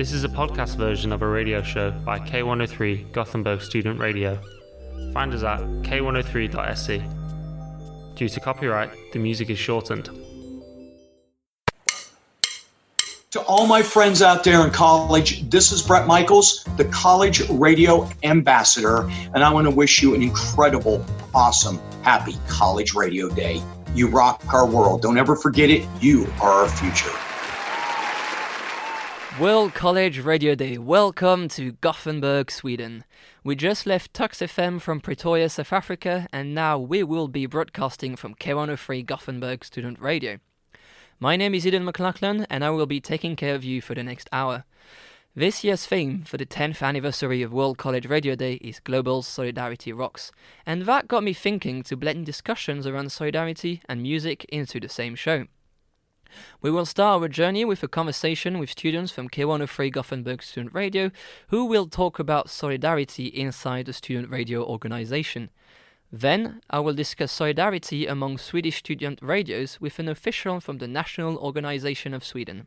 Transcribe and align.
This 0.00 0.12
is 0.12 0.24
a 0.24 0.30
podcast 0.30 0.78
version 0.78 1.12
of 1.12 1.20
a 1.20 1.28
radio 1.28 1.60
show 1.60 1.90
by 1.90 2.18
K103 2.20 3.12
Gothenburg 3.12 3.60
Student 3.60 4.00
Radio. 4.00 4.40
Find 5.12 5.30
us 5.34 5.42
at 5.42 5.60
k103.se. 5.60 7.02
Due 8.14 8.28
to 8.30 8.40
copyright, 8.40 8.90
the 9.12 9.18
music 9.18 9.50
is 9.50 9.58
shortened. 9.58 10.08
To 13.32 13.42
all 13.42 13.66
my 13.66 13.82
friends 13.82 14.22
out 14.22 14.42
there 14.42 14.64
in 14.64 14.70
college, 14.70 15.46
this 15.50 15.70
is 15.70 15.82
Bret 15.82 16.06
Michaels, 16.06 16.64
the 16.78 16.86
College 16.86 17.46
Radio 17.50 18.08
Ambassador, 18.22 19.06
and 19.34 19.44
I 19.44 19.52
want 19.52 19.66
to 19.66 19.70
wish 19.70 20.02
you 20.02 20.14
an 20.14 20.22
incredible, 20.22 21.04
awesome, 21.34 21.78
happy 22.00 22.36
College 22.48 22.94
Radio 22.94 23.28
Day. 23.28 23.62
You 23.94 24.08
rock 24.08 24.42
our 24.54 24.66
world. 24.66 25.02
Don't 25.02 25.18
ever 25.18 25.36
forget 25.36 25.68
it. 25.68 25.86
You 26.00 26.26
are 26.40 26.62
our 26.62 26.68
future. 26.70 27.12
World 29.40 29.72
College 29.72 30.18
Radio 30.18 30.54
Day. 30.54 30.76
Welcome 30.76 31.48
to 31.48 31.72
Gothenburg, 31.72 32.50
Sweden. 32.50 33.04
We 33.42 33.56
just 33.56 33.86
left 33.86 34.12
Tuks 34.12 34.40
FM 34.40 34.82
from 34.82 35.00
Pretoria, 35.00 35.48
South 35.48 35.72
Africa, 35.72 36.28
and 36.30 36.54
now 36.54 36.78
we 36.78 37.02
will 37.02 37.26
be 37.26 37.46
broadcasting 37.46 38.16
from 38.16 38.34
K103 38.34 39.06
Gothenburg 39.06 39.64
Student 39.64 39.98
Radio. 39.98 40.40
My 41.18 41.36
name 41.36 41.54
is 41.54 41.66
Eden 41.66 41.86
McLachlan, 41.86 42.44
and 42.50 42.62
I 42.62 42.68
will 42.68 42.84
be 42.84 43.00
taking 43.00 43.34
care 43.34 43.54
of 43.54 43.64
you 43.64 43.80
for 43.80 43.94
the 43.94 44.02
next 44.02 44.28
hour. 44.30 44.64
This 45.34 45.64
year's 45.64 45.86
theme 45.86 46.22
for 46.24 46.36
the 46.36 46.44
10th 46.44 46.82
anniversary 46.82 47.40
of 47.40 47.50
World 47.50 47.78
College 47.78 48.04
Radio 48.04 48.34
Day 48.34 48.56
is 48.56 48.78
Global 48.78 49.22
Solidarity 49.22 49.90
Rocks, 49.90 50.32
and 50.66 50.82
that 50.82 51.08
got 51.08 51.24
me 51.24 51.32
thinking 51.32 51.82
to 51.84 51.96
blend 51.96 52.26
discussions 52.26 52.86
around 52.86 53.10
solidarity 53.10 53.80
and 53.88 54.02
music 54.02 54.44
into 54.50 54.78
the 54.78 54.90
same 54.90 55.14
show. 55.14 55.46
We 56.60 56.70
will 56.70 56.86
start 56.86 57.22
our 57.22 57.28
journey 57.28 57.64
with 57.64 57.82
a 57.82 57.88
conversation 57.88 58.58
with 58.58 58.70
students 58.70 59.12
from 59.12 59.28
K103 59.28 59.92
Gothenburg 59.92 60.42
Student 60.42 60.74
Radio 60.74 61.10
who 61.48 61.64
will 61.64 61.86
talk 61.86 62.18
about 62.18 62.50
solidarity 62.50 63.26
inside 63.26 63.86
the 63.86 63.92
student 63.92 64.30
radio 64.30 64.64
organization. 64.64 65.50
Then 66.12 66.60
I 66.68 66.80
will 66.80 66.94
discuss 66.94 67.30
solidarity 67.30 68.06
among 68.06 68.38
Swedish 68.38 68.78
student 68.78 69.20
radios 69.22 69.80
with 69.80 69.98
an 69.98 70.08
official 70.08 70.60
from 70.60 70.78
the 70.78 70.88
National 70.88 71.36
Organization 71.38 72.12
of 72.14 72.24
Sweden. 72.24 72.66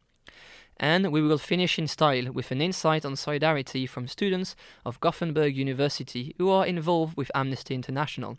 And 0.77 1.11
we 1.11 1.21
will 1.21 1.37
finish 1.37 1.77
in 1.77 1.87
style 1.87 2.31
with 2.31 2.51
an 2.51 2.61
insight 2.61 3.05
on 3.05 3.15
solidarity 3.15 3.85
from 3.85 4.07
students 4.07 4.55
of 4.85 4.99
Gothenburg 4.99 5.55
University 5.55 6.33
who 6.37 6.49
are 6.49 6.65
involved 6.65 7.17
with 7.17 7.31
Amnesty 7.35 7.75
International. 7.75 8.37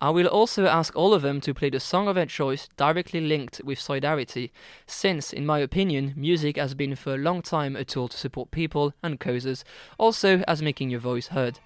I 0.00 0.10
will 0.10 0.28
also 0.28 0.66
ask 0.66 0.94
all 0.94 1.12
of 1.12 1.22
them 1.22 1.40
to 1.40 1.52
play 1.52 1.70
the 1.70 1.80
song 1.80 2.06
of 2.06 2.14
their 2.14 2.26
choice 2.26 2.68
directly 2.76 3.20
linked 3.20 3.60
with 3.64 3.80
solidarity, 3.80 4.52
since, 4.86 5.32
in 5.32 5.44
my 5.44 5.58
opinion, 5.58 6.14
music 6.16 6.56
has 6.56 6.72
been 6.74 6.94
for 6.94 7.14
a 7.14 7.18
long 7.18 7.42
time 7.42 7.74
a 7.74 7.84
tool 7.84 8.06
to 8.06 8.16
support 8.16 8.52
people 8.52 8.94
and 9.02 9.18
causes, 9.18 9.64
also 9.98 10.44
as 10.46 10.62
making 10.62 10.90
your 10.90 11.00
voice 11.00 11.28
heard. 11.28 11.58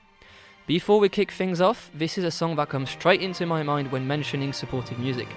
Before 0.67 0.99
we 0.99 1.11
kick 1.11 1.31
things 1.31 1.61
off, 1.61 1.91
this 1.93 2.17
is 2.17 2.25
a 2.25 2.31
song 2.31 2.57
that 2.57 2.71
comes 2.71 2.89
straight 2.89 3.21
into 3.21 3.45
my 3.45 3.63
mind 3.63 3.93
when 3.93 4.07
mentioning 4.07 4.55
supportive 4.55 4.99
music. 4.99 5.29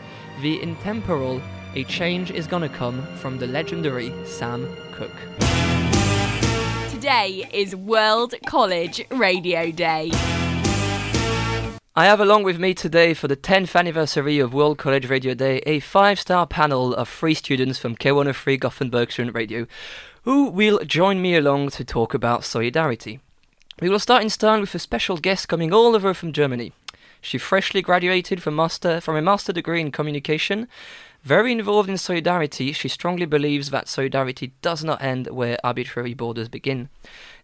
The 0.41 0.61
intemporal 0.61 1.41
A 1.73 1.83
Change 1.83 2.31
Is 2.31 2.47
Gonna 2.47 2.69
Come 2.69 3.01
from 3.17 3.37
the 3.37 3.47
legendary 3.47 4.13
Sam 4.25 4.73
Cooke. 4.93 5.11
Today 6.91 7.49
is 7.51 7.75
World 7.75 8.35
College 8.45 9.05
Radio 9.09 9.69
Day. 9.71 10.11
I 11.97 12.07
have 12.07 12.19
along 12.19 12.43
with 12.43 12.59
me 12.59 12.73
today 12.73 13.13
for 13.13 13.29
the 13.29 13.37
10th 13.37 13.73
anniversary 13.73 14.37
of 14.39 14.53
World 14.53 14.77
College 14.77 15.09
Radio 15.09 15.33
Day 15.33 15.59
a 15.65 15.79
five 15.79 16.19
star 16.19 16.45
panel 16.45 16.93
of 16.93 17.07
three 17.07 17.33
students 17.33 17.79
from 17.79 17.95
K103 17.95 18.59
Gothenburg 18.59 19.13
Student 19.13 19.33
Radio 19.33 19.65
who 20.23 20.49
will 20.49 20.79
join 20.79 21.21
me 21.21 21.37
along 21.37 21.69
to 21.69 21.85
talk 21.85 22.13
about 22.13 22.43
solidarity. 22.43 23.21
We 23.79 23.87
will 23.87 23.99
start 23.99 24.23
in 24.23 24.29
style 24.29 24.59
with 24.59 24.75
a 24.75 24.79
special 24.79 25.15
guest 25.15 25.47
coming 25.47 25.71
all 25.71 25.95
over 25.95 26.13
from 26.13 26.33
Germany. 26.33 26.73
She 27.21 27.37
freshly 27.37 27.81
graduated 27.81 28.43
from, 28.43 28.57
master, 28.57 28.99
from 28.99 29.15
a 29.15 29.21
master 29.21 29.53
degree 29.53 29.79
in 29.79 29.93
communication. 29.93 30.67
Very 31.23 31.53
involved 31.53 31.89
in 31.89 31.97
solidarity, 31.97 32.73
she 32.73 32.89
strongly 32.89 33.25
believes 33.25 33.69
that 33.69 33.87
solidarity 33.87 34.51
does 34.61 34.83
not 34.83 35.01
end 35.01 35.27
where 35.27 35.57
arbitrary 35.63 36.13
borders 36.13 36.49
begin. 36.49 36.89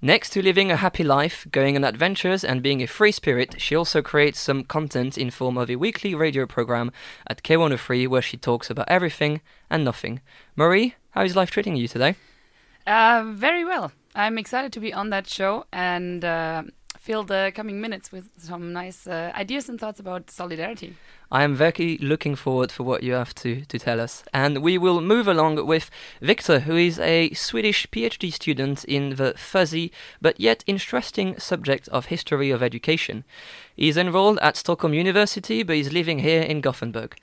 Next 0.04 0.32
to 0.32 0.42
living 0.42 0.72
a 0.72 0.78
happy 0.78 1.04
life, 1.04 1.46
going 1.52 1.76
on 1.76 1.84
adventures, 1.84 2.44
and 2.44 2.64
being 2.64 2.82
a 2.82 2.88
free 2.88 3.12
spirit, 3.12 3.62
she 3.62 3.76
also 3.76 4.02
creates 4.02 4.40
some 4.40 4.64
content 4.64 5.16
in 5.16 5.30
form 5.30 5.60
of 5.60 5.70
a 5.70 5.76
weekly 5.76 6.16
radio 6.16 6.48
program 6.48 6.92
at 7.28 7.44
K103 7.44 8.08
where 8.08 8.22
she 8.24 8.36
talks 8.36 8.72
about 8.72 8.90
everything 8.90 9.42
and 9.70 9.86
nothing. 9.86 10.22
Marie, 10.56 10.96
how 11.12 11.24
is 11.24 11.36
life 11.36 11.52
treating 11.52 11.76
you 11.76 11.88
today? 11.88 12.16
Uh, 12.88 13.26
very 13.28 13.64
well. 13.64 13.92
I'm 14.16 14.40
excited 14.40 14.74
to 14.74 14.80
be 14.80 14.92
on 14.92 15.12
that 15.12 15.28
show 15.28 15.66
and 15.72 16.26
uh, 16.26 16.64
fill 17.02 17.24
the 17.24 17.52
coming 17.56 17.82
minutes 17.82 18.12
with 18.12 18.30
some 18.38 18.72
nice 18.72 19.08
uh, 19.08 19.32
ideas 19.36 19.68
and 19.68 19.80
thoughts 19.80 20.00
about 20.00 20.30
solidarity. 20.30 20.96
I 21.32 21.44
am 21.44 21.56
very 21.56 21.98
looking 22.00 22.36
forward 22.36 22.72
for 22.72 22.84
what 22.84 23.02
you 23.02 23.14
have 23.14 23.34
to, 23.36 23.66
to 23.66 23.80
tell 23.80 24.00
us. 24.00 24.24
And 24.34 24.62
we 24.62 24.78
will 24.78 25.02
move 25.02 25.28
along 25.28 25.66
with 25.66 25.90
Victor, 26.22 26.60
who 26.60 26.76
is 26.76 27.00
a 27.00 27.34
Swedish 27.34 27.88
PhD 27.88 28.32
student 28.32 28.84
in 28.86 29.16
the 29.16 29.34
fuzzy 29.36 29.92
but 30.22 30.40
yet 30.40 30.64
interesting 30.68 31.40
subject 31.40 31.88
of 31.88 32.06
history 32.06 32.52
of 32.52 32.62
education. 32.62 33.24
He 33.76 33.90
is 33.90 33.98
enrolled 33.98 34.38
at 34.40 34.56
Stockholm 34.56 34.94
University 34.94 35.64
but 35.64 35.78
is 35.78 35.92
living 35.92 36.20
here 36.20 36.44
in 36.44 36.62
Gothenburg. 36.62 37.16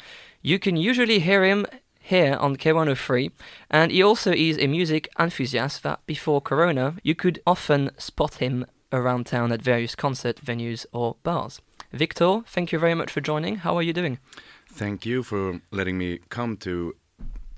You 0.43 0.59
can 0.59 0.77
usually 0.77 1.21
hear 1.21 1.45
him 1.45 1.67
here 2.01 2.35
on 2.41 2.57
K103, 2.57 3.31
and 3.71 3.93
he 3.93 4.03
also 4.03 4.33
is 4.33 4.59
a 4.59 4.67
music 4.67 5.09
enthusiast 5.19 5.83
that 5.85 6.05
before 6.07 6.41
Corona 6.41 6.97
you 7.05 7.15
could 7.15 7.41
often 7.47 7.91
spot 7.99 8.37
him 8.37 8.65
around 8.93 9.27
town 9.27 9.53
at 9.53 9.63
various 9.63 9.95
concert 9.95 10.37
venues 10.45 10.87
or 10.93 11.17
bars. 11.23 11.61
Victor, 11.93 12.43
thank 12.47 12.73
you 12.73 12.79
very 12.79 12.95
much 12.95 13.11
for 13.11 13.21
joining. 13.21 13.57
How 13.57 13.77
are 13.77 13.83
you 13.83 13.93
doing? 13.93 14.19
Thank 14.71 15.07
you 15.07 15.23
for 15.23 15.61
letting 15.71 15.99
me 15.99 16.21
come 16.29 16.57
to 16.59 16.95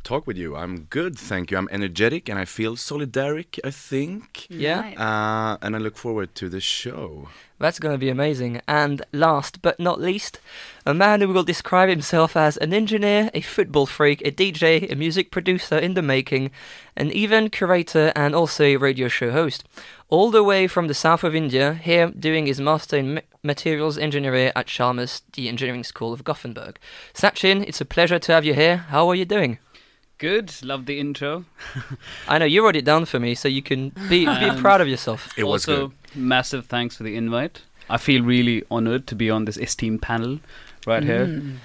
talk 0.03 0.27
with 0.27 0.37
you. 0.37 0.57
I'm 0.57 0.85
good, 0.85 1.19
thank 1.19 1.51
you. 1.51 1.59
I'm 1.59 1.69
energetic 1.71 2.29
and 2.29 2.39
I 2.39 2.45
feel 2.45 2.77
solidaric, 2.77 3.59
I 3.65 3.71
think. 3.71 4.47
Yeah. 4.49 4.93
Uh, 4.97 5.59
and 5.63 5.77
I 5.77 5.79
look 5.79 5.97
forward 5.97 6.35
to 6.37 6.49
the 6.49 6.61
show. 6.61 7.29
That's 7.61 7.79
going 7.79 7.95
to 7.95 7.99
be 7.99 8.09
amazing. 8.09 8.63
And 8.67 9.03
last 9.13 9.61
but 9.61 9.79
not 9.79 10.01
least, 10.01 10.41
a 10.87 10.95
man 10.95 11.21
who 11.21 11.29
will 11.29 11.43
describe 11.43 11.91
himself 11.91 12.35
as 12.35 12.57
an 12.57 12.73
engineer, 12.73 13.31
a 13.35 13.43
football 13.43 13.85
freak, 13.85 14.23
a 14.23 14.33
DJ, 14.33 14.91
a 14.91 14.97
music 14.97 15.31
producer 15.31 15.77
in 15.77 15.93
the 15.93 16.01
making, 16.01 16.51
an 16.97 17.15
event 17.15 17.53
curator, 17.53 18.13
and 18.17 18.35
also 18.35 18.65
a 18.65 18.77
radio 18.77 19.09
show 19.09 19.31
host. 19.31 19.63
All 20.09 20.31
the 20.31 20.43
way 20.43 20.67
from 20.67 20.89
the 20.89 20.95
south 20.95 21.23
of 21.23 21.35
India, 21.35 21.75
here 21.75 22.11
doing 22.11 22.47
his 22.47 22.61
master 22.61 22.97
in 22.97 23.21
materials 23.43 23.99
engineering 23.99 24.53
at 24.57 24.67
Chalmers, 24.67 25.23
the 25.35 25.49
engineering 25.49 25.85
school 25.85 26.15
of 26.15 26.25
Gothenburg. 26.25 26.79
Sachin, 27.13 27.63
it's 27.69 27.81
a 27.81 27.85
pleasure 27.85 28.19
to 28.19 28.33
have 28.33 28.45
you 28.45 28.55
here. 28.55 28.79
How 28.79 29.07
are 29.09 29.15
you 29.15 29.27
doing? 29.27 29.59
Good, 30.21 30.53
love 30.63 30.85
the 30.85 31.01
intro. 31.01 31.47
I 32.29 32.37
know 32.37 32.45
you 32.45 32.63
wrote 32.63 32.77
it 32.77 32.85
down 32.85 33.07
for 33.07 33.19
me, 33.19 33.35
so 33.35 33.49
you 33.49 33.63
can 33.63 33.89
be, 34.11 34.27
be 34.27 34.51
proud 34.61 34.83
of 34.83 34.87
yourself. 34.87 35.33
It 35.35 35.45
was 35.45 35.67
also, 35.67 35.89
good. 35.89 35.97
massive 36.15 36.67
thanks 36.67 36.95
for 36.95 37.05
the 37.05 37.17
invite. 37.17 37.63
I 37.89 37.97
feel 37.97 38.23
really 38.23 38.63
honored 38.71 39.07
to 39.07 39.15
be 39.15 39.31
on 39.31 39.47
this 39.47 39.57
esteemed 39.57 40.03
panel 40.03 40.41
right 40.87 41.03
here. 41.03 41.27
Mm. 41.27 41.57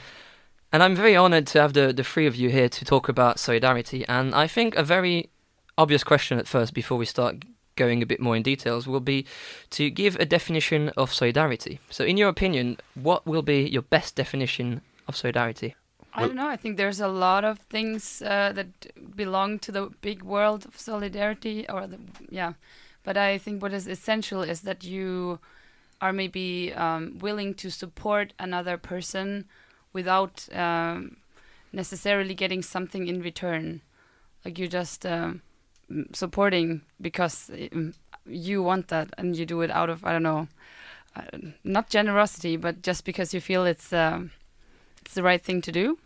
And 0.72 0.82
I'm 0.82 0.96
very 0.96 1.18
honored 1.18 1.48
to 1.48 1.60
have 1.60 1.74
the, 1.74 1.92
the 1.92 2.04
three 2.04 2.28
of 2.28 2.38
you 2.38 2.50
here 2.50 2.70
to 2.70 2.86
talk 2.86 3.10
about 3.10 3.40
solidarity. 3.40 4.06
And 4.08 4.34
I 4.34 4.48
think 4.48 4.76
a 4.76 4.84
very 4.84 5.30
obvious 5.78 6.06
question 6.06 6.40
at 6.40 6.48
first, 6.48 6.74
before 6.74 6.98
we 6.98 7.06
start 7.06 7.44
going 7.76 8.02
a 8.02 8.06
bit 8.06 8.22
more 8.22 8.38
in 8.38 8.44
details, 8.44 8.88
will 8.88 9.02
be 9.02 9.26
to 9.72 9.90
give 9.90 10.16
a 10.16 10.26
definition 10.26 10.90
of 10.96 11.14
solidarity. 11.14 11.82
So, 11.90 12.06
in 12.06 12.16
your 12.16 12.30
opinion, 12.30 12.78
what 12.94 13.28
will 13.28 13.42
be 13.42 13.68
your 13.68 13.82
best 13.82 14.16
definition 14.16 14.80
of 15.10 15.18
solidarity? 15.18 15.76
I 16.16 16.28
don't 16.28 16.36
know. 16.36 16.48
I 16.48 16.56
think 16.56 16.78
there's 16.78 17.02
a 17.02 17.08
lot 17.08 17.44
of 17.44 17.60
things 17.60 18.22
uh, 18.22 18.52
that 18.54 19.16
belong 19.16 19.60
to 19.60 19.72
the 19.72 19.90
big 20.02 20.24
world 20.24 20.66
of 20.66 20.80
solidarity, 20.80 21.68
or 21.70 21.88
the, 21.88 22.00
yeah. 22.30 22.54
But 23.04 23.18
I 23.18 23.38
think 23.38 23.62
what 23.62 23.74
is 23.74 23.88
essential 23.88 24.42
is 24.42 24.62
that 24.62 24.84
you 24.84 25.40
are 26.02 26.14
maybe 26.14 26.74
um, 26.74 27.18
willing 27.20 27.54
to 27.56 27.70
support 27.70 28.34
another 28.40 28.78
person 28.78 29.46
without 29.94 30.48
um, 30.54 31.18
necessarily 31.72 32.34
getting 32.34 32.62
something 32.62 33.08
in 33.08 33.22
return. 33.22 33.82
Like 34.44 34.58
you're 34.58 34.68
just 34.68 35.06
um, 35.06 35.42
supporting 36.14 36.82
because 37.02 37.52
um, 37.74 37.94
you 38.26 38.64
want 38.64 38.88
that, 38.88 39.10
and 39.18 39.36
you 39.36 39.46
do 39.46 39.62
it 39.62 39.72
out 39.72 39.90
of 39.90 40.06
I 40.06 40.14
don't 40.14 40.24
know, 40.24 40.48
uh, 41.16 41.24
not 41.64 41.90
generosity, 41.90 42.56
but 42.58 42.82
just 42.82 43.06
because 43.06 43.34
you 43.34 43.42
feel 43.42 43.66
it's 43.66 43.92
um, 43.92 44.32
it's 45.02 45.14
the 45.14 45.24
right 45.24 45.44
thing 45.44 45.62
to 45.62 45.72
do. 45.72 45.98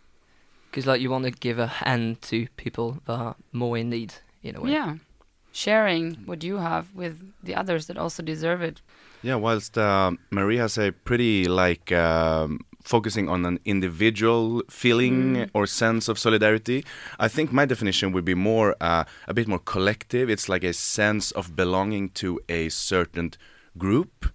Because, 0.70 0.86
like, 0.86 1.00
you 1.00 1.10
want 1.10 1.24
to 1.24 1.32
give 1.32 1.58
a 1.58 1.66
hand 1.66 2.22
to 2.22 2.46
people 2.56 3.00
that 3.06 3.12
are 3.12 3.36
more 3.52 3.76
in 3.76 3.90
need, 3.90 4.14
in 4.42 4.56
a 4.56 4.60
way. 4.60 4.72
Yeah. 4.72 4.96
Sharing 5.52 6.14
what 6.26 6.44
you 6.44 6.58
have 6.58 6.94
with 6.94 7.32
the 7.42 7.56
others 7.56 7.86
that 7.86 7.98
also 7.98 8.22
deserve 8.22 8.62
it. 8.62 8.80
Yeah, 9.22 9.34
whilst 9.34 9.76
uh, 9.76 10.12
Marie 10.30 10.58
has 10.58 10.78
a 10.78 10.92
pretty 10.92 11.46
like 11.46 11.90
um, 11.90 12.60
focusing 12.82 13.28
on 13.28 13.44
an 13.44 13.58
individual 13.64 14.62
feeling 14.70 15.50
or 15.52 15.66
sense 15.66 16.08
of 16.08 16.18
solidarity. 16.18 16.84
I 17.18 17.28
think 17.28 17.52
my 17.52 17.66
definition 17.66 18.12
would 18.12 18.24
be 18.24 18.34
more 18.34 18.76
uh, 18.80 19.04
a 19.28 19.34
bit 19.34 19.48
more 19.48 19.58
collective. 19.58 20.30
It's 20.30 20.48
like 20.48 20.64
a 20.64 20.72
sense 20.72 21.30
of 21.32 21.56
belonging 21.56 22.10
to 22.10 22.40
a 22.48 22.68
certain 22.68 23.32
group 23.76 24.26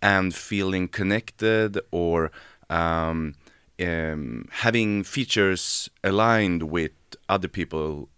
and 0.00 0.34
feeling 0.34 0.88
connected 0.88 1.78
or 1.90 2.30
um, 2.70 3.34
um, 3.80 4.48
having 4.50 5.04
features 5.04 5.90
aligned 6.04 6.64
with 6.64 6.92
other 7.28 7.48
people 7.48 8.08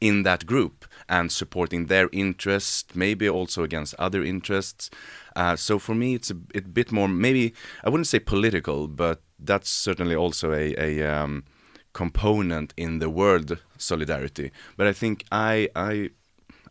in 0.00 0.24
that 0.24 0.46
group 0.46 0.84
and 1.08 1.30
supporting 1.30 1.86
their 1.86 2.08
interest, 2.12 2.96
maybe 2.96 3.28
also 3.28 3.62
against 3.62 3.94
other 3.98 4.24
interests. 4.24 4.90
Uh, 5.36 5.54
so 5.54 5.78
for 5.78 5.94
me, 5.94 6.14
it's 6.14 6.30
a, 6.30 6.36
a, 6.54 6.60
bit 6.60 6.90
more, 6.90 7.06
maybe 7.06 7.54
I 7.84 7.88
wouldn't 7.88 8.08
say 8.08 8.18
political, 8.18 8.88
but 8.88 9.22
that's 9.38 9.70
certainly 9.70 10.16
also 10.16 10.52
a, 10.52 10.74
a 10.76 11.02
um, 11.02 11.44
component 11.92 12.74
in 12.76 12.98
the 12.98 13.10
word 13.10 13.58
solidarity. 13.78 14.50
But 14.76 14.86
I 14.86 14.92
think 14.92 15.24
I 15.30 15.68
I 15.76 16.10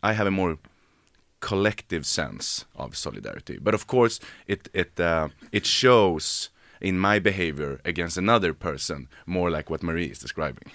I 0.02 0.12
have 0.12 0.26
a 0.26 0.30
more 0.30 0.58
collective 1.40 2.04
sense 2.06 2.64
of 2.76 2.96
solidarity. 2.96 3.58
But 3.60 3.74
of 3.74 3.86
course, 3.86 4.20
it 4.46 4.68
it 4.74 4.98
uh, 5.00 5.28
it 5.52 5.66
shows 5.66 6.50
in 6.82 6.98
my 6.98 7.18
behavior 7.18 7.80
against 7.84 8.18
another 8.18 8.52
person 8.52 9.08
more 9.24 9.50
like 9.50 9.70
what 9.70 9.82
Marie 9.82 10.10
is 10.10 10.18
describing. 10.18 10.70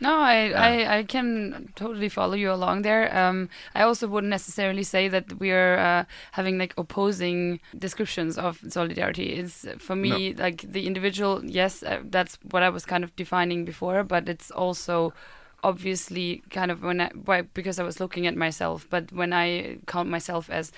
No, 0.00 0.18
I, 0.18 0.50
I, 0.50 0.98
I 0.98 1.02
can 1.04 1.72
totally 1.76 2.08
follow 2.08 2.34
you 2.34 2.50
along 2.52 2.82
there. 2.82 3.16
Um, 3.16 3.48
I 3.76 3.82
also 3.82 4.08
wouldn't 4.08 4.30
necessarily 4.30 4.82
say 4.82 5.08
that 5.08 5.38
we 5.38 5.52
are 5.52 5.78
uh, 5.78 6.04
having 6.32 6.58
like 6.58 6.74
opposing 6.76 7.60
descriptions 7.78 8.36
of 8.36 8.58
solidarity. 8.68 9.34
It's 9.34 9.64
for 9.78 9.94
me 9.94 10.32
No. 10.32 10.42
like 10.42 10.64
the 10.70 10.86
individual. 10.88 11.42
Yes, 11.44 11.82
uh, 11.84 12.00
that's 12.10 12.38
what 12.50 12.62
I 12.64 12.70
was 12.70 12.84
kind 12.84 13.04
of 13.04 13.14
defining 13.16 13.64
before, 13.64 14.02
but 14.02 14.28
it's 14.28 14.50
also 14.50 15.14
obviously 15.62 16.42
kind 16.50 16.70
of 16.72 16.82
when 16.82 17.00
I 17.00 17.10
why, 17.24 17.42
because 17.42 17.78
I 17.78 17.84
was 17.84 18.00
looking 18.00 18.26
at 18.26 18.36
myself. 18.36 18.86
But 18.90 19.12
when 19.12 19.32
I 19.32 19.78
count 19.86 20.08
myself 20.10 20.50
as 20.50 20.72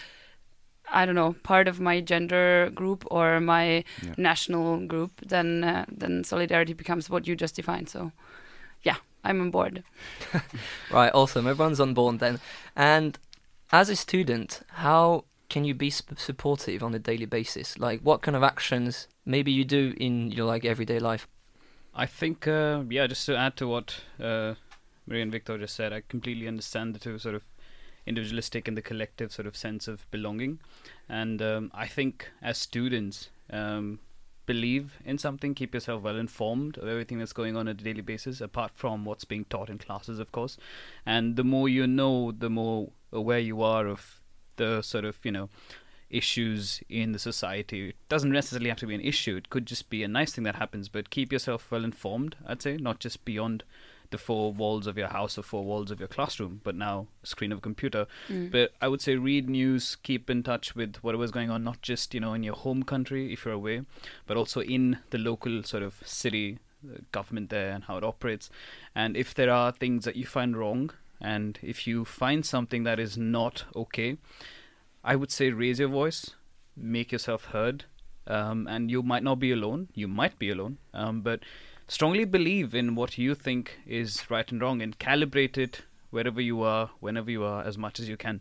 I 0.93 1.05
don't 1.06 1.15
know 1.17 1.35
part 1.43 1.69
of 1.69 1.81
my 1.81 2.00
gender 2.00 2.71
group 2.75 3.05
or 3.11 3.41
my 3.41 3.85
Yeah. 4.03 4.15
national 4.17 4.87
group, 4.87 5.11
then 5.29 5.65
uh, 5.65 5.85
then 5.88 6.25
solidarity 6.25 6.75
becomes 6.75 7.11
what 7.11 7.27
you 7.27 7.35
just 7.37 7.56
defined. 7.56 7.88
So, 7.88 8.12
yeah, 8.83 8.97
I'm 9.25 9.41
on 9.41 9.50
board. 9.50 9.83
Right, 10.91 11.11
awesome. 11.15 11.47
Everyone's 11.47 11.81
on 11.81 11.94
board 11.94 12.19
then. 12.21 12.38
And 12.77 13.19
as 13.73 13.88
a 13.91 13.97
student, 13.97 14.61
how 14.69 15.25
can 15.49 15.65
you 15.65 15.75
be 15.75 15.91
sp- 15.91 16.19
supportive 16.19 16.83
on 16.83 16.94
a 16.94 16.99
daily 16.99 17.27
basis? 17.27 17.79
Like, 17.79 18.00
what 18.03 18.23
kind 18.23 18.37
of 18.37 18.43
actions 18.43 19.09
maybe 19.25 19.50
you 19.53 19.65
do 19.65 19.94
in 19.97 20.31
your 20.31 20.47
like 20.47 20.65
everyday 20.65 20.99
life? 20.99 21.27
I 21.94 22.06
think, 22.06 22.47
uh, 22.47 22.83
yeah, 22.91 23.06
just 23.09 23.27
to 23.27 23.37
add 23.37 23.56
to 23.56 23.67
what 23.67 24.00
uh, 24.21 24.55
Maria 25.06 25.23
and 25.23 25.33
Victor 25.33 25.59
just 25.59 25.75
said, 25.75 25.93
I 25.93 26.03
completely 26.09 26.47
understand 26.47 26.94
the 26.94 26.99
two 26.99 27.19
sort 27.19 27.35
of 27.35 27.43
individualistic 28.06 28.69
and 28.69 28.76
the 28.76 28.82
collective 28.82 29.32
sort 29.32 29.47
of 29.47 29.56
sense 29.56 29.88
of 29.88 30.11
belonging. 30.11 30.61
And 31.08 31.43
um, 31.43 31.70
I 31.75 31.87
think 31.87 32.31
as 32.43 32.58
students, 32.58 33.31
um, 33.50 33.99
believe 34.47 34.99
in 35.05 35.19
something, 35.19 35.55
keep 35.55 35.75
yourself 35.75 36.03
well 36.03 36.17
informed 36.17 36.79
of 36.79 36.88
everything 36.88 37.19
that's 37.19 37.32
going 37.32 37.56
on 37.56 37.67
on 37.67 37.69
a 37.69 37.75
daily 37.75 38.00
basis, 38.00 38.41
apart 38.41 38.73
from 38.75 39.05
what's 39.05 39.25
being 39.25 39.44
taught 39.47 39.69
in 39.69 39.79
classes, 39.79 40.19
of 40.19 40.32
course. 40.32 40.56
And 41.05 41.37
the 41.37 41.44
more 41.44 41.69
you 41.69 41.87
know, 41.87 42.32
the 42.32 42.50
more 42.50 42.91
aware 43.12 43.41
you 43.41 43.62
are 43.62 43.87
of 43.87 44.20
the 44.56 44.82
sort 44.82 45.05
of, 45.05 45.19
you 45.23 45.32
know, 45.32 45.49
issues 46.09 46.81
in 46.88 47.12
the 47.12 47.19
society. 47.19 47.88
It 47.88 47.97
doesn't 48.09 48.31
necessarily 48.31 48.69
have 48.69 48.79
to 48.79 48.87
be 48.87 48.94
an 48.94 49.00
issue. 49.00 49.37
It 49.37 49.50
could 49.50 49.67
just 49.67 49.91
be 49.91 50.05
a 50.05 50.09
nice 50.09 50.32
thing 50.32 50.44
that 50.44 50.56
happens. 50.56 50.88
But 50.88 51.11
keep 51.11 51.32
yourself 51.32 51.70
well 51.70 51.85
informed. 51.85 52.37
I'd 52.47 52.62
say 52.62 52.76
not 52.76 53.00
just 53.00 53.25
beyond 53.25 53.64
the 54.11 54.19
four 54.19 54.53
walls 54.53 54.87
of 54.87 54.97
your 54.97 55.08
house 55.08 55.38
or 55.38 55.43
four 55.43 55.64
walls 55.64 55.91
of 55.91 55.99
your 55.99 56.08
classroom, 56.08 56.61
but 56.64 56.75
now 56.75 57.06
screen 57.23 57.53
of 57.53 57.58
a 57.58 57.61
computer. 57.61 58.06
But 58.50 58.73
I 58.81 58.88
would 58.88 59.00
say 59.00 59.17
read 59.17 59.49
news, 59.49 59.97
keep 60.03 60.31
in 60.31 60.43
touch 60.43 60.75
with 60.75 60.97
whatever's 60.97 61.31
going 61.31 61.50
on, 61.50 61.64
not 61.64 61.82
just 61.82 62.14
you 62.14 62.20
know 62.20 62.35
in 62.35 62.43
your 62.43 62.55
home 62.55 62.82
country 62.82 63.32
if 63.32 63.44
you're 63.44 63.55
away, 63.55 63.82
but 64.26 64.37
also 64.37 64.61
in 64.62 64.99
the 65.11 65.19
local 65.19 65.62
sort 65.62 65.82
of 65.82 65.94
city 66.05 66.58
uh, 66.85 66.99
government 67.12 67.50
there 67.50 67.70
and 67.70 67.85
how 67.85 67.97
it 67.97 68.05
operates. 68.05 68.50
And 68.94 69.17
if 69.17 69.35
there 69.35 69.50
are 69.50 69.73
things 69.73 70.05
that 70.05 70.17
you 70.17 70.26
find 70.26 70.56
wrong, 70.56 70.91
and 71.20 71.59
if 71.62 71.87
you 71.87 72.05
find 72.05 72.44
something 72.44 72.85
that 72.85 72.99
is 72.99 73.17
not 73.17 73.64
okay, 73.75 74.19
I 75.02 75.17
would 75.17 75.31
say 75.31 75.50
raise 75.50 75.79
your 75.79 75.88
voice, 75.88 76.32
make 76.76 77.12
yourself 77.12 77.47
heard, 77.47 77.85
um, 78.26 78.67
and 78.67 78.91
you 78.91 79.02
might 79.02 79.23
not 79.23 79.38
be 79.38 79.52
alone. 79.52 79.88
You 79.94 80.09
might 80.09 80.38
be 80.38 80.50
alone, 80.50 80.79
um, 80.93 81.23
but 81.23 81.41
strongly 81.88 82.25
believe 82.25 82.75
in 82.75 82.94
what 82.94 83.19
you 83.19 83.35
think 83.35 83.79
is 83.87 84.31
right 84.31 84.50
and 84.50 84.61
wrong, 84.61 84.83
and 84.83 84.99
calibrate 84.99 85.56
it 85.56 85.83
wherever 86.11 86.41
you 86.41 86.62
are, 86.62 86.91
whenever 87.00 87.31
you 87.31 87.44
are, 87.44 87.62
as 87.62 87.77
much 87.77 88.00
as 88.00 88.09
you 88.09 88.17
can. 88.17 88.41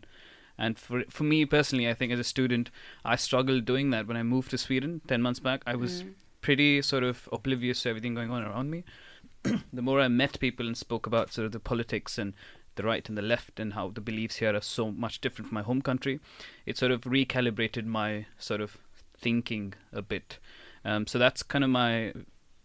And 0.57 0.80
for 0.80 1.03
for 1.09 1.24
me 1.24 1.45
personally, 1.45 1.89
I 1.89 1.94
think 1.94 2.12
as 2.12 2.19
a 2.19 2.24
student, 2.24 2.71
I 3.03 3.15
struggled 3.18 3.65
doing 3.65 3.89
that 3.89 4.07
when 4.07 4.18
I 4.18 4.24
moved 4.24 4.51
to 4.51 4.57
Sweden 4.57 5.01
ten 5.07 5.21
months 5.21 5.39
back. 5.39 5.62
I 5.65 5.75
was 5.75 6.03
pretty 6.42 6.81
sort 6.81 7.03
of 7.03 7.27
oblivious 7.31 7.81
to 7.81 7.89
everything 7.89 8.13
going 8.13 8.31
on 8.31 8.44
around 8.44 8.69
me. 8.69 8.83
the 9.74 9.81
more 9.81 10.00
I 10.00 10.07
met 10.07 10.39
people 10.39 10.68
and 10.68 10.77
spoke 10.77 11.06
about 11.07 11.33
sort 11.33 11.45
of 11.45 11.51
the 11.51 11.59
politics 11.59 12.18
and 12.18 12.33
the 12.75 12.83
right 12.83 13.07
and 13.09 13.18
the 13.18 13.21
left 13.21 13.59
and 13.59 13.74
how 13.74 13.89
the 13.89 14.01
beliefs 14.01 14.38
here 14.38 14.56
are 14.56 14.62
so 14.62 14.92
much 14.92 15.21
different 15.21 15.50
from 15.50 15.56
my 15.56 15.62
home 15.62 15.81
country, 15.81 16.19
it 16.65 16.77
sort 16.77 16.92
of 16.92 17.01
recalibrated 17.01 17.86
my 17.86 18.25
sort 18.38 18.62
of 18.62 18.77
thinking 19.18 19.74
a 19.92 20.01
bit. 20.01 20.39
Um, 20.83 21.07
so 21.07 21.18
that's 21.18 21.42
kind 21.42 21.63
of 21.63 21.69
my 21.69 22.13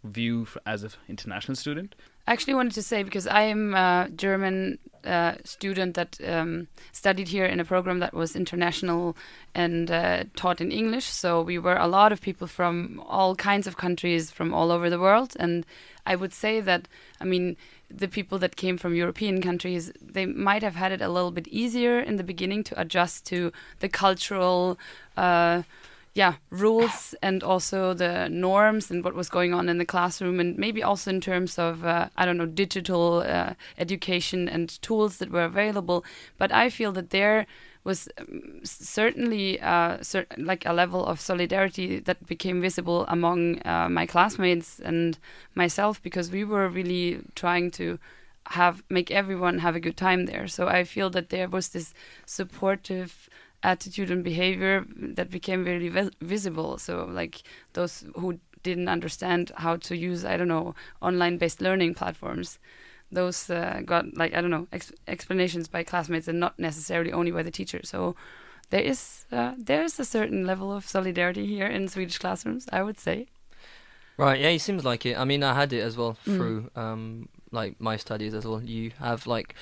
view 0.05 0.47
as 0.67 0.83
an 0.83 0.91
international 1.09 1.57
student. 1.57 1.95
I 2.27 2.33
actually 2.33 2.55
wanted 2.55 2.75
to 2.75 2.83
say 2.83 3.03
because 3.03 3.27
I 3.27 3.43
am 3.43 3.75
a 3.75 4.09
German 4.15 4.79
uh, 5.05 5.35
student 5.45 5.95
that 5.95 6.19
um, 6.25 6.69
studied 6.93 7.29
here 7.29 7.45
in 7.45 7.59
a 7.59 7.65
program 7.65 7.99
that 8.01 8.15
was 8.15 8.37
international 8.37 9.17
and 9.55 9.91
uh, 9.91 10.25
taught 10.37 10.61
in 10.61 10.71
English. 10.71 11.07
So 11.07 11.43
we 11.43 11.59
were 11.59 11.77
a 11.77 11.89
lot 11.89 12.13
of 12.13 12.21
people 12.21 12.47
from 12.47 13.03
all 13.07 13.35
kinds 13.35 13.67
of 13.67 13.77
countries 13.77 14.31
from 14.31 14.55
all 14.55 14.71
over 14.71 14.89
the 14.91 15.01
world. 15.01 15.35
And 15.41 15.67
I 16.07 16.17
would 16.17 16.33
say 16.33 16.61
that, 16.61 16.87
I 17.21 17.25
mean, 17.25 17.57
the 17.91 18.09
people 18.09 18.39
that 18.39 18.57
came 18.57 18.77
from 18.77 18.95
European 18.95 19.43
countries, 19.43 19.91
they 20.01 20.27
might 20.27 20.63
have 20.63 20.77
had 20.77 20.93
it 20.93 21.01
a 21.01 21.09
little 21.09 21.33
bit 21.33 21.49
easier 21.49 21.99
in 21.99 22.17
the 22.17 22.23
beginning 22.23 22.63
to 22.65 22.81
adjust 22.81 23.27
to 23.27 23.53
the 23.81 23.89
cultural. 23.89 24.79
Uh, 25.17 25.63
yeah 26.21 26.35
rules 26.51 27.15
and 27.23 27.43
also 27.43 27.95
the 27.95 28.29
norms 28.29 28.91
and 28.91 29.03
what 29.05 29.15
was 29.15 29.31
going 29.31 29.55
on 29.55 29.71
in 29.71 29.79
the 29.79 29.93
classroom 29.95 30.39
and 30.39 30.59
maybe 30.59 30.83
also 30.83 31.11
in 31.11 31.21
terms 31.21 31.59
of 31.59 31.83
uh, 31.85 32.09
i 32.21 32.27
don't 32.27 32.37
know 32.37 32.53
digital 32.65 33.05
uh, 33.37 33.55
education 33.79 34.41
and 34.55 34.67
tools 34.83 35.17
that 35.19 35.31
were 35.31 35.49
available. 35.55 36.05
But 36.37 36.53
i 36.53 36.69
feel 36.69 36.93
that 36.93 37.11
there 37.11 37.47
was 37.85 38.09
um, 38.19 38.61
certainly 38.65 39.59
uh, 39.61 39.97
like 40.37 40.67
a 40.67 40.75
level 40.83 41.03
of 41.07 41.19
solidarity 41.31 42.01
that 42.01 42.27
became 42.27 42.61
visible 42.61 43.07
among 43.09 43.41
uh, 43.65 43.89
my 43.89 44.05
classmates 44.05 44.79
and 44.91 45.19
myself 45.55 46.03
because 46.03 46.31
we 46.31 46.45
were 46.45 46.69
really 46.69 47.21
trying 47.35 47.71
to 47.81 47.99
have 48.59 48.83
make 48.91 49.11
everyone 49.11 49.59
have 49.61 49.77
a 49.77 49.85
good 49.87 49.97
time 49.97 50.27
there. 50.27 50.47
So 50.49 50.63
i 50.79 50.85
feel 50.85 51.09
that 51.11 51.31
there 51.31 51.49
was 51.57 51.69
this 51.69 51.95
supportive 52.27 53.13
attitude 53.63 54.11
and 54.11 54.25
behavior 54.25 54.85
that 55.17 55.31
became 55.31 55.65
very 55.65 55.89
vis- 55.89 56.11
visible. 56.21 56.79
So, 56.79 57.05
like 57.11 57.43
those 57.73 58.05
who 58.17 58.39
didn't 58.63 58.89
understand 58.89 59.53
how 59.57 59.77
to 59.77 59.97
use, 59.97 60.25
I 60.25 60.37
don't 60.37 60.49
know, 60.49 60.75
online 61.01 61.39
based 61.39 61.61
learning 61.61 61.95
platforms, 61.95 62.59
those 63.13 63.51
uh, 63.51 63.81
got, 63.85 64.17
like, 64.17 64.35
I 64.35 64.41
don't 64.41 64.51
know, 64.51 64.67
ex- 64.73 64.93
explanations 65.09 65.69
by 65.69 65.83
classmates 65.83 66.29
and 66.29 66.39
not 66.39 66.59
necessarily 66.59 67.13
only 67.13 67.31
by 67.31 67.43
the 67.43 67.51
teacher. 67.51 67.81
So, 67.85 68.15
there 68.71 68.83
is 68.83 69.27
uh, 69.33 69.55
there 69.59 69.83
is 69.83 69.99
a 69.99 70.05
certain 70.05 70.47
level 70.47 70.73
of 70.73 70.87
solidarity 70.87 71.47
here 71.47 71.67
in 71.67 71.89
Swedish 71.89 72.19
classrooms, 72.19 72.67
I 72.73 72.83
would 72.83 73.01
say. 73.01 73.27
Right, 74.17 74.39
yeah, 74.41 74.49
it 74.51 74.61
seems 74.61 74.85
like 74.85 75.07
it. 75.07 75.17
I 75.19 75.25
mean, 75.25 75.43
I 75.43 75.55
had 75.55 75.73
it 75.73 75.81
as 75.81 75.97
well 75.97 76.17
Mm. 76.27 76.37
through 76.37 76.71
um 76.77 77.29
like 77.51 77.81
my 77.81 77.97
studies 77.97 78.35
as 78.35 78.45
well. 78.45 78.63
You 78.63 78.93
have 79.01 79.27
like, 79.27 79.55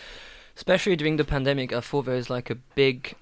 especially 0.57 0.97
during 0.97 1.17
the 1.17 1.25
pandemic, 1.25 1.73
I 1.73 1.81
thought 1.81 2.05
there 2.07 2.17
was 2.17 2.29
like 2.29 2.51
a 2.51 2.57
big 2.75 3.15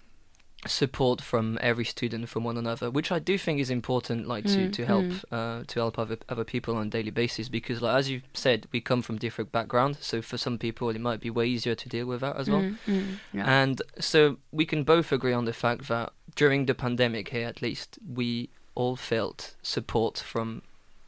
support 0.66 1.20
from 1.20 1.58
every 1.60 1.84
student 1.84 2.28
from 2.28 2.44
one 2.44 2.56
another, 2.56 2.90
which 2.90 3.10
I 3.10 3.18
do 3.18 3.38
think 3.38 3.60
is 3.60 3.70
important, 3.70 4.26
like 4.28 4.44
to 4.44 4.56
Mm, 4.56 4.72
to 4.72 4.86
help 4.86 5.04
mm. 5.04 5.24
uh 5.30 5.64
to 5.66 5.80
help 5.80 5.98
other 5.98 6.18
other 6.28 6.44
people 6.44 6.76
on 6.76 6.86
a 6.86 6.90
daily 6.90 7.10
basis 7.10 7.48
because, 7.48 7.82
like 7.82 7.96
as 7.98 8.10
you 8.10 8.22
said, 8.32 8.66
we 8.72 8.80
come 8.80 9.02
from 9.02 9.18
different 9.18 9.52
backgrounds, 9.52 9.98
so 10.04 10.22
for 10.22 10.38
some 10.38 10.58
people 10.58 10.88
it 10.90 11.00
might 11.00 11.20
be 11.20 11.30
way 11.30 11.46
easier 11.46 11.74
to 11.74 11.88
deal 11.88 12.06
with 12.06 12.20
that 12.20 12.36
as 12.36 12.48
well. 12.48 12.62
Mm, 12.62 12.76
mm, 12.86 13.04
yeah. 13.32 13.62
And 13.62 13.82
so 13.98 14.38
we 14.52 14.64
can 14.66 14.84
both 14.84 15.12
agree 15.12 15.32
on 15.32 15.44
the 15.44 15.52
fact 15.52 15.88
that 15.88 16.12
during 16.34 16.66
the 16.66 16.74
pandemic 16.74 17.28
here, 17.28 17.46
at 17.46 17.62
least, 17.62 17.98
we 18.14 18.48
all 18.74 18.96
felt 18.96 19.54
support 19.62 20.18
from 20.18 20.62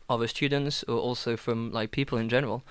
other 0.08 0.26
students 0.28 0.82
or 0.84 0.98
also 0.98 1.36
from 1.36 1.70
like 1.72 1.90
people 1.90 2.18
in 2.18 2.28
general. 2.28 2.62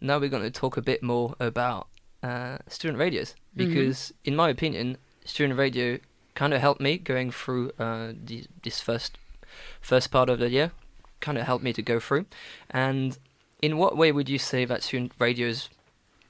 Now 0.00 0.18
we're 0.18 0.28
going 0.28 0.42
to 0.42 0.50
talk 0.50 0.76
a 0.76 0.82
bit 0.82 1.02
more 1.02 1.34
about 1.40 1.88
uh, 2.22 2.58
student 2.68 2.98
radios 2.98 3.34
because, 3.54 4.12
in 4.24 4.36
my 4.36 4.50
opinion, 4.50 4.98
student 5.24 5.58
radio 5.58 5.98
kind 6.36 6.54
of 6.54 6.60
helped 6.60 6.80
me 6.80 6.98
going 6.98 7.32
through 7.32 7.72
uh, 7.80 8.12
the, 8.24 8.44
this 8.62 8.80
first 8.80 9.18
first 9.80 10.10
part 10.10 10.28
of 10.28 10.38
the 10.38 10.50
year 10.50 10.70
kind 11.20 11.38
of 11.38 11.46
helped 11.46 11.64
me 11.64 11.72
to 11.72 11.82
go 11.82 11.98
through. 11.98 12.26
And 12.70 13.18
in 13.62 13.78
what 13.78 13.96
way 13.96 14.12
would 14.12 14.28
you 14.28 14.38
say 14.38 14.64
that 14.66 14.82
student 14.82 15.12
radios, 15.18 15.70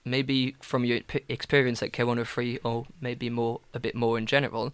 maybe 0.04 0.54
from 0.60 0.84
your 0.84 1.00
experience 1.28 1.82
at 1.82 1.92
K103 1.92 2.60
or 2.62 2.86
maybe 3.00 3.28
more 3.28 3.60
a 3.74 3.80
bit 3.80 3.94
more 3.94 4.16
in 4.16 4.26
general, 4.26 4.72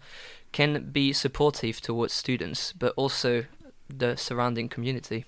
can 0.52 0.90
be 0.90 1.14
supportive 1.14 1.80
towards 1.80 2.12
students, 2.12 2.72
but 2.72 2.92
also 2.94 3.46
the 3.88 4.16
surrounding 4.16 4.68
community? 4.68 5.24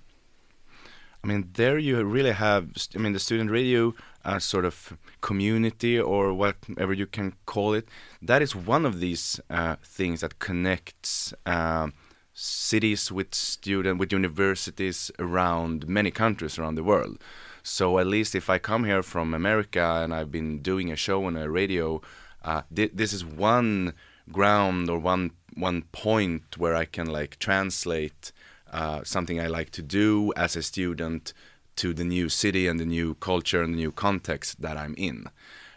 I 1.23 1.27
mean, 1.27 1.49
there 1.55 1.79
you 1.79 2.05
really 2.05 2.33
have, 2.33 2.69
I 2.95 2.99
mean, 2.99 3.15
the 3.15 3.19
student 3.19 3.51
radio 3.51 3.95
uh, 4.25 4.39
sort 4.39 4.65
of 4.65 4.97
community 5.21 5.99
or 5.99 6.33
whatever 6.33 6.93
you 6.93 7.07
can 7.07 7.35
call 7.47 7.75
it. 7.75 7.89
That 8.23 8.43
is 8.43 8.57
one 8.57 8.87
of 8.87 9.01
these 9.01 9.41
uh, 9.51 9.77
things 9.83 10.21
that 10.21 10.39
connects 10.39 11.35
uh, 11.47 11.89
cities 12.35 13.13
with 13.13 13.35
student 13.35 13.99
with 13.99 14.13
universities 14.13 15.11
around 15.19 15.89
many 15.89 16.11
countries 16.11 16.59
around 16.59 16.75
the 16.75 16.83
world. 16.83 17.19
So 17.63 17.99
at 17.99 18.07
least 18.07 18.35
if 18.35 18.51
I 18.51 18.59
come 18.59 18.85
here 18.85 19.03
from 19.03 19.33
America 19.33 20.01
and 20.03 20.13
I've 20.13 20.33
been 20.33 20.59
doing 20.59 20.91
a 20.91 20.97
show 20.97 21.25
on 21.25 21.37
a 21.37 21.49
radio, 21.49 22.03
uh, 22.43 22.63
th 22.75 22.91
this 22.93 23.13
is 23.13 23.25
one 23.25 23.95
ground 24.33 24.91
or 24.91 24.99
one 24.99 25.31
one 25.55 25.83
point 25.93 26.59
where 26.59 26.75
I 26.75 26.87
can 26.87 27.07
like 27.07 27.39
translate 27.39 28.33
uh, 28.73 29.05
something 29.05 29.41
I 29.41 29.47
like 29.47 29.71
to 29.71 29.83
do 29.83 30.33
as 30.37 30.57
a 30.57 30.63
student 30.63 31.33
to 31.77 31.93
the 31.93 32.05
new 32.05 32.29
city 32.29 32.67
and 32.67 32.79
the 32.79 32.85
new 32.85 33.15
culture 33.15 33.63
and 33.63 33.75
the 33.75 33.79
new 33.79 33.93
context 33.93 34.61
that 34.63 34.77
I'm 34.77 34.95
in. 34.97 35.27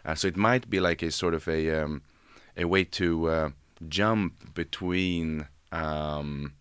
Uh, 0.04 0.14
so 0.14 0.28
it 0.28 0.36
might 0.36 0.70
be 0.70 0.80
like 0.80 1.02
a 1.02 1.10
sort 1.10 1.34
of 1.34 1.46
a 1.48 1.70
um, 1.82 2.02
a 2.56 2.64
way 2.64 2.84
to 2.84 3.28
uh, 3.28 3.50
jump 3.88 4.54
between 4.54 5.46
um, 5.70 6.52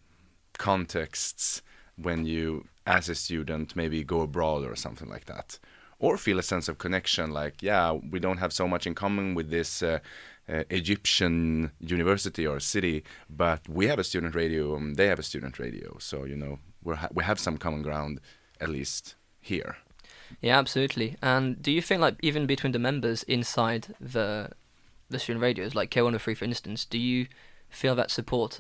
contexts 0.58 1.62
when 1.96 2.26
you, 2.26 2.66
as 2.86 3.10
a 3.10 3.16
student, 3.16 3.76
maybe 3.76 4.04
go 4.04 4.22
abroad 4.22 4.64
or 4.64 4.76
something 4.76 5.10
like 5.10 5.26
that, 5.26 5.60
or 5.98 6.18
feel 6.18 6.38
a 6.38 6.44
sense 6.44 6.68
of 6.68 6.78
connection. 6.78 7.32
Like, 7.32 7.64
yeah, 7.64 7.94
we 7.94 8.20
don't 8.20 8.38
have 8.38 8.54
so 8.54 8.68
much 8.68 8.86
in 8.86 8.96
common 8.96 9.36
with 9.36 9.50
this. 9.50 9.82
Uh, 9.82 10.00
uh, 10.50 10.64
Egyptian 10.70 11.72
university 11.82 12.48
or 12.48 12.58
city, 12.62 13.04
but 13.30 13.68
we 13.68 13.88
have 13.88 14.00
a 14.00 14.04
student 14.04 14.34
radio 14.34 14.78
and 14.78 14.96
they 14.96 15.08
have 15.08 15.20
a 15.20 15.24
student 15.24 15.60
radio. 15.60 15.98
So 16.00 16.24
you 16.24 16.38
know 16.38 16.60
we 16.84 16.96
ha 16.96 17.10
we 17.14 17.26
have 17.26 17.38
some 17.38 17.58
common 17.58 17.82
ground, 17.82 18.22
at 18.62 18.70
least 18.70 19.16
here. 19.48 19.78
Yeah, 20.42 20.58
absolutely. 20.60 21.16
And 21.22 21.62
do 21.62 21.72
you 21.72 21.82
think 21.82 22.02
like 22.02 22.16
even 22.22 22.46
between 22.46 22.74
the 22.74 22.80
members 22.80 23.24
inside 23.24 23.96
the 24.00 24.52
the 25.10 25.20
student 25.20 25.42
radios, 25.42 25.74
like 25.74 25.90
K103 25.90 26.36
for 26.38 26.46
instance, 26.46 26.84
do 26.86 26.98
you 26.98 27.28
feel 27.70 27.96
that 27.96 28.12
support? 28.12 28.60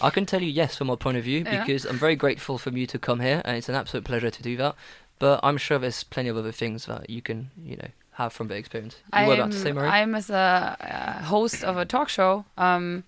I 0.00 0.10
can 0.10 0.26
tell 0.26 0.42
you 0.42 0.48
yes 0.50 0.76
from 0.76 0.88
my 0.88 0.96
point 0.96 1.16
of 1.16 1.24
view 1.24 1.40
Yeah. 1.44 1.64
because 1.64 1.84
I'm 1.86 1.98
very 1.98 2.16
grateful 2.16 2.58
for 2.58 2.70
you 2.70 2.86
to 2.86 2.98
come 2.98 3.20
here 3.20 3.40
and 3.44 3.56
it's 3.56 3.68
an 3.68 3.74
absolute 3.74 4.04
pleasure 4.04 4.30
to 4.30 4.42
do 4.42 4.56
that. 4.58 4.74
But 5.18 5.40
I'm 5.42 5.56
sure 5.56 5.78
there's 5.78 6.04
plenty 6.04 6.28
of 6.28 6.36
other 6.36 6.52
things 6.52 6.86
that 6.86 7.08
you 7.08 7.22
can, 7.22 7.50
you 7.64 7.76
know, 7.76 7.88
have 8.12 8.32
from 8.32 8.48
the 8.48 8.56
experience. 8.56 8.96
You 9.18 9.26
were 9.28 9.34
about 9.34 9.52
to 9.52 9.58
say, 9.58 9.70
I'm, 9.70 9.74
Marie? 9.76 9.88
I'm 9.88 10.14
as 10.14 10.28
a 10.30 10.76
uh, 10.80 11.22
host 11.24 11.62
of 11.64 11.76
a 11.78 11.84
talk 11.84 12.08
show. 12.08 12.44
Um, 12.58 13.04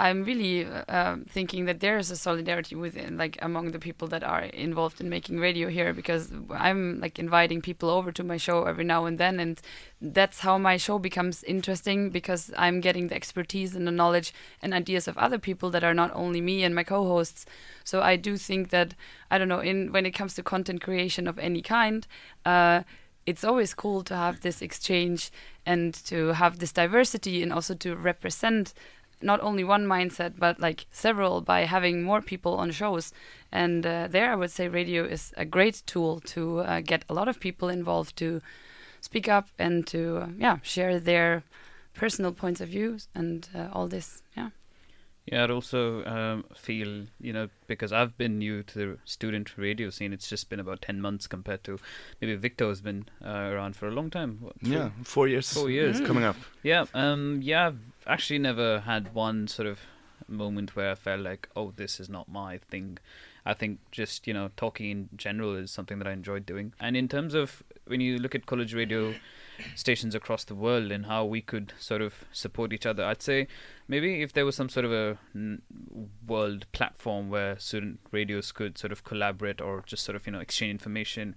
I'm 0.00 0.22
really 0.22 0.64
uh, 0.64 1.16
thinking 1.28 1.64
that 1.64 1.80
there 1.80 1.98
is 1.98 2.10
a 2.12 2.16
solidarity 2.16 2.76
within, 2.76 3.16
like, 3.16 3.36
among 3.42 3.72
the 3.72 3.80
people 3.80 4.06
that 4.08 4.22
are 4.22 4.42
involved 4.42 5.00
in 5.00 5.08
making 5.08 5.40
radio 5.40 5.68
here, 5.68 5.92
because 5.92 6.32
I'm 6.50 7.00
like 7.00 7.18
inviting 7.18 7.60
people 7.60 7.90
over 7.90 8.12
to 8.12 8.22
my 8.22 8.36
show 8.36 8.64
every 8.64 8.84
now 8.84 9.06
and 9.06 9.18
then, 9.18 9.40
and 9.40 9.60
that's 10.00 10.38
how 10.38 10.56
my 10.56 10.76
show 10.76 11.00
becomes 11.00 11.42
interesting 11.42 12.10
because 12.10 12.52
I'm 12.56 12.80
getting 12.80 13.08
the 13.08 13.16
expertise 13.16 13.74
and 13.74 13.88
the 13.88 13.90
knowledge 13.90 14.32
and 14.62 14.72
ideas 14.72 15.08
of 15.08 15.18
other 15.18 15.38
people 15.38 15.68
that 15.70 15.82
are 15.82 15.94
not 15.94 16.12
only 16.14 16.40
me 16.40 16.62
and 16.62 16.76
my 16.76 16.84
co-hosts. 16.84 17.44
So 17.82 18.00
I 18.00 18.14
do 18.14 18.36
think 18.36 18.70
that 18.70 18.94
I 19.32 19.36
don't 19.36 19.48
know, 19.48 19.60
in 19.60 19.90
when 19.90 20.06
it 20.06 20.12
comes 20.12 20.34
to 20.34 20.42
content 20.44 20.80
creation 20.80 21.26
of 21.26 21.38
any 21.40 21.60
kind. 21.60 22.06
Uh, 22.46 22.82
it's 23.26 23.44
always 23.44 23.74
cool 23.74 24.02
to 24.04 24.16
have 24.16 24.40
this 24.40 24.62
exchange 24.62 25.30
and 25.66 25.92
to 25.92 26.28
have 26.28 26.60
this 26.60 26.72
diversity 26.72 27.42
and 27.42 27.52
also 27.52 27.74
to 27.74 27.94
represent 27.94 28.72
not 29.22 29.40
only 29.40 29.64
one 29.64 29.84
mindset 29.86 30.34
but 30.38 30.60
like 30.60 30.86
several 30.90 31.40
by 31.40 31.64
having 31.64 32.02
more 32.02 32.20
people 32.20 32.54
on 32.54 32.70
shows 32.70 33.12
and 33.52 33.84
uh, 33.86 34.06
there 34.08 34.30
i 34.30 34.34
would 34.34 34.50
say 34.50 34.68
radio 34.68 35.04
is 35.04 35.32
a 35.36 35.44
great 35.44 35.82
tool 35.86 36.20
to 36.20 36.60
uh, 36.60 36.80
get 36.80 37.04
a 37.08 37.14
lot 37.14 37.28
of 37.28 37.40
people 37.40 37.68
involved 37.68 38.16
to 38.16 38.40
speak 39.00 39.28
up 39.28 39.48
and 39.58 39.86
to 39.86 40.18
uh, 40.18 40.28
yeah 40.38 40.58
share 40.62 40.98
their 41.00 41.42
personal 41.94 42.32
points 42.32 42.60
of 42.60 42.68
views 42.68 43.08
and 43.14 43.48
uh, 43.54 43.68
all 43.72 43.88
this 43.88 44.22
yeah 44.36 44.50
Yeah, 45.30 45.44
I'd 45.44 45.50
also 45.50 46.04
um, 46.06 46.44
feel, 46.56 47.04
you 47.20 47.32
know, 47.34 47.48
because 47.66 47.92
I've 47.92 48.16
been 48.16 48.38
new 48.38 48.62
to 48.62 48.78
the 48.78 48.98
student 49.04 49.58
radio 49.58 49.90
scene, 49.90 50.14
it's 50.14 50.26
just 50.26 50.48
been 50.48 50.58
about 50.60 50.80
10 50.80 51.02
months 51.02 51.26
compared 51.26 51.64
to 51.64 51.78
maybe 52.20 52.34
Victor 52.36 52.66
has 52.68 52.80
been 52.80 53.04
uh, 53.22 53.52
around 53.52 53.76
for 53.76 53.88
a 53.88 53.90
long 53.90 54.08
time. 54.10 54.38
What, 54.40 54.54
Yeah, 54.62 54.88
four 55.04 55.28
years. 55.28 55.52
Four 55.52 55.68
years. 55.68 56.00
coming 56.00 56.24
up. 56.24 56.36
Yeah, 56.62 56.86
um, 56.94 57.40
yeah, 57.42 57.66
I've 57.66 57.80
actually 58.08 58.38
never 58.38 58.80
had 58.80 59.14
one 59.14 59.46
sort 59.46 59.68
of 59.68 59.80
moment 60.26 60.74
where 60.74 60.90
I 60.90 60.94
felt 60.94 61.20
like, 61.20 61.48
oh, 61.54 61.72
this 61.76 62.00
is 62.00 62.08
not 62.08 62.28
my 62.28 62.58
thing. 62.58 62.98
I 63.46 63.54
think 63.54 63.78
just, 63.90 64.26
you 64.26 64.34
know, 64.34 64.50
talking 64.56 64.90
in 64.90 65.08
general 65.16 65.56
is 65.56 65.70
something 65.70 65.98
that 65.98 66.08
I 66.08 66.12
enjoyed 66.12 66.44
doing. 66.44 66.72
And 66.80 66.96
in 66.96 67.08
terms 67.08 67.34
of 67.34 67.62
when 67.86 68.00
you 68.00 68.18
look 68.18 68.34
at 68.34 68.46
college 68.46 68.74
radio 68.74 69.14
stations 69.74 70.14
across 70.14 70.44
the 70.44 70.54
world 70.54 70.92
and 70.92 71.06
how 71.06 71.24
we 71.24 71.40
could 71.40 71.72
sort 71.78 72.02
of 72.02 72.24
support 72.32 72.72
each 72.72 72.84
other, 72.84 73.04
I'd 73.04 73.22
say 73.22 73.48
maybe 73.86 74.22
if 74.22 74.32
there 74.32 74.44
was 74.44 74.56
some 74.56 74.68
sort 74.68 74.84
of 74.84 74.92
a 74.92 75.18
world 76.26 76.66
platform 76.72 77.30
where 77.30 77.58
student 77.58 78.00
radios 78.10 78.52
could 78.52 78.76
sort 78.76 78.92
of 78.92 79.04
collaborate 79.04 79.60
or 79.60 79.82
just 79.86 80.04
sort 80.04 80.16
of, 80.16 80.26
you 80.26 80.32
know, 80.32 80.40
exchange 80.40 80.72
information 80.72 81.34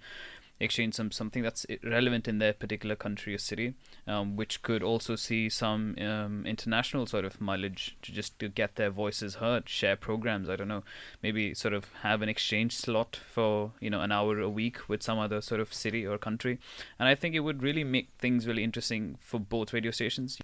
exchange 0.61 0.93
some 0.93 1.11
something 1.11 1.43
that's 1.43 1.65
relevant 1.83 2.27
in 2.27 2.37
their 2.37 2.53
particular 2.53 2.95
country 2.95 3.33
or 3.33 3.37
city, 3.37 3.73
um, 4.07 4.35
which 4.35 4.61
could 4.61 4.83
also 4.83 5.15
see 5.15 5.49
some 5.49 5.95
um, 5.99 6.45
international 6.45 7.05
sort 7.05 7.25
of 7.25 7.41
mileage 7.41 7.97
to 8.03 8.11
just 8.11 8.37
to 8.39 8.47
get 8.47 8.75
their 8.75 8.89
voices 8.89 9.35
heard, 9.35 9.67
share 9.67 9.95
programs. 9.95 10.49
I 10.49 10.55
don't 10.55 10.67
know, 10.67 10.83
maybe 11.21 11.53
sort 11.53 11.73
of 11.73 11.85
have 12.03 12.21
an 12.21 12.29
exchange 12.29 12.75
slot 12.77 13.19
for 13.29 13.71
you 13.79 13.89
know 13.89 14.01
an 14.01 14.11
hour 14.11 14.39
a 14.39 14.49
week 14.49 14.87
with 14.87 15.03
some 15.03 15.19
other 15.19 15.41
sort 15.41 15.59
of 15.59 15.73
city 15.73 16.05
or 16.05 16.17
country, 16.17 16.59
and 16.99 17.09
I 17.09 17.15
think 17.15 17.35
it 17.35 17.41
would 17.41 17.63
really 17.63 17.83
make 17.83 18.09
things 18.19 18.47
really 18.47 18.63
interesting 18.63 19.17
for 19.19 19.39
both 19.39 19.73
radio 19.73 19.91
stations. 19.91 20.37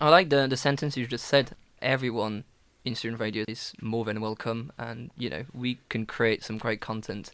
I 0.00 0.08
like 0.08 0.30
the 0.30 0.46
the 0.46 0.56
sentence 0.56 0.96
you 0.96 1.06
just 1.06 1.26
said. 1.26 1.56
Everyone 1.80 2.44
in 2.84 2.94
student 2.94 3.20
radio 3.20 3.44
is 3.48 3.72
more 3.80 4.04
than 4.04 4.20
welcome, 4.20 4.72
and 4.78 5.10
you 5.16 5.30
know 5.30 5.44
we 5.52 5.78
can 5.88 6.06
create 6.06 6.42
some 6.42 6.58
great 6.58 6.80
content, 6.80 7.32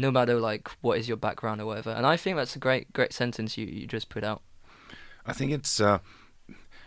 no 0.00 0.10
matter 0.10 0.34
like 0.40 0.68
what 0.80 0.98
is 0.98 1.06
your 1.08 1.16
background 1.18 1.60
or 1.60 1.66
whatever. 1.66 1.90
And 1.90 2.06
I 2.06 2.16
think 2.16 2.36
that's 2.36 2.56
a 2.56 2.58
great 2.58 2.92
great 2.92 3.12
sentence 3.12 3.56
you 3.58 3.66
you 3.66 3.86
just 3.86 4.08
put 4.08 4.24
out. 4.24 4.40
I 5.26 5.32
think 5.32 5.52
it's. 5.52 5.80
Uh, 5.80 5.98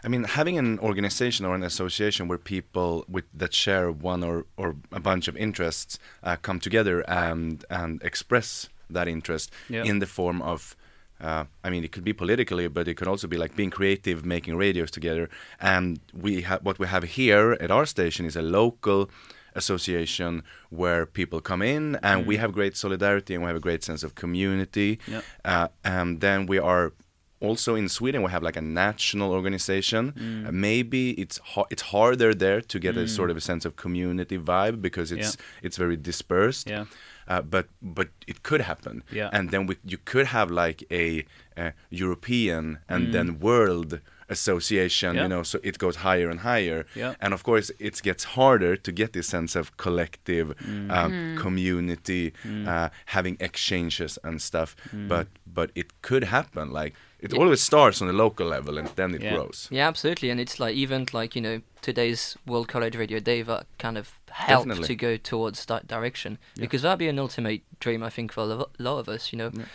I 0.06 0.10
mean, 0.10 0.26
having 0.26 0.58
an 0.58 0.80
organization 0.80 1.46
or 1.46 1.56
an 1.56 1.64
association 1.64 2.28
where 2.28 2.38
people 2.38 3.06
with 3.08 3.24
that 3.34 3.54
share 3.54 3.90
one 3.90 4.22
or, 4.24 4.46
or 4.58 4.76
a 4.92 5.00
bunch 5.00 5.30
of 5.30 5.38
interests 5.38 5.98
uh, 6.24 6.36
come 6.42 6.60
together 6.60 7.02
and 7.08 7.64
and 7.70 8.02
express 8.04 8.70
that 8.90 9.08
interest 9.08 9.52
Yeah. 9.70 9.86
in 9.90 10.00
the 10.00 10.08
form 10.08 10.42
of. 10.42 10.76
Uh, 11.22 11.46
I 11.64 11.70
mean, 11.70 11.84
it 11.86 11.92
could 11.94 12.04
be 12.04 12.12
politically, 12.14 12.68
but 12.68 12.88
it 12.88 12.96
could 12.98 13.08
also 13.08 13.28
be 13.28 13.38
like 13.38 13.56
being 13.56 13.70
creative, 13.72 14.26
making 14.26 14.58
radios 14.58 14.92
together. 14.92 15.30
And 15.62 16.00
we 16.12 16.42
have 16.42 16.60
what 16.66 16.80
we 16.80 16.88
have 16.88 17.04
here 17.04 17.56
at 17.62 17.72
our 17.72 17.86
station 17.86 18.26
is 18.26 18.36
a 18.36 18.42
local 18.42 19.10
association 19.56 20.44
where 20.70 21.06
people 21.06 21.40
come 21.42 21.62
in, 21.62 21.96
and 22.04 22.26
we 22.26 22.38
have 22.38 22.52
great 22.54 22.76
solidarity 22.78 23.34
and 23.34 23.44
we 23.44 23.48
have 23.48 23.58
a 23.58 23.66
great 23.70 23.84
sense 23.84 24.04
of 24.04 24.16
community. 24.16 25.00
Yeah. 25.08 25.22
Uh, 25.46 25.68
and 25.84 26.22
then 26.22 26.46
we 26.46 26.60
are 26.60 26.92
also 27.40 27.76
in 27.76 27.90
Sweden 27.90 28.24
we 28.24 28.32
have 28.32 28.42
like 28.42 28.56
a 28.56 28.62
national 28.62 29.32
organization. 29.32 30.14
Uh, 30.48 30.52
maybe 30.52 31.12
it's 31.12 31.38
ha- 31.40 31.68
it's 31.70 31.82
harder 31.82 32.34
there 32.34 32.62
to 32.62 32.80
get 32.80 32.96
a 32.98 33.06
sort 33.08 33.30
of 33.30 33.38
a 33.38 33.42
sense 33.42 33.66
of 33.66 33.76
community 33.76 34.38
vibe 34.38 34.82
because 34.82 35.12
it's 35.12 35.38
it's 35.62 35.78
very 35.78 35.98
dispersed. 35.98 36.70
Yeah. 36.70 36.86
Uh, 37.28 37.42
but 37.42 37.66
but 37.82 38.08
it 38.28 38.44
could 38.44 38.62
happen. 38.62 39.04
Yeah. 39.12 39.30
And 39.34 39.50
then 39.52 39.68
we 39.68 39.76
you 39.86 39.98
could 40.12 40.28
have 40.28 40.52
like 40.52 40.80
a, 40.92 41.26
uh 41.58 41.72
European 41.90 42.80
and 42.88 43.14
then 43.14 43.40
world 43.40 44.00
association. 44.38 45.12
Mm. 45.14 45.16
Yeah. 45.16 45.24
You 45.24 45.30
know, 45.34 45.44
so 45.52 45.58
it 45.70 45.76
goes 45.86 45.96
higher 46.08 46.30
and 46.34 46.40
higher. 46.52 46.80
Yeah. 47.02 47.14
And 47.24 47.32
of 47.34 47.42
course, 47.44 47.68
it 47.88 47.96
gets 48.10 48.24
harder 48.38 48.74
to 48.86 48.92
get 48.92 49.10
this 49.14 49.28
sense 49.36 49.54
of 49.62 49.66
collective 49.86 50.48
Mm. 50.58 50.92
um, 50.98 51.38
community, 51.44 52.34
uh, 52.74 52.90
having 53.16 53.36
exchanges 53.40 54.20
and 54.24 54.42
stuff. 54.42 54.70
Mm. 54.96 55.08
But 55.14 55.28
but 55.60 55.68
it 55.76 55.88
could 56.08 56.24
happen. 56.38 56.66
Like 56.82 56.94
it 57.26 57.34
always 57.34 57.62
starts 57.62 58.02
on 58.02 58.08
the 58.08 58.14
local 58.26 58.48
level 58.56 58.78
and 58.80 58.88
then 58.96 59.16
it 59.16 59.22
Yeah. 59.22 59.34
grows. 59.36 59.68
Yeah, 59.72 59.88
absolutely, 59.92 60.30
and 60.32 60.40
it's 60.40 60.58
like 60.60 60.76
even 60.84 61.06
like 61.14 61.32
you 61.38 61.42
know 61.48 61.62
today's 61.82 62.38
World 62.46 62.68
College 62.68 62.96
Radio 63.04 63.20
Day 63.20 63.44
that 63.44 63.66
kind 63.86 63.98
of 63.98 64.06
helped 64.30 64.68
Definitely. 64.68 64.88
to 64.88 64.96
go 65.08 65.18
towards 65.32 65.66
that 65.66 65.84
direction 65.88 66.38
because 66.64 66.82
that'd 66.84 67.00
be 67.06 67.10
an 67.10 67.20
ultimate 67.20 67.62
dream 67.80 68.02
I 68.04 68.10
think 68.16 68.32
for 68.34 68.42
a 68.42 68.46
lo- 68.46 68.70
lot 68.80 68.98
of 69.00 69.08
us. 69.16 69.32
You 69.32 69.38
know, 69.42 69.52
Yeah. 69.54 69.66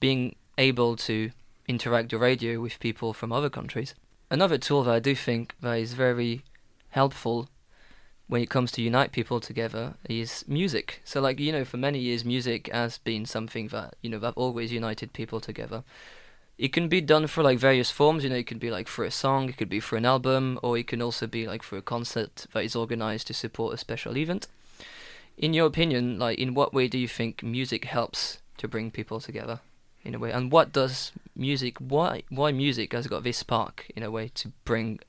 being 0.00 0.34
able 0.56 0.96
to 1.08 1.30
interact 1.68 2.10
the 2.10 2.18
radio 2.18 2.60
with 2.60 2.80
people 2.80 3.12
from 3.12 3.30
other 3.30 3.50
countries. 3.50 3.94
Another 4.30 4.58
tool 4.58 4.82
that 4.84 4.94
I 4.94 4.98
do 4.98 5.14
think 5.14 5.54
that 5.60 5.74
is 5.74 5.92
very 5.92 6.42
helpful 6.90 7.48
when 8.26 8.42
it 8.42 8.50
comes 8.50 8.70
to 8.72 8.82
unite 8.82 9.12
people 9.12 9.40
together 9.40 9.94
is 10.08 10.44
music. 10.48 11.00
So 11.04 11.20
like 11.20 11.38
you 11.38 11.52
know, 11.52 11.64
for 11.64 11.76
many 11.76 11.98
years, 11.98 12.24
music 12.24 12.68
has 12.72 12.98
been 12.98 13.24
something 13.26 13.68
that 13.68 13.96
you 14.02 14.10
know 14.10 14.18
that 14.18 14.34
always 14.36 14.72
united 14.72 15.12
people 15.12 15.40
together. 15.40 15.84
It 16.58 16.72
can 16.72 16.88
be 16.88 17.00
done 17.00 17.28
for 17.28 17.42
like 17.42 17.58
various 17.58 17.90
forms. 17.90 18.24
You 18.24 18.30
know, 18.30 18.36
it 18.36 18.46
could 18.46 18.58
be 18.58 18.70
like 18.70 18.88
for 18.88 19.04
a 19.04 19.10
song, 19.10 19.48
it 19.48 19.56
could 19.56 19.68
be 19.68 19.80
for 19.80 19.96
an 19.96 20.04
album, 20.04 20.58
or 20.62 20.76
it 20.76 20.88
can 20.88 21.00
also 21.00 21.26
be 21.26 21.46
like 21.46 21.62
for 21.62 21.76
a 21.76 21.82
concert 21.82 22.46
that 22.52 22.64
is 22.64 22.74
organized 22.76 23.28
to 23.28 23.34
support 23.34 23.74
a 23.74 23.78
special 23.78 24.16
event. 24.16 24.46
In 25.36 25.54
your 25.54 25.66
opinion, 25.66 26.18
like 26.18 26.38
in 26.38 26.54
what 26.54 26.74
way 26.74 26.88
do 26.88 26.98
you 26.98 27.08
think 27.08 27.42
music 27.42 27.84
helps 27.84 28.38
to 28.58 28.68
bring 28.68 28.90
people 28.90 29.20
together? 29.20 29.60
In 30.08 30.14
a 30.14 30.18
way, 30.18 30.32
and 30.32 30.50
what 30.50 30.72
does 30.72 31.12
music? 31.36 31.76
Why 31.78 32.22
why 32.30 32.50
music 32.52 32.92
has 32.94 33.06
got 33.06 33.22
this 33.24 33.36
spark 33.36 33.86
in 33.94 34.02
a 34.02 34.10
way 34.10 34.28
to 34.40 34.52
bring 34.64 35.00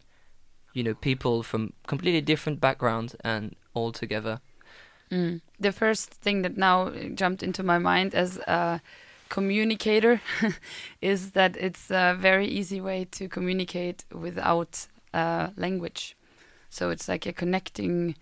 you 0.73 0.83
know 0.83 0.93
people 0.93 1.41
from 1.41 1.73
completely 1.87 2.21
different 2.21 2.59
backgrounds 2.59 3.15
and 3.23 3.55
all 3.73 3.91
together 3.91 4.41
Mm. 5.11 5.41
The 5.59 5.71
first 5.71 6.11
thing 6.11 6.43
that 6.43 6.57
now 6.57 6.91
jumped 7.13 7.43
into 7.43 7.63
my 7.63 7.79
mind 7.79 8.13
as 8.13 8.37
a 8.37 8.81
communicator 9.29 10.21
is 11.01 11.31
that 11.31 11.57
it's 11.57 11.89
a 11.89 12.15
very 12.17 12.47
easy 12.47 12.79
way 12.79 13.05
to 13.11 13.27
communicate 13.27 14.05
without 14.11 14.87
uh, 15.13 15.49
language. 15.57 16.15
So 16.69 16.91
it's 16.91 17.07
like 17.07 17.25
a 17.25 17.33
connecting 17.33 18.15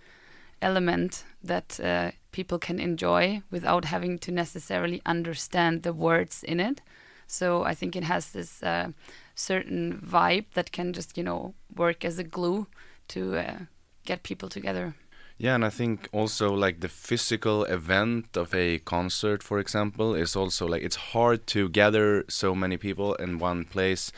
element 0.62 1.26
that 1.44 1.80
uh, 1.84 2.12
people 2.38 2.60
can 2.60 2.79
enjoy 2.79 3.41
without 3.50 3.86
having 3.86 4.20
to 4.20 4.32
necessarily 4.32 5.01
understand 5.06 5.82
the 5.82 5.91
words 5.91 6.44
in 6.44 6.60
it. 6.60 6.82
So 7.25 7.63
I 7.72 7.74
think 7.74 7.96
it 7.96 8.03
has 8.03 8.32
this 8.32 8.62
uh, 8.62 8.89
certain 9.34 10.00
vibe 10.15 10.46
that 10.53 10.72
can 10.72 10.94
just, 10.94 11.17
you 11.17 11.24
know, 11.24 11.53
work 11.75 12.06
as 12.06 12.20
a 12.20 12.24
glue 12.24 12.67
to 13.08 13.20
uh, 13.38 13.60
get 14.06 14.22
people 14.22 14.50
together. 14.50 14.94
Yeah, 15.39 15.56
and 15.56 15.65
I 15.65 15.70
think 15.72 16.10
also 16.12 16.53
like 16.53 16.79
the 16.79 16.89
physical 16.89 17.63
event 17.65 18.38
of 18.38 18.53
a 18.53 18.79
concert, 18.79 19.44
for 19.44 19.60
example, 19.60 20.15
is 20.15 20.36
also 20.36 20.67
like 20.67 20.84
it's 20.84 21.13
hard 21.13 21.39
to 21.48 21.70
gather 21.70 22.24
so 22.27 22.56
many 22.56 22.77
people 22.77 23.15
in 23.15 23.39
one 23.39 23.65
place. 23.65 24.12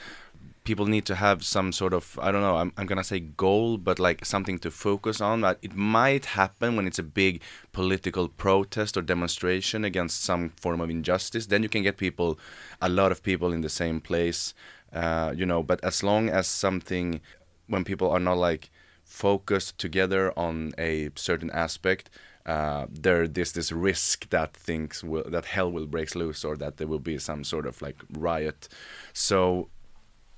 People 0.63 0.85
need 0.85 1.05
to 1.05 1.15
have 1.15 1.43
some 1.43 1.71
sort 1.71 1.93
of 1.93 2.19
I 2.21 2.31
don't 2.31 2.41
know 2.41 2.57
I'm 2.57 2.71
I'm 2.77 2.85
gonna 2.85 3.03
say 3.03 3.19
goal, 3.19 3.77
but 3.77 3.99
like 3.99 4.25
something 4.25 4.59
to 4.59 4.71
focus 4.71 5.21
on. 5.21 5.41
That 5.41 5.57
it 5.61 5.75
might 5.75 6.25
happen 6.25 6.75
when 6.75 6.85
it's 6.87 6.99
a 6.99 7.03
big 7.03 7.41
political 7.71 8.27
protest 8.27 8.97
or 8.97 9.01
demonstration 9.01 9.83
against 9.83 10.23
some 10.23 10.49
form 10.49 10.81
of 10.81 10.89
injustice. 10.89 11.47
Then 11.47 11.63
you 11.63 11.69
can 11.69 11.83
get 11.83 11.97
people, 11.97 12.39
a 12.81 12.89
lot 12.89 13.11
of 13.11 13.23
people 13.23 13.51
in 13.51 13.61
the 13.61 13.69
same 13.69 13.99
place, 14.01 14.53
uh, 14.93 15.33
you 15.35 15.45
know. 15.45 15.63
But 15.63 15.83
as 15.83 16.03
long 16.03 16.29
as 16.29 16.47
something, 16.47 17.21
when 17.67 17.83
people 17.83 18.09
are 18.11 18.19
not 18.19 18.37
like 18.37 18.69
focused 19.03 19.79
together 19.79 20.31
on 20.37 20.71
a 20.77 21.09
certain 21.15 21.49
aspect, 21.51 22.09
uh, 22.45 22.87
there 22.89 23.27
there's 23.27 23.51
this 23.51 23.71
risk 23.71 24.29
that 24.29 24.55
things 24.55 25.03
will 25.03 25.23
that 25.29 25.45
hell 25.45 25.71
will 25.71 25.85
break 25.85 26.15
loose 26.15 26.43
or 26.43 26.55
that 26.57 26.77
there 26.77 26.87
will 26.87 26.99
be 26.99 27.17
some 27.17 27.43
sort 27.43 27.65
of 27.65 27.81
like 27.81 27.97
riot. 28.17 28.67
So, 29.13 29.69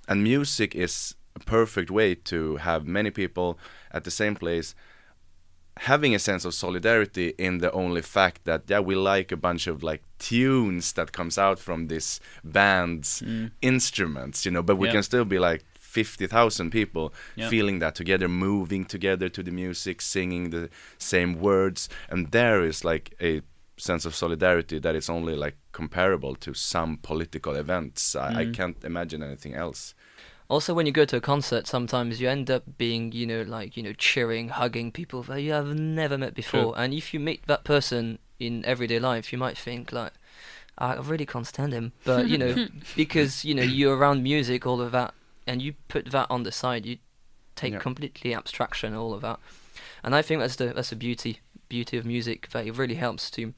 and 0.08 0.24
music 0.24 0.76
is 0.76 1.16
a 1.36 1.40
perfect 1.40 1.90
way 1.92 2.16
to 2.16 2.58
have 2.58 2.86
many 2.86 3.10
people 3.12 3.58
at 3.92 4.04
the 4.04 4.12
same 4.12 4.36
place 4.36 4.76
having 5.78 6.14
a 6.14 6.20
sense 6.20 6.44
of 6.46 6.54
solidarity 6.54 7.34
in 7.38 7.60
the 7.60 7.72
only 7.72 8.02
fact 8.02 8.44
that 8.44 8.64
yeah 8.68 8.80
we 8.80 8.94
like 8.96 9.32
a 9.32 9.38
bunch 9.38 9.68
of 9.68 9.82
like 9.82 10.04
tunes 10.20 10.94
that 10.94 11.12
comes 11.12 11.38
out 11.38 11.58
from 11.60 11.88
this 11.88 12.20
band's 12.44 13.22
mm. 13.22 13.50
instruments 13.62 14.46
you 14.46 14.52
know 14.52 14.62
but 14.62 14.76
we 14.76 14.88
Yeah. 14.88 14.94
can 14.94 15.04
still 15.04 15.26
be 15.26 15.40
like 15.40 15.64
50,000 15.80 16.72
people 16.72 17.14
Yeah. 17.36 17.50
feeling 17.50 17.80
that 17.80 17.96
together 17.96 18.28
moving 18.28 18.86
together 18.86 19.30
to 19.30 19.42
the 19.44 19.52
music 19.52 20.02
singing 20.02 20.50
the 20.50 20.70
same 20.98 21.40
words 21.40 21.90
and 22.10 22.32
there 22.32 22.64
is 22.66 22.84
like 22.84 23.14
a 23.22 23.42
sense 23.82 24.06
of 24.06 24.14
solidarity 24.16 24.80
that 24.80 24.96
is 24.96 25.10
only 25.10 25.36
like 25.36 25.56
comparable 25.72 26.36
to 26.36 26.54
some 26.54 26.98
political 26.98 27.56
events. 27.56 28.16
I, 28.16 28.34
I 28.42 28.46
can't 28.46 28.84
imagine 28.84 29.24
anything 29.24 29.56
else. 29.56 29.96
Also 30.50 30.74
when 30.74 30.86
you 30.86 30.92
go 30.92 31.06
to 31.06 31.18
a 31.18 31.22
concert 31.22 31.66
sometimes 31.66 32.20
you 32.22 32.28
end 32.30 32.52
up 32.52 32.64
being 32.78 33.12
you 33.14 33.26
know 33.26 33.42
like 33.42 33.78
you 33.78 33.84
know 33.84 33.94
cheering 33.94 34.50
hugging 34.50 34.92
people 34.92 35.24
that 35.24 35.42
you 35.42 35.52
have 35.54 35.74
never 35.76 36.18
met 36.18 36.34
before. 36.36 36.74
And 36.78 36.94
if 36.94 37.14
you 37.14 37.20
meet 37.20 37.48
that 37.48 37.64
person 37.64 38.20
in 38.40 38.64
everyday 38.66 39.00
life 39.00 39.32
you 39.32 39.38
might 39.40 39.58
think 39.58 39.92
like 39.92 40.14
"Ah, 40.78 40.96
i 40.98 41.00
really 41.02 41.26
can't 41.26 41.48
stand 41.48 41.74
him. 41.74 41.94
But 42.06 42.28
you 42.28 42.38
know 42.38 42.54
because 42.96 43.46
you 43.46 43.56
know 43.56 43.64
you're 43.64 43.96
around 43.98 44.24
music 44.24 44.68
all 44.68 44.82
of 44.82 44.92
that 44.92 45.14
and 45.48 45.62
you 45.62 45.74
put 45.88 46.12
that 46.12 46.28
on 46.30 46.44
the 46.44 46.52
side 46.52 46.86
you 46.86 46.98
take 47.56 47.74
Yeah. 47.74 47.80
completely 47.80 48.36
abstraction 48.36 48.94
all 48.94 49.14
of 49.14 49.22
that. 49.22 49.40
And 50.04 50.14
i 50.14 50.22
think 50.22 50.42
that's 50.42 50.58
the 50.58 50.68
that's 50.76 50.90
the 50.92 50.96
beauty 51.08 51.40
beauty 51.70 51.98
of 51.98 52.06
music 52.06 52.50
that 52.52 52.66
it 52.68 52.78
really 52.78 52.96
helps 52.96 53.32
to 53.32 53.54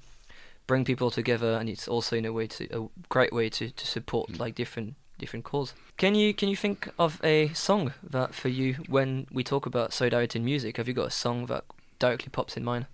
bring 0.68 0.86
people 0.86 1.12
together 1.12 1.54
and 1.54 1.70
it's 1.70 1.88
also 1.88 2.16
in 2.16 2.26
a 2.26 2.34
way 2.34 2.48
to 2.48 2.66
a 2.72 2.88
great 3.10 3.34
way 3.34 3.50
to, 3.50 3.70
to 3.72 3.86
support 3.86 4.40
like 4.40 4.56
different 4.56 4.96
different 5.18 5.46
cause 5.46 5.74
can 5.98 6.16
you 6.16 6.34
can 6.34 6.50
you 6.50 6.56
think 6.56 6.90
of 6.98 7.20
a 7.24 7.50
song 7.54 7.94
that 8.02 8.34
for 8.34 8.50
you 8.50 8.76
when 8.88 9.28
we 9.32 9.44
talk 9.44 9.66
about 9.66 9.94
solidarity 9.94 10.40
in 10.40 10.46
music 10.46 10.78
have 10.78 10.88
you 10.88 10.94
got 10.94 11.08
a 11.08 11.12
song 11.12 11.46
that 11.46 11.64
directly 12.04 12.30
pops 12.30 12.58
in 12.58 12.64
mind? 12.64 12.86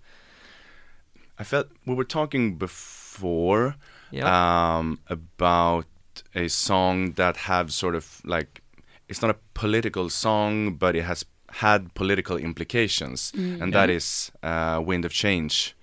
I 1.38 1.44
felt 1.44 1.66
we 1.86 1.94
were 1.94 2.10
talking 2.18 2.56
before 2.56 3.76
yeah. 4.10 4.26
um, 4.32 5.00
about 5.08 5.86
a 6.34 6.48
song 6.48 7.12
that 7.12 7.36
have 7.50 7.72
sort 7.72 7.94
of 7.94 8.20
like 8.24 8.62
it's 9.08 9.22
not 9.22 9.30
a 9.30 9.38
political 9.54 10.08
song, 10.10 10.74
but 10.74 10.94
it 10.94 11.02
has 11.02 11.24
had 11.64 11.94
political 11.94 12.36
implications, 12.36 13.32
and 13.34 13.72
that 13.74 13.90
is 13.90 14.30
uh, 14.42 14.80
"Wind 14.84 15.04
of 15.04 15.12
Change" 15.12 15.74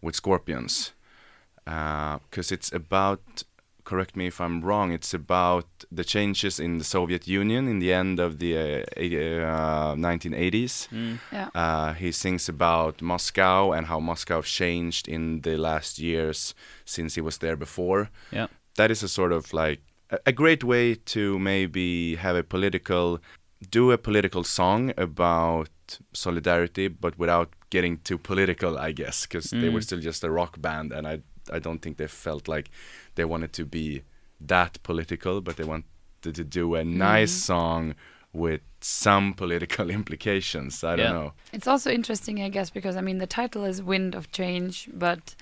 with 0.00 0.16
Scorpions, 0.16 0.92
because 1.64 2.52
it's 2.52 2.72
about. 2.72 3.44
Correct 3.84 4.16
me 4.16 4.26
if 4.28 4.40
I'm 4.40 4.62
wrong. 4.62 4.92
It's 4.92 5.12
about 5.12 5.66
the 5.92 6.04
changes 6.04 6.58
in 6.58 6.78
the 6.78 6.84
Soviet 6.84 7.28
Union 7.28 7.68
in 7.68 7.80
the 7.80 7.92
end 7.92 8.18
of 8.18 8.38
the 8.38 8.56
uh, 8.56 8.84
80, 8.96 9.40
uh, 9.40 9.94
1980s. 9.94 10.88
Yeah. 11.30 11.50
Uh, 11.54 11.92
he 11.92 12.10
sings 12.10 12.48
about 12.48 13.02
Moscow 13.02 13.72
and 13.72 13.86
how 13.86 14.00
Moscow 14.00 14.40
changed 14.40 15.06
in 15.06 15.42
the 15.42 15.58
last 15.58 15.98
years 15.98 16.54
since 16.86 17.14
he 17.14 17.20
was 17.20 17.36
there 17.38 17.56
before. 17.56 18.08
Yeah. 18.30 18.46
That 18.76 18.90
is 18.90 19.02
a 19.02 19.08
sort 19.08 19.32
of 19.32 19.52
like 19.52 19.82
a, 20.08 20.18
a 20.26 20.32
great 20.32 20.64
way 20.64 20.94
to 20.94 21.38
maybe 21.38 22.16
have 22.16 22.36
a 22.36 22.42
political, 22.42 23.20
do 23.70 23.92
a 23.92 23.98
political 23.98 24.44
song 24.44 24.94
about 24.96 25.68
solidarity, 26.12 26.88
but 26.88 27.18
without 27.18 27.52
getting 27.70 27.98
too 27.98 28.18
political, 28.18 28.78
I 28.78 28.92
guess, 28.92 29.26
because 29.26 29.50
they 29.50 29.68
were 29.68 29.80
still 29.82 30.00
just 30.00 30.24
a 30.24 30.30
rock 30.30 30.60
band, 30.60 30.92
and 30.92 31.06
I 31.06 31.20
I 31.52 31.58
don't 31.58 31.80
think 31.80 31.96
they 31.96 32.06
felt 32.06 32.48
like 32.48 32.70
they 33.14 33.24
wanted 33.24 33.52
to 33.54 33.64
be 33.64 34.02
that 34.40 34.82
political, 34.82 35.40
but 35.40 35.56
they 35.56 35.64
wanted 35.64 35.84
to 36.22 36.32
do 36.32 36.74
a 36.74 36.80
mm-hmm. 36.80 36.98
nice 36.98 37.32
song 37.32 37.94
with 38.32 38.60
some 38.80 39.32
political 39.32 39.90
implications. 39.98 40.82
I 40.84 40.96
don't 40.96 41.12
know. 41.12 41.32
It's 41.52 41.68
also 41.68 41.90
interesting, 41.90 42.42
I 42.42 42.48
guess, 42.48 42.70
because 42.70 42.96
I 42.96 43.00
mean 43.00 43.18
the 43.18 43.26
title 43.26 43.64
is 43.64 43.82
Wind 43.82 44.14
of 44.14 44.30
Change, 44.32 44.90
but 44.92 45.34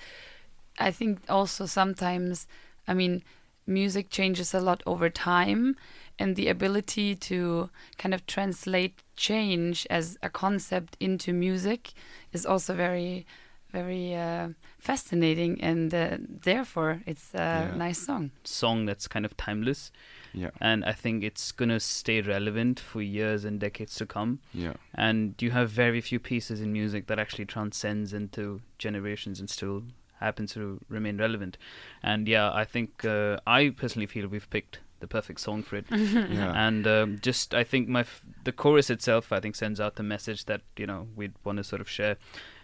I 0.79 0.91
think 0.91 1.21
also 1.29 1.65
sometimes, 1.65 2.47
I 2.87 2.93
mean, 2.93 3.23
music 3.65 4.09
changes 4.09 4.53
a 4.53 4.59
lot 4.59 4.83
over 4.85 5.09
time, 5.09 5.75
and 6.19 6.35
the 6.35 6.47
ability 6.47 7.15
to 7.15 7.69
kind 7.97 8.13
of 8.13 8.25
translate 8.27 9.01
change 9.15 9.87
as 9.89 10.17
a 10.21 10.29
concept 10.29 10.95
into 10.99 11.33
music 11.33 11.93
is 12.31 12.45
also 12.45 12.73
very, 12.73 13.25
very 13.73 14.15
uh, 14.15 14.49
fascinating, 14.79 15.59
and 15.61 15.93
uh, 15.93 16.17
therefore 16.43 17.01
it's 17.05 17.33
a 17.33 17.37
Yeah. 17.37 17.75
nice 17.75 17.99
song. 18.05 18.31
Song 18.43 18.85
that's 18.85 19.07
kind 19.07 19.25
of 19.25 19.35
timeless, 19.35 19.91
Yeah, 20.33 20.51
and 20.61 20.85
I 20.85 20.93
think 20.93 21.23
it's 21.23 21.51
gonna 21.51 21.79
stay 21.79 22.21
relevant 22.21 22.79
for 22.79 23.01
years 23.01 23.43
and 23.45 23.59
decades 23.59 23.95
to 23.95 24.05
come. 24.05 24.39
yeah, 24.53 24.73
and 24.93 25.33
you 25.41 25.51
have 25.51 25.69
very 25.69 26.01
few 26.01 26.19
pieces 26.19 26.61
in 26.61 26.71
music 26.71 27.07
that 27.07 27.19
actually 27.19 27.45
transcends 27.45 28.13
into 28.13 28.61
generations 28.77 29.39
and 29.39 29.49
still 29.49 29.83
happen 30.19 30.47
to 30.47 30.79
remain 30.87 31.17
relevant 31.17 31.57
and 32.01 32.27
yeah 32.29 32.49
i 32.53 32.63
think 32.63 33.03
uh, 33.03 33.35
i 33.45 33.69
personally 33.81 34.05
feel 34.07 34.25
we've 34.25 34.49
picked 34.49 34.79
the 35.01 35.07
perfect 35.07 35.37
song 35.39 35.61
for 35.61 35.75
it 35.75 35.85
yeah. 35.91 36.53
and 36.67 36.87
um, 36.87 37.19
just 37.21 37.53
i 37.53 37.61
think 37.61 37.89
my 37.89 37.99
f- 38.01 38.21
the 38.45 38.51
chorus 38.53 38.89
itself 38.89 39.33
i 39.33 39.39
think 39.41 39.53
sends 39.55 39.81
out 39.81 39.95
the 39.95 40.03
message 40.03 40.45
that 40.45 40.61
you 40.77 40.87
know 40.87 41.07
we'd 41.17 41.33
want 41.43 41.57
to 41.57 41.63
sort 41.63 41.81
of 41.81 41.89
share 41.89 42.15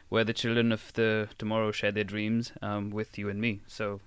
where 0.09 0.23
the 0.25 0.33
children 0.33 0.71
of 0.71 0.91
the 0.93 1.27
tomorrow 1.37 1.71
share 1.71 1.91
their 1.91 2.03
dreams 2.03 2.51
um, 2.61 2.89
with 2.91 3.17
you 3.17 3.29
and 3.29 3.39
me 3.39 3.59
so 3.67 3.99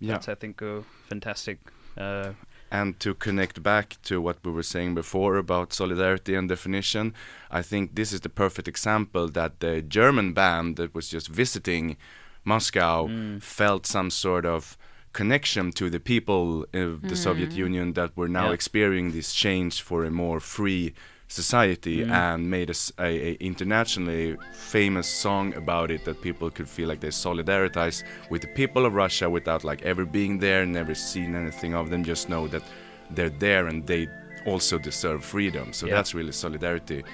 yeah. 0.00 0.12
that's 0.12 0.28
i 0.28 0.34
think 0.34 0.62
a 0.62 0.82
fantastic 1.08 1.58
uh, 1.96 2.32
And 2.70 3.00
to 3.00 3.14
connect 3.14 3.62
back 3.62 3.96
to 4.02 4.20
what 4.20 4.36
we 4.44 4.52
were 4.52 4.62
saying 4.74 4.94
before 4.94 5.36
about 5.38 5.72
solidarity 5.72 6.34
and 6.36 6.48
definition, 6.48 7.14
I 7.50 7.62
think 7.62 7.94
this 7.94 8.12
is 8.12 8.20
the 8.20 8.28
perfect 8.28 8.68
example 8.68 9.26
that 9.32 9.52
the 9.60 9.80
German 9.82 10.32
band 10.34 10.76
that 10.76 10.94
was 10.94 11.08
just 11.08 11.28
visiting 11.28 11.96
Moscow 12.44 13.08
felt 13.40 13.86
some 13.86 14.10
sort 14.10 14.44
of 14.46 14.76
connection 15.12 15.72
to 15.72 15.90
the 15.90 15.98
people 16.00 16.66
of 16.74 17.02
the 17.08 17.16
Soviet 17.16 17.52
Union 17.52 17.94
that 17.94 18.10
were 18.16 18.28
now 18.28 18.46
Yeah. 18.48 18.54
experiencing 18.54 19.16
this 19.16 19.32
change 19.34 19.82
for 19.82 20.04
a 20.04 20.10
more 20.10 20.40
free 20.40 20.92
society 21.28 22.04
mm. 22.04 22.10
and 22.10 22.50
made 22.50 22.70
a 22.98 23.36
internationally 23.44 24.36
famous 24.52 25.06
song 25.06 25.54
about 25.54 25.90
it 25.90 26.04
that 26.04 26.20
people 26.22 26.50
could 26.50 26.68
feel 26.68 26.88
like 26.88 27.00
they 27.00 27.08
solidarize 27.08 28.02
with 28.30 28.42
the 28.42 28.48
people 28.48 28.86
of 28.86 28.94
Russia 28.94 29.28
without 29.28 29.62
like 29.62 29.82
ever 29.82 30.04
being 30.04 30.38
there, 30.38 30.64
never 30.66 30.94
seen 30.94 31.34
anything 31.34 31.74
of 31.74 31.90
them, 31.90 32.02
just 32.02 32.28
know 32.28 32.48
that 32.48 32.62
they're 33.10 33.30
there 33.30 33.66
and 33.66 33.86
they 33.86 34.08
also 34.46 34.78
deserve 34.78 35.24
freedom. 35.24 35.72
So 35.72 35.86
Yeah. 35.86 35.96
that's 35.96 36.14
really 36.14 36.32
solidarity 36.32 37.04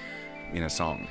in 0.53 0.63
a 0.63 0.69
song. 0.69 1.07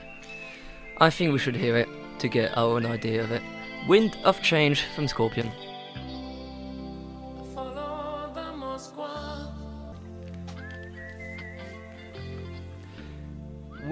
I 0.99 1.11
think 1.11 1.33
we 1.33 1.38
should 1.38 1.57
hear 1.57 1.77
it 1.77 1.88
to 2.21 2.29
get 2.29 2.57
our 2.57 2.77
own 2.77 2.87
idea 2.87 3.23
of 3.23 3.31
it. 3.33 3.43
Wind 3.88 4.17
of 4.25 4.40
Change 4.40 4.85
from 4.95 5.09
Scorpion. 5.09 5.51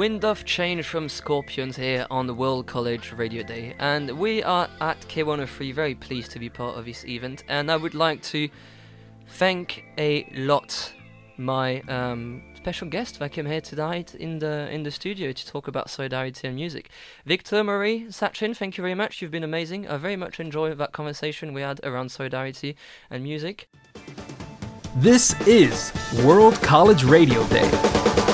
Wind 0.02 0.24
of 0.24 0.44
Change 0.44 0.84
from 0.84 1.08
Scorpions 1.08 1.76
here 1.76 2.08
on 2.10 2.26
the 2.26 2.34
World 2.34 2.66
College 2.66 3.12
Radio 3.12 3.44
Day, 3.44 3.76
and 3.78 4.10
we 4.18 4.42
are 4.42 4.68
at 4.80 5.00
K103 5.02 5.72
very 5.72 5.94
pleased 5.94 6.32
to 6.32 6.40
be 6.40 6.48
part 6.48 6.76
of 6.76 6.86
this 6.86 7.04
event. 7.04 7.44
And 7.46 7.70
I 7.70 7.76
would 7.76 7.94
like 7.94 8.20
to 8.22 8.48
thank 9.28 9.84
a 9.98 10.28
lot 10.34 10.92
my 11.36 11.82
um, 11.82 12.42
special 12.56 12.88
guest 12.88 13.20
that 13.20 13.30
came 13.30 13.46
here 13.46 13.60
tonight 13.60 14.16
in 14.16 14.40
the 14.40 14.68
in 14.72 14.82
the 14.82 14.90
studio 14.90 15.30
to 15.30 15.46
talk 15.46 15.68
about 15.68 15.88
solidarity 15.88 16.48
and 16.48 16.56
music. 16.56 16.90
Victor, 17.24 17.62
Marie, 17.62 18.06
Sachin, 18.06 18.56
thank 18.56 18.76
you 18.76 18.82
very 18.82 18.96
much. 18.96 19.22
You've 19.22 19.30
been 19.30 19.44
amazing. 19.44 19.86
I 19.86 19.98
very 19.98 20.16
much 20.16 20.40
enjoyed 20.40 20.76
that 20.78 20.90
conversation 20.90 21.54
we 21.54 21.60
had 21.60 21.78
around 21.84 22.10
solidarity 22.10 22.74
and 23.08 23.22
music. 23.22 23.68
This 24.96 25.40
is 25.46 25.92
World 26.24 26.60
College 26.60 27.04
Radio 27.04 27.46
Day. 27.46 28.31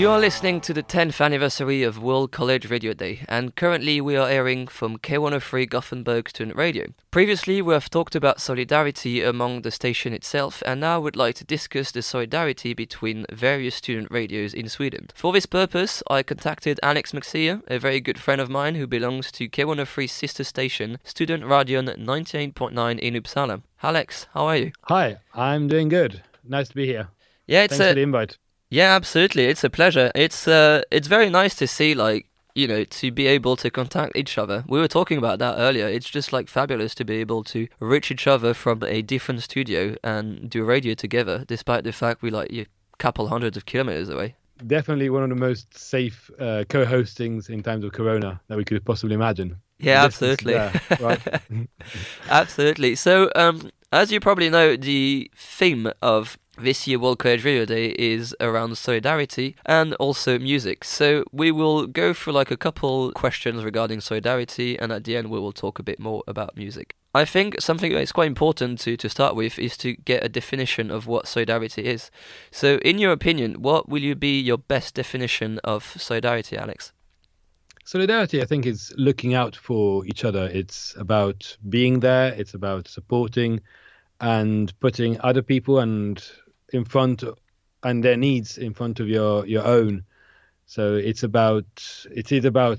You 0.00 0.08
are 0.08 0.18
listening 0.18 0.62
to 0.62 0.72
the 0.72 0.82
10th 0.82 1.22
anniversary 1.22 1.82
of 1.82 2.02
World 2.02 2.32
College 2.32 2.70
Radio 2.70 2.94
Day, 2.94 3.20
and 3.28 3.54
currently 3.54 4.00
we 4.00 4.16
are 4.16 4.30
airing 4.30 4.66
from 4.66 4.96
K103 4.96 5.68
Gothenburg 5.68 6.30
Student 6.30 6.56
Radio. 6.56 6.86
Previously, 7.10 7.60
we 7.60 7.74
have 7.74 7.90
talked 7.90 8.14
about 8.14 8.40
solidarity 8.40 9.22
among 9.22 9.60
the 9.60 9.70
station 9.70 10.14
itself, 10.14 10.62
and 10.64 10.80
now 10.80 10.94
I 10.94 10.98
would 10.98 11.16
like 11.16 11.34
to 11.34 11.44
discuss 11.44 11.92
the 11.92 12.00
solidarity 12.00 12.72
between 12.72 13.26
various 13.30 13.74
student 13.74 14.10
radios 14.10 14.54
in 14.54 14.70
Sweden. 14.70 15.08
For 15.14 15.34
this 15.34 15.44
purpose, 15.44 16.02
I 16.08 16.22
contacted 16.22 16.80
Alex 16.82 17.12
Maxia, 17.12 17.60
a 17.68 17.78
very 17.78 18.00
good 18.00 18.18
friend 18.18 18.40
of 18.40 18.48
mine 18.48 18.76
who 18.76 18.86
belongs 18.86 19.30
to 19.32 19.50
K103's 19.50 20.12
sister 20.12 20.44
station, 20.44 20.96
Studentradion 21.04 21.94
98.9 22.02 22.98
in 22.98 23.14
Uppsala. 23.22 23.62
Alex, 23.82 24.28
how 24.32 24.46
are 24.46 24.56
you? 24.56 24.72
Hi, 24.84 25.18
I'm 25.34 25.68
doing 25.68 25.90
good. 25.90 26.22
Nice 26.42 26.70
to 26.70 26.74
be 26.74 26.86
here. 26.86 27.08
Yeah, 27.46 27.64
it's 27.64 27.76
Thanks 27.76 27.84
a 27.84 27.90
for 27.90 27.94
the 27.96 28.02
invite. 28.02 28.38
Yeah, 28.70 28.94
absolutely. 28.94 29.46
It's 29.46 29.64
a 29.64 29.70
pleasure. 29.70 30.12
It's 30.14 30.46
uh 30.46 30.82
it's 30.90 31.08
very 31.08 31.28
nice 31.28 31.56
to 31.56 31.66
see 31.66 31.92
like, 31.94 32.26
you 32.54 32.68
know, 32.68 32.84
to 32.84 33.10
be 33.10 33.26
able 33.26 33.56
to 33.56 33.70
contact 33.70 34.16
each 34.16 34.38
other. 34.38 34.64
We 34.68 34.78
were 34.78 34.88
talking 34.88 35.18
about 35.18 35.40
that 35.40 35.56
earlier. 35.58 35.88
It's 35.88 36.08
just 36.08 36.32
like 36.32 36.48
fabulous 36.48 36.94
to 36.96 37.04
be 37.04 37.16
able 37.16 37.42
to 37.44 37.66
reach 37.80 38.10
each 38.12 38.28
other 38.28 38.54
from 38.54 38.82
a 38.84 39.02
different 39.02 39.42
studio 39.42 39.96
and 40.04 40.48
do 40.48 40.64
radio 40.64 40.94
together 40.94 41.44
despite 41.46 41.82
the 41.82 41.92
fact 41.92 42.22
we 42.22 42.30
like 42.30 42.52
a 42.52 42.66
couple 42.98 43.26
hundreds 43.26 43.56
of 43.56 43.66
kilometers 43.66 44.08
away. 44.08 44.36
Definitely 44.64 45.10
one 45.10 45.24
of 45.24 45.30
the 45.30 45.36
most 45.36 45.76
safe 45.76 46.30
uh, 46.38 46.64
co-hostings 46.68 47.48
in 47.48 47.62
times 47.62 47.82
of 47.82 47.92
Corona 47.92 48.40
that 48.48 48.58
we 48.58 48.64
could 48.64 48.84
possibly 48.84 49.14
imagine. 49.14 49.56
Yeah, 49.78 50.04
absolutely. 50.04 50.52
there, 50.52 50.72
right? 51.00 51.40
Absolutely. 52.28 52.94
So, 52.96 53.30
um, 53.34 53.70
as 53.92 54.12
you 54.12 54.20
probably 54.20 54.50
know, 54.50 54.76
the 54.76 55.30
theme 55.34 55.90
of 56.02 56.38
this 56.62 56.86
year 56.86 56.98
World 56.98 57.18
College 57.18 57.44
Radio 57.44 57.64
Day 57.64 57.94
is 57.98 58.34
around 58.40 58.76
solidarity 58.76 59.56
and 59.66 59.94
also 59.94 60.38
music. 60.38 60.84
So 60.84 61.24
we 61.32 61.50
will 61.50 61.86
go 61.86 62.12
through 62.12 62.34
like 62.34 62.50
a 62.50 62.56
couple 62.56 63.12
questions 63.12 63.64
regarding 63.64 64.00
solidarity, 64.00 64.78
and 64.78 64.92
at 64.92 65.04
the 65.04 65.16
end 65.16 65.30
we 65.30 65.40
will 65.40 65.52
talk 65.52 65.78
a 65.78 65.82
bit 65.82 65.98
more 65.98 66.22
about 66.26 66.56
music. 66.56 66.94
I 67.14 67.24
think 67.24 67.60
something 67.60 67.92
that's 67.92 68.12
quite 68.12 68.28
important 68.28 68.78
to, 68.80 68.96
to 68.96 69.08
start 69.08 69.34
with 69.34 69.58
is 69.58 69.76
to 69.78 69.94
get 69.94 70.24
a 70.24 70.28
definition 70.28 70.90
of 70.90 71.06
what 71.06 71.26
solidarity 71.26 71.84
is. 71.84 72.10
So, 72.52 72.76
in 72.78 72.98
your 72.98 73.10
opinion, 73.10 73.62
what 73.62 73.88
will 73.88 74.02
you 74.02 74.14
be 74.14 74.38
your 74.38 74.58
best 74.58 74.94
definition 74.94 75.58
of 75.64 75.82
solidarity, 75.98 76.56
Alex? 76.56 76.92
Solidarity, 77.84 78.40
I 78.40 78.44
think, 78.44 78.66
is 78.66 78.94
looking 78.96 79.34
out 79.34 79.56
for 79.56 80.06
each 80.06 80.24
other. 80.24 80.48
It's 80.52 80.94
about 80.96 81.56
being 81.68 81.98
there. 81.98 82.32
It's 82.34 82.54
about 82.54 82.86
supporting 82.86 83.60
and 84.20 84.78
putting 84.78 85.20
other 85.22 85.42
people 85.42 85.80
and 85.80 86.22
in 86.72 86.84
front 86.84 87.22
and 87.82 88.04
their 88.04 88.16
needs 88.16 88.58
in 88.58 88.74
front 88.74 89.00
of 89.00 89.08
your 89.08 89.46
your 89.46 89.66
own. 89.66 90.04
So 90.66 90.94
it's 90.94 91.22
about 91.22 91.66
it 92.10 92.32
is 92.32 92.44
about 92.44 92.78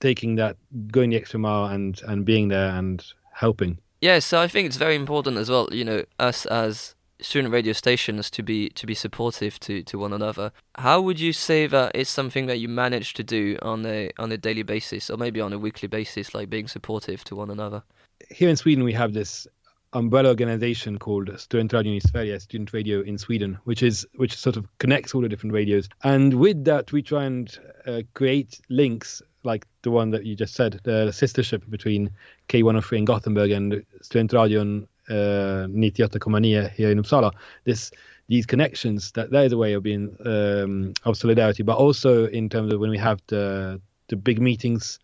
taking 0.00 0.36
that 0.36 0.56
going 0.90 1.10
the 1.10 1.16
extra 1.16 1.38
mile 1.38 1.66
and 1.66 2.00
and 2.06 2.24
being 2.24 2.48
there 2.48 2.70
and 2.70 3.04
helping. 3.32 3.78
Yeah, 4.00 4.20
so 4.20 4.40
I 4.40 4.48
think 4.48 4.66
it's 4.66 4.76
very 4.76 4.94
important 4.94 5.38
as 5.38 5.50
well, 5.50 5.68
you 5.72 5.84
know, 5.84 6.04
us 6.20 6.46
as 6.46 6.94
student 7.20 7.52
radio 7.52 7.72
stations 7.72 8.30
to 8.30 8.42
be 8.44 8.68
to 8.70 8.86
be 8.86 8.94
supportive 8.94 9.58
to, 9.60 9.82
to 9.82 9.98
one 9.98 10.12
another. 10.12 10.52
How 10.76 11.00
would 11.00 11.18
you 11.18 11.32
say 11.32 11.66
that 11.66 11.92
it's 11.94 12.10
something 12.10 12.46
that 12.46 12.58
you 12.58 12.68
manage 12.68 13.14
to 13.14 13.24
do 13.24 13.58
on 13.62 13.84
a 13.86 14.10
on 14.18 14.30
a 14.30 14.38
daily 14.38 14.62
basis 14.62 15.10
or 15.10 15.16
maybe 15.16 15.40
on 15.40 15.52
a 15.52 15.58
weekly 15.58 15.88
basis, 15.88 16.34
like 16.34 16.48
being 16.48 16.68
supportive 16.68 17.24
to 17.24 17.34
one 17.34 17.50
another? 17.50 17.82
Here 18.30 18.48
in 18.48 18.56
Sweden, 18.56 18.84
we 18.84 18.92
have 18.92 19.12
this 19.14 19.46
umbrella 19.92 20.28
organization 20.28 20.98
called 20.98 21.28
Studentradion 21.28 21.96
i 21.96 21.98
Sverige, 21.98 22.40
Student 22.40 22.72
Radio 22.72 23.00
in 23.00 23.18
Sweden, 23.18 23.58
which 23.64 23.82
is 23.82 24.06
which 24.16 24.36
sort 24.36 24.56
of 24.56 24.66
connects 24.78 25.14
all 25.14 25.20
the 25.20 25.28
different 25.28 25.54
radios. 25.54 25.88
And 26.04 26.34
with 26.34 26.64
that, 26.64 26.92
we 26.92 27.02
try 27.02 27.24
and 27.24 27.58
uh, 27.86 28.02
create 28.14 28.60
links 28.68 29.22
like 29.44 29.66
the 29.82 29.90
one 29.90 30.10
that 30.10 30.26
you 30.26 30.34
just 30.34 30.54
said, 30.54 30.80
the 30.84 31.08
sistership 31.10 31.68
between 31.70 32.10
K103 32.48 32.98
in 32.98 33.04
Gothenburg 33.04 33.50
and 33.50 33.84
Studentradion 34.02 34.86
uh, 35.08 35.66
98,9 35.68 36.70
here 36.72 36.90
in 36.90 37.02
Uppsala. 37.02 37.32
This 37.64 37.90
these 38.28 38.44
connections 38.44 39.12
that 39.12 39.30
that 39.30 39.46
is 39.46 39.52
a 39.52 39.56
way 39.56 39.72
of 39.72 39.82
being 39.82 40.14
um, 40.26 40.92
of 41.04 41.16
solidarity, 41.16 41.62
but 41.62 41.78
also 41.78 42.26
in 42.26 42.48
terms 42.48 42.72
of 42.72 42.80
when 42.80 42.90
we 42.90 42.98
have 42.98 43.22
the 43.28 43.80
the 44.08 44.16
big 44.16 44.40
meetings 44.40 44.98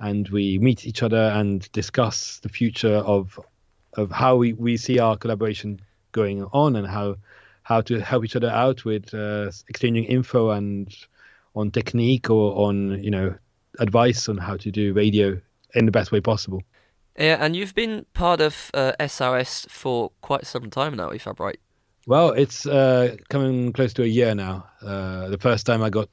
and 0.00 0.28
we 0.30 0.58
meet 0.58 0.86
each 0.86 1.02
other 1.02 1.30
and 1.34 1.70
discuss 1.70 2.40
the 2.40 2.48
future 2.48 2.96
of 2.96 3.38
of 3.96 4.10
how 4.10 4.36
we, 4.36 4.52
we 4.52 4.76
see 4.76 4.98
our 4.98 5.16
collaboration 5.16 5.80
going 6.12 6.44
on 6.52 6.76
and 6.76 6.86
how 6.86 7.16
how 7.62 7.80
to 7.80 7.98
help 7.98 8.24
each 8.24 8.36
other 8.36 8.50
out 8.50 8.84
with 8.84 9.14
uh, 9.14 9.50
exchanging 9.68 10.04
info 10.04 10.50
and 10.50 10.94
on 11.54 11.70
technique 11.70 12.30
or 12.30 12.66
on 12.66 13.02
you 13.02 13.10
know 13.10 13.34
advice 13.78 14.28
on 14.28 14.36
how 14.36 14.56
to 14.56 14.70
do 14.70 14.92
radio 14.92 15.40
in 15.74 15.86
the 15.86 15.92
best 15.92 16.12
way 16.12 16.20
possible. 16.20 16.62
Yeah, 17.18 17.36
and 17.40 17.54
you've 17.54 17.74
been 17.74 18.06
part 18.12 18.40
of 18.40 18.70
uh, 18.74 18.92
SRS 18.98 19.70
for 19.70 20.10
quite 20.20 20.46
some 20.46 20.70
time 20.70 20.96
now, 20.96 21.10
if 21.10 21.26
I'm 21.26 21.36
right. 21.38 21.58
Well, 22.06 22.30
it's 22.30 22.66
uh, 22.66 23.16
coming 23.30 23.72
close 23.72 23.94
to 23.94 24.02
a 24.02 24.06
year 24.06 24.34
now. 24.34 24.66
Uh, 24.82 25.28
the 25.28 25.38
first 25.38 25.64
time 25.64 25.82
I 25.82 25.90
got 25.90 26.08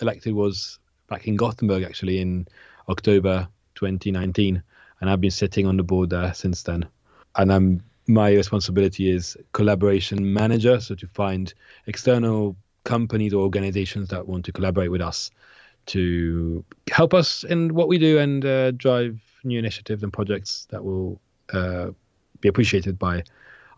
elected 0.00 0.34
was 0.34 0.78
back 1.08 1.28
in 1.28 1.36
Gothenburg, 1.36 1.82
actually, 1.82 2.18
in 2.18 2.48
October 2.88 3.48
2019, 3.74 4.62
and 5.00 5.10
I've 5.10 5.20
been 5.20 5.30
sitting 5.30 5.66
on 5.66 5.76
the 5.76 5.82
board 5.82 6.10
there 6.10 6.32
since 6.34 6.62
then. 6.62 6.88
And 7.38 7.52
I'm 7.52 7.82
my 8.08 8.32
responsibility 8.32 9.10
is 9.10 9.36
collaboration 9.52 10.32
manager, 10.32 10.80
so 10.80 10.94
to 10.94 11.06
find 11.06 11.52
external 11.86 12.56
companies 12.84 13.34
or 13.34 13.42
organizations 13.42 14.08
that 14.08 14.26
want 14.26 14.46
to 14.46 14.52
collaborate 14.52 14.90
with 14.90 15.02
us 15.02 15.30
to 15.86 16.64
help 16.90 17.12
us 17.14 17.44
in 17.44 17.74
what 17.74 17.86
we 17.88 17.98
do 17.98 18.18
and 18.18 18.44
uh, 18.44 18.70
drive 18.72 19.20
new 19.44 19.58
initiatives 19.58 20.02
and 20.02 20.12
projects 20.12 20.66
that 20.70 20.84
will 20.84 21.20
uh, 21.52 21.90
be 22.40 22.48
appreciated 22.48 22.98
by 22.98 23.22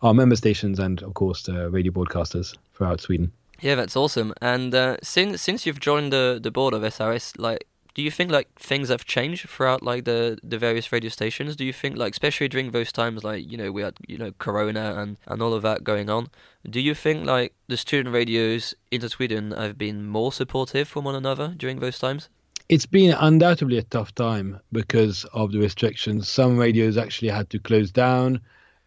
our 0.01 0.13
member 0.13 0.35
stations 0.35 0.79
and, 0.79 1.03
of 1.03 1.13
course, 1.13 1.43
the 1.43 1.69
radio 1.69 1.91
broadcasters 1.91 2.57
throughout 2.73 3.01
Sweden. 3.01 3.31
Yeah, 3.59 3.75
that's 3.75 3.95
awesome. 3.95 4.33
And 4.41 4.73
uh, 4.73 4.97
since 5.03 5.41
since 5.41 5.65
you've 5.65 5.79
joined 5.79 6.11
the, 6.11 6.39
the 6.41 6.51
board 6.51 6.73
of 6.73 6.81
SRS, 6.81 7.37
like, 7.37 7.67
do 7.93 8.01
you 8.01 8.11
think 8.11 8.31
like 8.31 8.47
things 8.57 8.89
have 8.89 9.05
changed 9.05 9.49
throughout 9.49 9.83
like 9.83 10.05
the, 10.05 10.37
the 10.43 10.57
various 10.57 10.91
radio 10.91 11.09
stations? 11.09 11.55
Do 11.55 11.65
you 11.65 11.73
think 11.73 11.97
like 11.97 12.13
especially 12.13 12.47
during 12.47 12.71
those 12.71 12.91
times 12.91 13.23
like 13.23 13.49
you 13.49 13.57
know 13.57 13.71
we 13.71 13.81
had 13.81 13.95
you 14.07 14.17
know 14.17 14.31
Corona 14.37 14.95
and, 14.97 15.17
and 15.27 15.41
all 15.41 15.53
of 15.53 15.61
that 15.63 15.83
going 15.83 16.09
on? 16.09 16.29
Do 16.69 16.79
you 16.79 16.95
think 16.95 17.25
like 17.25 17.53
the 17.67 17.77
student 17.77 18.13
radios 18.13 18.73
in 18.91 19.07
Sweden 19.09 19.51
have 19.51 19.77
been 19.77 20.05
more 20.05 20.31
supportive 20.31 20.87
from 20.87 21.03
one 21.03 21.15
another 21.15 21.53
during 21.57 21.79
those 21.79 21.99
times? 21.99 22.29
It's 22.69 22.85
been 22.85 23.13
undoubtedly 23.19 23.77
a 23.77 23.83
tough 23.83 24.15
time 24.15 24.59
because 24.71 25.25
of 25.33 25.51
the 25.51 25.59
restrictions. 25.59 26.29
Some 26.29 26.57
radios 26.57 26.97
actually 26.97 27.27
had 27.27 27.49
to 27.49 27.59
close 27.59 27.91
down 27.91 28.39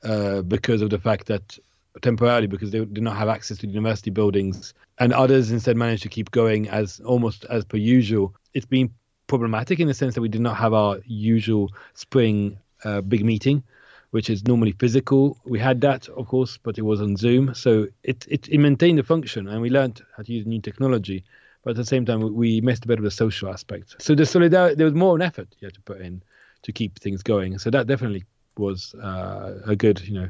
uh, 0.03 0.41
because 0.41 0.81
of 0.81 0.89
the 0.89 0.99
fact 0.99 1.27
that 1.27 1.59
temporarily 2.01 2.47
because 2.47 2.71
they 2.71 2.79
did 2.79 3.03
not 3.03 3.17
have 3.17 3.29
access 3.29 3.59
to 3.59 3.67
university 3.67 4.11
buildings 4.11 4.75
and 4.99 5.13
others 5.13 5.51
instead 5.51 5.77
managed 5.77 6.03
to 6.03 6.09
keep 6.09 6.31
going 6.31 6.69
as 6.69 7.01
almost 7.01 7.45
as 7.47 7.65
per 7.65 7.77
usual 7.77 8.35
it's 8.55 8.67
been 8.67 8.91
problematic 9.27 9.81
in 9.81 9.89
the 9.89 9.95
sense 9.95 10.15
that 10.15 10.21
we 10.21 10.29
did 10.29 10.41
not 10.41 10.57
have 10.57 10.73
our 10.73 10.99
usual 11.05 11.71
spring 11.95 12.59
uh, 12.85 13.01
big 13.01 13.25
meeting 13.25 13.63
which 14.15 14.31
is 14.31 14.47
normally 14.47 14.71
physical. 14.71 15.37
We 15.45 15.59
had 15.59 15.81
that, 15.81 16.09
of 16.11 16.29
course, 16.29 16.57
but 16.57 16.79
it 16.79 16.83
was 16.83 17.01
on 17.01 17.17
Zoom. 17.17 17.53
So 17.53 17.89
it, 18.05 18.25
it, 18.29 18.49
it 18.49 18.59
maintained 18.59 19.01
the 19.01 19.03
function 19.03 19.49
and 19.49 19.61
we 19.61 19.71
learned 19.71 20.03
how 20.17 20.23
to 20.23 20.33
use 20.33 20.47
new 20.47 20.61
technology. 20.61 21.25
But 21.65 21.71
at 21.71 21.77
the 21.79 21.85
same 21.85 22.07
time, 22.07 22.33
we 22.33 22.61
missed 22.61 22.85
a 22.85 22.87
bit 22.87 22.99
of 22.99 23.03
the 23.03 23.11
social 23.11 23.49
aspect. 23.49 24.01
So 24.01 24.15
the 24.15 24.25
solidarity, 24.25 24.77
there 24.77 24.85
was 24.85 24.95
more 24.95 25.17
an 25.17 25.23
effort 25.23 25.49
you 25.59 25.67
had 25.67 25.75
to 25.75 25.81
put 25.81 26.01
in 26.01 26.23
to 26.63 26.71
keep 26.71 27.01
things 27.01 27.25
going. 27.25 27.59
So 27.59 27.71
that 27.71 27.89
definitely 27.89 28.23
was 28.57 28.95
uh, 28.95 29.59
a 29.67 29.75
good, 29.75 30.01
you 30.07 30.15
know, 30.15 30.29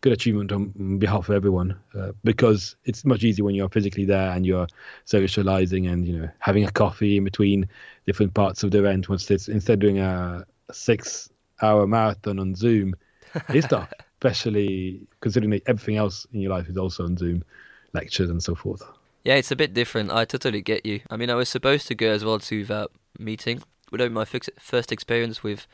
good 0.00 0.12
achievement 0.12 0.50
on 0.52 0.98
behalf 0.98 1.28
of 1.28 1.34
everyone 1.34 1.78
uh, 1.94 2.12
because 2.24 2.76
it's 2.84 3.04
much 3.04 3.22
easier 3.22 3.44
when 3.44 3.54
you're 3.54 3.68
physically 3.68 4.04
there 4.04 4.30
and 4.30 4.46
you're 4.46 4.66
socializing 5.04 5.86
and 5.86 6.06
you 6.06 6.18
know 6.18 6.28
having 6.38 6.64
a 6.64 6.70
coffee 6.70 7.18
in 7.18 7.24
between 7.24 7.68
different 8.06 8.32
parts 8.34 8.62
of 8.62 8.70
the 8.70 8.78
event. 8.78 9.08
Once 9.08 9.30
it's 9.30 9.48
instead 9.48 9.74
of 9.74 9.80
doing 9.80 9.98
a 9.98 10.44
six-hour 10.72 11.86
marathon 11.86 12.38
on 12.38 12.54
Zoom, 12.54 12.94
it's 13.50 13.68
tough, 13.68 13.92
especially 14.14 15.00
considering 15.20 15.50
that 15.50 15.62
everything 15.66 15.96
else 15.96 16.26
in 16.32 16.40
your 16.40 16.50
life 16.50 16.68
is 16.68 16.76
also 16.76 17.04
on 17.04 17.16
Zoom, 17.16 17.44
lectures 17.92 18.30
and 18.30 18.42
so 18.42 18.54
forth. 18.54 18.82
Yeah, 19.22 19.34
it's 19.34 19.50
a 19.50 19.56
bit 19.56 19.74
different. 19.74 20.10
I 20.10 20.24
totally 20.24 20.62
get 20.62 20.86
you. 20.86 21.00
I 21.10 21.16
mean, 21.16 21.28
I 21.28 21.34
was 21.34 21.50
supposed 21.50 21.86
to 21.88 21.94
go 21.94 22.10
as 22.10 22.24
well 22.24 22.38
to 22.38 22.64
that 22.64 22.88
meeting. 23.18 23.62
Without 23.92 24.12
my 24.12 24.24
first 24.24 24.92
experience 24.92 25.42
with 25.42 25.66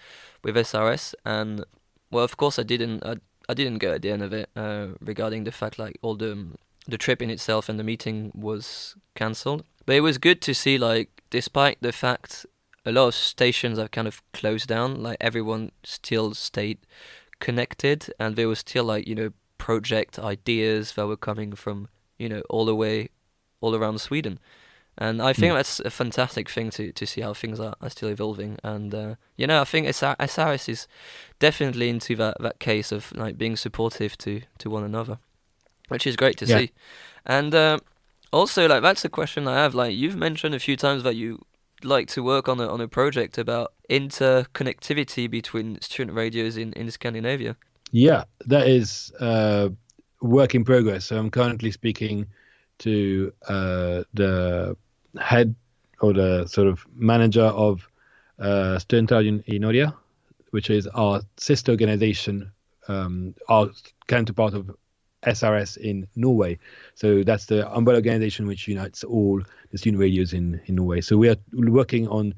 with 0.43 0.57
SRS, 0.57 1.15
and 1.25 1.65
well, 2.11 2.25
of 2.25 2.37
course, 2.39 2.59
I 2.59 2.63
didn't. 2.63 3.05
I, 3.05 3.17
I 3.49 3.55
didn't 3.55 3.79
go 3.79 3.93
at 3.93 4.03
the 4.03 4.11
end 4.11 4.23
of 4.23 4.33
it 4.33 4.51
uh, 4.57 4.89
regarding 5.01 5.45
the 5.45 5.53
fact 5.53 5.79
like 5.79 5.99
all 6.03 6.17
the 6.17 6.49
the 6.89 6.99
trip 6.99 7.21
in 7.21 7.31
itself 7.31 7.69
and 7.69 7.79
the 7.79 7.85
meeting 7.85 8.31
was 8.35 8.95
cancelled. 9.15 9.65
But 9.87 9.97
it 9.97 10.01
was 10.01 10.19
good 10.19 10.41
to 10.43 10.55
see 10.55 10.79
like, 10.79 11.23
despite 11.31 11.79
the 11.81 11.93
fact 11.93 12.47
a 12.85 12.93
lot 12.93 13.09
of 13.09 13.15
stations 13.15 13.79
have 13.79 13.91
kind 13.91 14.07
of 14.07 14.23
closed 14.33 14.69
down, 14.69 15.03
like 15.03 15.17
everyone 15.21 15.73
still 15.83 16.35
stayed 16.35 16.79
connected 17.41 18.11
and 18.19 18.37
there 18.37 18.49
was 18.49 18.61
still 18.61 18.85
like 18.85 19.07
you 19.07 19.15
know 19.15 19.31
project 19.59 20.19
ideas 20.19 20.93
that 20.93 21.07
were 21.07 21.17
coming 21.17 21.53
from 21.53 21.89
you 22.19 22.29
know 22.29 22.41
all 22.49 22.65
the 22.65 22.75
way 22.75 23.11
all 23.61 23.75
around 23.75 24.01
Sweden 24.01 24.39
and 24.99 25.21
I 25.21 25.33
think 25.33 25.53
mm. 25.53 25.57
that's 25.57 25.81
a 25.81 25.91
fantastic 25.91 26.49
thing 26.49 26.71
to, 26.71 26.91
to 26.93 27.07
see 27.07 27.21
how 27.21 27.35
things 27.35 27.61
are, 27.61 27.75
are 27.81 27.91
still 27.91 28.09
evolving 28.09 28.59
and 28.63 28.95
uh, 28.95 29.15
you 29.37 29.47
know 29.47 29.61
I 29.61 29.65
think 29.65 29.87
SRS 29.87 30.69
is 30.69 30.87
definitely 31.39 31.89
into 31.89 32.17
that, 32.17 32.37
that 32.41 32.59
case 32.59 32.93
of 32.93 33.13
like 33.15 33.37
being 33.37 33.57
supportive 33.57 34.17
to, 34.19 34.43
to 34.59 34.71
one 34.71 34.85
another 34.85 35.19
which 35.89 36.07
is 36.07 36.17
great 36.17 36.39
to 36.39 36.47
yeah. 36.47 36.59
see 36.59 36.73
and 37.25 37.55
uh, 37.55 37.79
also 38.33 38.67
like 38.67 38.83
that's 38.83 39.05
a 39.05 39.09
question 39.09 39.47
I 39.47 39.57
have 39.57 39.75
like 39.75 39.95
you've 39.95 40.17
mentioned 40.17 40.55
a 40.55 40.59
few 40.61 40.77
times 40.77 41.03
that 41.03 41.17
you 41.17 41.45
like 41.83 42.09
to 42.09 42.23
work 42.23 42.49
on 42.49 42.61
a 42.61 42.67
on 42.67 42.81
a 42.81 42.89
project 42.89 43.39
about 43.39 43.73
interconnectivity 43.91 45.31
between 45.31 45.81
student 45.81 46.17
radios 46.17 46.57
in, 46.57 46.73
in 46.73 46.91
Scandinavia. 46.91 47.57
Yeah, 47.93 48.25
that 48.47 48.67
is 48.67 49.13
uh, 49.21 49.69
work 50.21 50.55
in 50.55 50.65
progress. 50.65 51.07
So 51.07 51.19
I'm 51.19 51.31
currently 51.31 51.71
speaking 51.71 52.27
to 52.79 53.33
uh, 53.49 54.03
the 54.15 54.77
head 55.19 55.55
or 56.01 56.13
the 56.13 56.47
sort 56.47 56.69
of 56.69 56.85
manager 56.95 57.45
of 57.45 57.89
uh, 58.39 58.79
Studentradion 58.79 59.43
i 59.49 59.59
Norge, 59.59 59.93
which 60.51 60.71
is 60.71 60.87
our 60.89 61.23
sister 61.37 61.73
organization, 61.73 62.51
um, 62.89 63.35
our 63.49 63.71
counterpart 64.07 64.55
of 64.55 64.71
SRS 65.27 65.77
in 65.79 66.07
Norway. 66.15 66.59
So 66.95 67.23
that's 67.23 67.47
the 67.47 67.69
umbrella 67.71 67.99
organization 67.99 68.47
which 68.47 68.69
unites 68.69 69.05
all 69.05 69.43
the 69.71 69.79
student 69.79 70.01
radios 70.01 70.33
in, 70.33 70.61
in 70.67 70.77
Norway. 70.77 71.01
So 71.01 71.17
we 71.17 71.29
are 71.29 71.37
working 71.53 72.09
on 72.09 72.35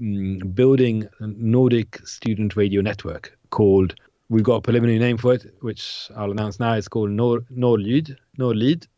um, 0.00 0.38
building 0.54 1.08
a 1.20 1.26
Nordic 1.26 2.00
student 2.06 2.56
radio 2.56 2.80
network 2.80 3.36
called, 3.50 3.94
we've 4.28 4.42
got 4.42 4.56
a 4.56 4.60
preliminary 4.60 4.98
name 4.98 5.16
for 5.16 5.34
it, 5.34 5.54
which 5.60 6.10
I'll 6.16 6.32
announce 6.32 6.58
now. 6.58 6.74
It's 6.74 6.88
called 6.88 7.10
Nor, 7.10 7.40
Norlyd 7.56 8.16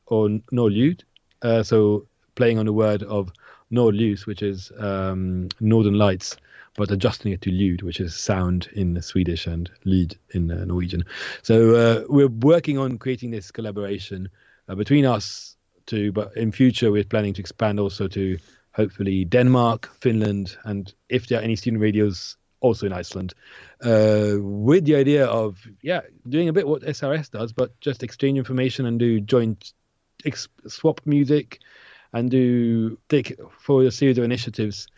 or 0.07 0.29
Norlyd. 0.53 1.03
Uh, 1.43 1.63
so 1.63 2.07
playing 2.37 2.59
on 2.59 2.67
the 2.67 2.73
word 2.73 3.03
of 3.03 3.33
Nordljus, 3.73 4.27
which 4.27 4.43
is 4.43 4.71
um, 4.79 5.49
Northern 5.61 5.95
Lights 5.95 6.37
but 6.77 6.91
adjusting 6.91 7.33
it 7.33 7.41
to 7.43 7.51
lyd, 7.51 7.83
which 7.83 8.01
is 8.01 8.15
sound 8.15 8.69
in 8.75 9.01
Swedish 9.03 9.47
and 9.47 9.71
lead 9.85 10.17
in 10.31 10.51
uh, 10.51 10.65
Norwegian. 10.65 11.05
So 11.43 11.75
uh, 11.75 12.05
we're 12.09 12.29
working 12.29 12.79
on 12.79 12.99
creating 12.99 13.31
this 13.31 13.51
collaboration 13.51 14.29
uh, 14.69 14.75
between 14.75 15.07
us 15.07 15.57
two, 15.87 16.13
but 16.13 16.37
in 16.37 16.53
future 16.53 16.93
we're 16.93 17.05
planning 17.05 17.35
to 17.35 17.41
expand 17.41 17.81
also 17.81 18.09
to 18.09 18.39
hopefully 18.73 19.25
Denmark, 19.25 19.91
Finland, 20.01 20.57
and 20.65 20.93
if 21.09 21.27
there 21.27 21.41
are 21.41 21.43
any 21.43 21.57
student 21.57 21.83
radios 21.83 22.37
also 22.61 22.87
in 22.87 22.93
Iceland, 22.93 23.33
uh, 23.83 24.35
with 24.39 24.85
the 24.85 24.97
idea 24.97 25.27
of 25.27 25.67
yeah 25.83 26.03
doing 26.29 26.49
a 26.49 26.53
bit 26.53 26.69
what 26.69 26.83
SRS 26.83 27.31
does, 27.31 27.53
but 27.53 27.79
just 27.81 28.03
exchange 28.03 28.39
information 28.39 28.85
and 28.85 28.99
do 28.99 29.21
joint 29.21 29.73
ex- 30.25 30.49
swap 30.67 31.01
music 31.07 31.61
and 32.17 32.31
do 32.31 32.99
take 33.09 33.39
for 33.59 33.83
a 33.83 33.91
series 33.91 34.19
of 34.19 34.25
initiatives 34.25 34.89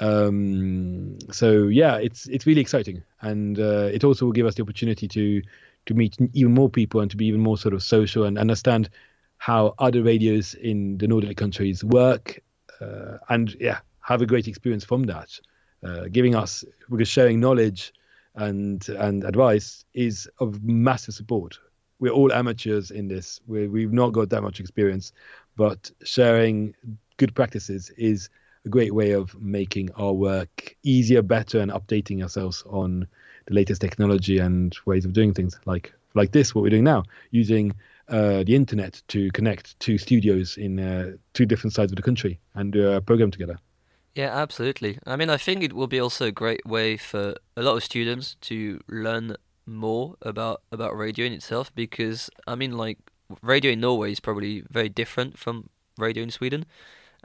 um, 0.00 1.18
so 1.30 1.68
yeah, 1.68 1.96
it's 1.96 2.26
it's 2.26 2.46
really 2.46 2.60
exciting, 2.60 3.02
and 3.20 3.58
uh, 3.58 3.88
it 3.92 4.02
also 4.04 4.26
will 4.26 4.32
give 4.32 4.46
us 4.46 4.54
the 4.54 4.62
opportunity 4.62 5.06
to 5.08 5.42
to 5.86 5.94
meet 5.94 6.16
even 6.32 6.52
more 6.52 6.68
people 6.68 7.00
and 7.00 7.10
to 7.10 7.16
be 7.16 7.26
even 7.26 7.40
more 7.40 7.58
sort 7.58 7.74
of 7.74 7.82
social 7.82 8.24
and 8.24 8.38
understand 8.38 8.88
how 9.36 9.74
other 9.78 10.02
radios 10.02 10.54
in 10.54 10.98
the 10.98 11.06
Nordic 11.06 11.36
countries 11.36 11.84
work, 11.84 12.40
uh, 12.80 13.18
and 13.28 13.54
yeah, 13.60 13.78
have 14.00 14.22
a 14.22 14.26
great 14.26 14.48
experience 14.48 14.84
from 14.84 15.04
that. 15.04 15.38
Uh, 15.84 16.06
giving 16.10 16.34
us 16.34 16.64
because 16.90 17.08
sharing 17.08 17.38
knowledge 17.38 17.92
and 18.34 18.88
and 18.88 19.22
advice 19.22 19.84
is 19.94 20.28
of 20.38 20.62
massive 20.64 21.14
support. 21.14 21.58
We're 22.00 22.12
all 22.12 22.32
amateurs 22.32 22.90
in 22.90 23.06
this. 23.06 23.40
we 23.46 23.68
we've 23.68 23.92
not 23.92 24.12
got 24.12 24.30
that 24.30 24.42
much 24.42 24.58
experience, 24.58 25.12
but 25.56 25.90
sharing 26.04 26.74
good 27.16 27.34
practices 27.34 27.90
is 27.96 28.28
a 28.64 28.68
great 28.68 28.94
way 28.94 29.12
of 29.12 29.34
making 29.40 29.90
our 29.96 30.12
work 30.12 30.74
easier, 30.82 31.22
better, 31.22 31.60
and 31.60 31.70
updating 31.70 32.22
ourselves 32.22 32.62
on 32.66 33.06
the 33.46 33.54
latest 33.54 33.80
technology 33.80 34.38
and 34.38 34.76
ways 34.86 35.04
of 35.04 35.12
doing 35.12 35.34
things 35.34 35.58
like 35.66 35.92
like 36.14 36.32
this, 36.32 36.54
what 36.54 36.62
we're 36.62 36.70
doing 36.70 36.84
now, 36.84 37.02
using 37.32 37.72
uh, 38.08 38.44
the 38.44 38.54
internet 38.54 39.02
to 39.08 39.30
connect 39.32 39.78
two 39.80 39.98
studios 39.98 40.56
in 40.56 40.78
uh, 40.78 41.12
two 41.32 41.44
different 41.44 41.72
sides 41.72 41.90
of 41.90 41.96
the 41.96 42.02
country 42.02 42.38
and 42.54 42.72
do 42.72 42.88
a 42.88 43.00
program 43.00 43.30
together. 43.30 43.58
Yeah, 44.14 44.30
absolutely. 44.32 44.98
I 45.06 45.16
mean, 45.16 45.28
I 45.28 45.36
think 45.36 45.64
it 45.64 45.72
will 45.72 45.88
be 45.88 45.98
also 45.98 46.26
a 46.26 46.32
great 46.32 46.64
way 46.64 46.96
for 46.96 47.34
a 47.56 47.62
lot 47.62 47.76
of 47.76 47.82
students 47.82 48.36
to 48.42 48.80
learn 48.88 49.36
more 49.66 50.14
about 50.22 50.60
about 50.70 50.96
radio 50.96 51.24
in 51.24 51.32
itself 51.32 51.74
because 51.74 52.30
I 52.46 52.54
mean, 52.54 52.76
like 52.76 52.98
radio 53.42 53.72
in 53.72 53.80
Norway 53.80 54.12
is 54.12 54.20
probably 54.20 54.64
very 54.70 54.88
different 54.88 55.38
from 55.38 55.70
radio 55.98 56.22
in 56.22 56.30
Sweden. 56.30 56.66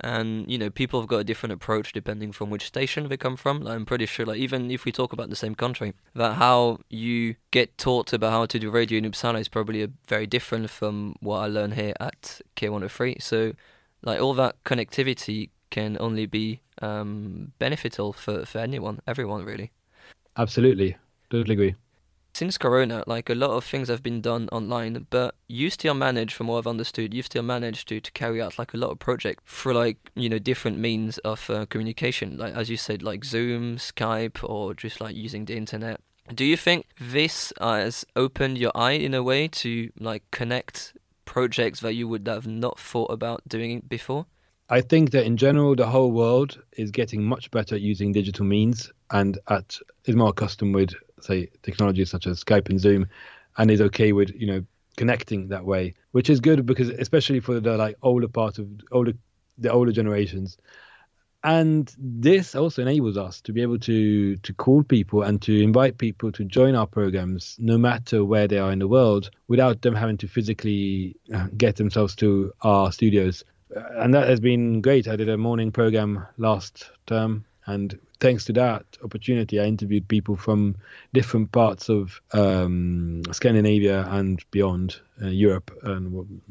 And 0.02 0.50
you 0.50 0.58
know 0.58 0.70
people 0.70 1.02
have 1.02 1.10
got 1.10 1.18
a 1.18 1.24
different 1.26 1.52
approach 1.52 1.92
depending 1.92 2.32
from 2.32 2.50
which 2.50 2.68
station 2.68 3.10
they 3.10 3.18
come 3.18 3.36
from. 3.36 3.60
Like, 3.60 3.76
i'm 3.76 3.86
pretty 3.86 4.06
sure 4.06 4.26
like 4.26 4.38
even 4.38 4.72
if 4.72 4.86
we 4.86 4.94
talk 4.94 5.12
about 5.12 5.30
the 5.30 5.36
same 5.36 5.56
country 5.56 5.94
that 6.16 6.36
how 6.36 6.80
you 6.90 7.36
get 7.52 7.78
taught 7.78 8.14
about 8.14 8.32
how 8.32 8.46
to 8.46 8.60
do 8.60 8.72
radio 8.72 8.98
in 8.98 9.04
uppsala 9.04 9.42
is 9.42 9.50
probably 9.50 9.84
a 9.84 9.90
very 10.08 10.26
different 10.26 10.70
from 10.70 11.16
what 11.20 11.40
i 11.40 11.48
learn 11.48 11.74
here 11.74 11.94
at 12.00 12.40
k103 12.56 13.22
so 13.22 13.52
like 14.02 14.22
all 14.22 14.34
that 14.34 14.64
connectivity 14.64 15.50
can 15.70 15.98
only 16.00 16.26
be 16.26 16.62
um, 16.82 17.52
beneficial 17.60 18.14
for, 18.14 18.46
for 18.46 18.60
anyone 18.60 19.02
everyone 19.06 19.44
really. 19.44 19.72
Absolutely. 20.38 20.96
Totally 21.30 21.54
agree 21.54 21.76
since 22.34 22.58
Corona, 22.58 23.04
like 23.08 23.30
a 23.30 23.36
lot 23.36 23.52
of 23.52 23.66
things 23.66 23.90
have 23.90 24.04
been 24.04 24.22
done 24.22 24.48
online, 24.52 25.08
but 25.10 25.36
you 25.48 25.70
still 25.70 25.94
manage, 25.94 26.34
from 26.34 26.48
what 26.48 26.60
I've 26.60 26.68
understood, 26.68 27.14
you've 27.14 27.26
still 27.26 27.44
managed 27.44 27.88
to, 27.90 28.00
to 28.00 28.12
carry 28.12 28.42
out 28.42 28.58
like 28.58 28.74
a 28.74 28.78
lot 28.78 28.92
of 28.92 29.00
projects 29.00 29.44
for 29.46 29.74
like 29.74 29.98
you 30.16 30.30
know 30.30 30.40
different 30.40 30.78
means 30.78 31.18
of 31.20 31.50
uh, 31.50 31.66
communication, 31.66 32.38
like 32.38 32.54
as 32.54 32.70
you 32.70 32.78
said, 32.78 33.04
like 33.04 33.26
Zoom, 33.26 33.78
Skype, 33.78 34.38
or 34.44 34.74
just 34.74 35.02
like 35.02 35.16
using 35.16 35.46
the 35.46 35.58
internet. 35.58 36.00
Do 36.34 36.46
you 36.46 36.58
think 36.58 36.86
this 37.00 37.52
has 37.60 38.06
opened 38.16 38.58
your 38.60 38.72
eye 38.76 38.92
in 38.92 39.14
a 39.14 39.24
way 39.24 39.48
to 39.48 39.90
like 40.00 40.24
connect 40.32 40.94
projects 41.26 41.80
that 41.82 41.94
you 41.94 42.08
would 42.08 42.28
have 42.28 42.48
not 42.48 42.80
thought 42.80 43.12
about 43.12 43.48
doing 43.48 43.84
before? 43.88 44.28
I 44.70 44.82
think 44.82 45.12
that 45.12 45.26
in 45.26 45.38
general, 45.38 45.76
the 45.76 45.88
whole 45.88 46.12
world 46.12 46.62
is 46.74 46.92
getting 46.92 47.24
much 47.24 47.50
better 47.50 47.76
using 47.76 48.12
digital 48.12 48.46
means 48.46 48.92
and 49.12 49.40
at 49.48 49.80
is 50.06 50.16
more 50.16 50.30
accustomed 50.30 50.76
with 50.76 50.94
say 51.24 51.50
technologies 51.64 52.10
such 52.10 52.28
as 52.28 52.44
Skype 52.44 52.70
and 52.70 52.80
Zoom, 52.80 53.08
and 53.58 53.72
is 53.72 53.82
okay 53.82 54.12
with 54.12 54.32
you 54.36 54.48
know 54.48 54.66
connecting 54.98 55.48
that 55.48 55.66
way, 55.66 55.94
which 56.12 56.30
is 56.30 56.40
good 56.40 56.66
because 56.66 56.90
especially 56.90 57.40
for 57.40 57.60
the 57.60 57.78
like 57.78 57.96
older 58.02 58.28
part 58.28 58.60
of 58.60 58.68
older 58.92 59.14
the 59.58 59.72
older 59.72 59.92
generations. 59.92 60.58
And 61.42 61.94
this 61.98 62.54
also 62.54 62.82
enables 62.82 63.18
us 63.18 63.40
to 63.42 63.54
be 63.54 63.62
able 63.62 63.80
to 63.80 64.36
to 64.36 64.54
call 64.54 64.84
people 64.84 65.24
and 65.24 65.42
to 65.44 65.64
invite 65.64 65.98
people 65.98 66.34
to 66.34 66.44
join 66.44 66.76
our 66.76 66.88
programs, 66.88 67.56
no 67.60 67.78
matter 67.78 68.26
where 68.26 68.48
they 68.48 68.58
are 68.58 68.74
in 68.74 68.80
the 68.80 68.90
world, 68.90 69.32
without 69.48 69.82
them 69.82 69.96
having 69.96 70.18
to 70.18 70.28
physically 70.28 71.16
uh, 71.34 71.48
get 71.56 71.78
themselves 71.78 72.14
to 72.16 72.52
our 72.62 72.92
studios. 72.92 73.46
And 73.98 74.14
that 74.14 74.28
has 74.28 74.42
been 74.42 74.82
great. 74.82 75.08
I 75.08 75.16
did 75.16 75.30
a 75.30 75.38
morning 75.38 75.72
program 75.72 76.26
last 76.38 76.92
term 77.06 77.46
and 77.68 77.98
thanks 78.20 78.46
to 78.46 78.54
that 78.54 78.86
opportunity, 79.04 79.60
I 79.60 79.66
interviewed 79.66 80.08
people 80.08 80.36
from 80.36 80.76
different 81.14 81.52
parts 81.52 81.90
of 81.90 82.22
um, 82.34 83.22
Scandinavia 83.32 84.08
and 84.10 84.44
beyond 84.52 85.00
uh, 85.22 85.28
Europe, 85.28 85.72
and 85.84 86.42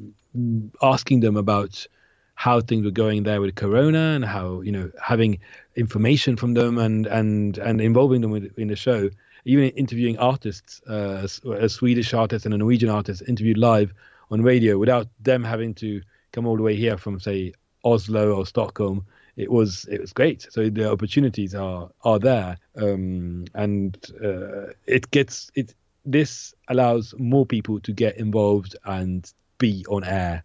asking 0.83 1.21
them 1.21 1.37
about 1.37 1.87
how 2.35 2.61
things 2.61 2.85
were 2.85 2.93
going 2.93 3.25
there 3.25 3.41
with 3.41 3.57
Corona 3.57 4.15
and 4.15 4.25
how 4.25 4.61
you 4.61 4.71
know 4.71 4.91
having 5.03 5.41
information 5.77 6.37
from 6.37 6.55
them 6.55 6.79
and 6.79 7.07
and 7.07 7.59
and 7.59 7.81
involving 7.81 8.21
them 8.21 8.31
with, 8.31 8.57
in 8.59 8.69
the 8.69 8.77
show. 8.77 9.11
Even 9.45 9.71
interviewing 9.71 10.19
artists, 10.19 10.83
uh, 10.89 11.27
a 11.53 11.69
Swedish 11.69 12.13
artist 12.13 12.45
and 12.45 12.53
a 12.53 12.59
Norwegian 12.59 12.91
artist 12.91 13.23
interviewed 13.27 13.57
live 13.57 13.95
on 14.31 14.43
radio 14.43 14.77
without 14.77 15.09
them 15.21 15.43
having 15.43 15.75
to 15.75 16.03
come 16.33 16.47
all 16.47 16.57
the 16.57 16.63
way 16.63 16.77
here 16.77 16.99
from 16.99 17.19
say 17.19 17.53
Oslo 17.93 18.33
or 18.33 18.47
Stockholm 18.47 19.05
it 19.39 19.51
was 19.53 19.85
it 19.85 20.01
was 20.01 20.13
great. 20.13 20.47
So 20.51 20.69
the 20.69 20.91
opportunities 20.91 21.55
are 21.55 21.89
are 22.03 22.19
there, 22.19 22.59
um, 22.77 23.47
and 23.55 23.97
uh, 24.23 24.73
it 24.87 25.11
gets 25.13 25.51
it. 25.55 25.75
This 26.05 26.55
allows 26.69 27.15
more 27.19 27.47
people 27.47 27.81
to 27.81 27.93
get 27.93 28.17
involved 28.17 28.75
and 28.85 29.33
be 29.59 29.87
on 29.89 30.03
air, 30.05 30.43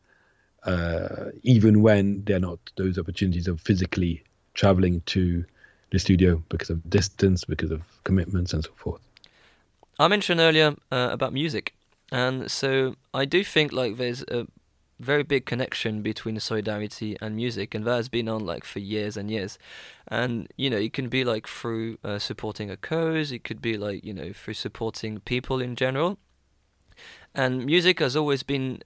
uh, 0.63 1.31
even 1.41 1.81
when 1.81 2.23
they're 2.23 2.39
not 2.39 2.59
those 2.77 2.99
opportunities 2.99 3.47
of 3.47 3.59
physically 3.59 4.23
traveling 4.53 5.01
to 5.07 5.43
the 5.91 5.99
studio 5.99 6.43
because 6.49 6.69
of 6.69 6.87
distance, 6.89 7.45
because 7.45 7.71
of 7.71 7.81
commitments, 8.03 8.53
and 8.53 8.63
so 8.63 8.71
forth. 8.75 9.01
I 9.97 10.07
mentioned 10.07 10.39
earlier 10.39 10.75
uh, 10.91 11.09
about 11.11 11.33
music, 11.33 11.73
and 12.11 12.51
so 12.51 12.95
I 13.11 13.25
do 13.25 13.43
think 13.43 13.71
like 13.71 13.97
there's 13.97 14.21
a 14.21 14.45
very 15.03 15.23
big 15.23 15.45
connection 15.45 16.01
between 16.01 16.39
solidarity 16.39 17.17
and 17.21 17.35
music, 17.35 17.75
and 17.75 17.85
that 17.85 17.95
has 17.95 18.09
been 18.09 18.27
on 18.27 18.45
like 18.45 18.63
for 18.63 18.79
years 18.79 19.17
and 19.17 19.29
years. 19.29 19.59
And 20.07 20.47
you 20.57 20.69
know, 20.69 20.77
it 20.77 20.93
can 20.93 21.09
be 21.09 21.23
like 21.23 21.47
through 21.47 21.97
uh, 22.03 22.19
supporting 22.19 22.69
a 22.71 22.77
cause, 22.77 23.31
it 23.31 23.43
could 23.43 23.61
be 23.61 23.77
like 23.77 24.03
you 24.03 24.13
know 24.13 24.33
through 24.33 24.55
supporting 24.55 25.19
people 25.19 25.61
in 25.61 25.75
general. 25.75 26.17
And 27.35 27.65
music 27.65 27.99
has 27.99 28.15
always 28.15 28.43
been 28.43 28.83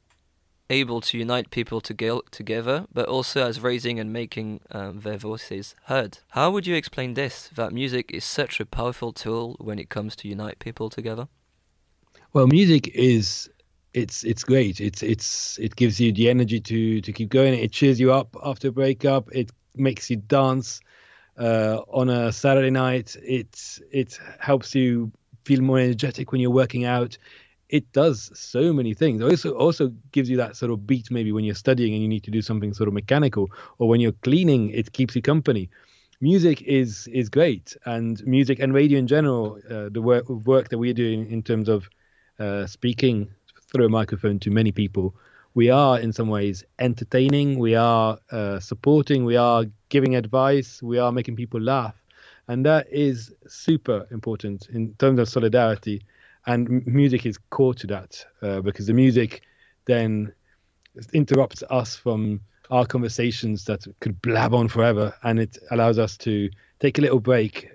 able 0.69 1.01
to 1.01 1.17
unite 1.17 1.49
people 1.49 1.81
to 1.81 1.93
get 1.93 2.31
together, 2.31 2.87
but 2.93 3.07
also 3.07 3.47
as 3.47 3.59
raising 3.61 3.99
and 3.99 4.11
making 4.11 4.61
um, 4.71 4.99
their 5.01 5.17
voices 5.17 5.75
heard. 5.85 6.19
How 6.29 6.51
would 6.51 6.67
you 6.67 6.75
explain 6.75 7.13
this? 7.13 7.49
That 7.55 7.71
music 7.71 8.11
is 8.13 8.25
such 8.25 8.59
a 8.59 8.65
powerful 8.65 9.13
tool 9.13 9.55
when 9.59 9.79
it 9.79 9.89
comes 9.89 10.15
to 10.17 10.27
unite 10.27 10.59
people 10.59 10.89
together. 10.89 11.27
Well, 12.33 12.47
music 12.47 12.89
is 12.89 13.49
it's 13.93 14.23
it's 14.23 14.43
great. 14.43 14.79
It's 14.79 15.01
it's 15.01 15.57
it 15.59 15.75
gives 15.75 15.99
you 15.99 16.11
the 16.11 16.29
energy 16.29 16.59
to 16.59 17.01
to 17.01 17.11
keep 17.11 17.29
going. 17.29 17.53
It 17.53 17.71
cheers 17.71 17.99
you 17.99 18.13
up 18.13 18.35
after 18.43 18.69
a 18.69 18.71
breakup. 18.71 19.29
It 19.31 19.51
makes 19.75 20.09
you 20.09 20.17
dance 20.17 20.81
uh, 21.37 21.81
on 21.89 22.09
a 22.09 22.31
Saturday 22.31 22.69
night. 22.69 23.15
It 23.23 23.79
it 23.91 24.19
helps 24.39 24.75
you 24.75 25.11
feel 25.45 25.61
more 25.61 25.79
energetic 25.79 26.31
when 26.31 26.41
you're 26.41 26.51
working 26.51 26.85
out. 26.85 27.17
It 27.69 27.91
does 27.91 28.31
so 28.33 28.71
many 28.71 28.93
things. 28.93 29.21
It 29.21 29.25
also 29.25 29.51
also 29.51 29.93
gives 30.11 30.29
you 30.29 30.37
that 30.37 30.55
sort 30.55 30.71
of 30.71 30.87
beat 30.87 31.11
maybe 31.11 31.31
when 31.31 31.43
you're 31.43 31.55
studying 31.55 31.93
and 31.93 32.01
you 32.01 32.07
need 32.07 32.23
to 32.23 32.31
do 32.31 32.41
something 32.41 32.73
sort 32.73 32.87
of 32.87 32.93
mechanical, 32.93 33.49
or 33.77 33.87
when 33.89 33.99
you're 33.99 34.13
cleaning, 34.23 34.69
it 34.69 34.91
keeps 34.93 35.15
you 35.15 35.21
company. 35.21 35.69
Music 36.19 36.61
is 36.63 37.07
is 37.07 37.29
great, 37.29 37.75
and 37.85 38.25
music 38.25 38.59
and 38.59 38.73
radio 38.73 38.99
in 38.99 39.07
general. 39.07 39.59
Uh, 39.69 39.89
the 39.91 40.01
work 40.01 40.27
work 40.29 40.69
that 40.69 40.77
we're 40.77 40.93
doing 40.93 41.29
in 41.31 41.43
terms 41.43 41.69
of 41.69 41.89
uh, 42.39 42.65
speaking 42.65 43.29
through 43.67 43.85
a 43.85 43.89
microphone 43.89 44.39
to 44.39 44.51
many 44.51 44.71
people, 44.71 45.15
we 45.53 45.69
are 45.69 45.99
in 45.99 46.13
some 46.13 46.29
ways 46.29 46.63
entertaining, 46.79 47.57
we 47.57 47.73
are 47.75 48.19
uh, 48.31 48.59
supporting, 48.59 49.25
we 49.25 49.35
are 49.35 49.65
giving 49.89 50.15
advice, 50.15 50.83
we 50.83 50.99
are 50.99 51.11
making 51.11 51.35
people 51.35 51.59
laugh. 51.59 51.95
And 52.47 52.65
that 52.65 52.87
is 52.91 53.33
super 53.47 54.07
important 54.11 54.69
in 54.69 54.93
terms 54.99 55.19
of 55.19 55.27
solidarity. 55.27 56.03
And 56.45 56.85
music 56.85 57.25
is 57.25 57.39
core 57.49 57.73
to 57.73 57.87
that 57.87 58.23
uh, 58.41 58.61
because 58.61 58.85
the 58.85 58.93
music 58.93 59.41
then 59.85 60.31
interrupts 61.11 61.63
us 61.69 61.95
from 61.95 62.39
our 62.69 62.85
conversations 62.85 63.65
that 63.65 63.85
could 63.99 64.21
blab 64.21 64.53
on 64.53 64.67
forever. 64.67 65.13
And 65.23 65.39
it 65.39 65.57
allows 65.71 65.97
us 65.97 66.17
to 66.17 66.49
take 66.79 66.99
a 66.99 67.01
little 67.01 67.19
break 67.19 67.69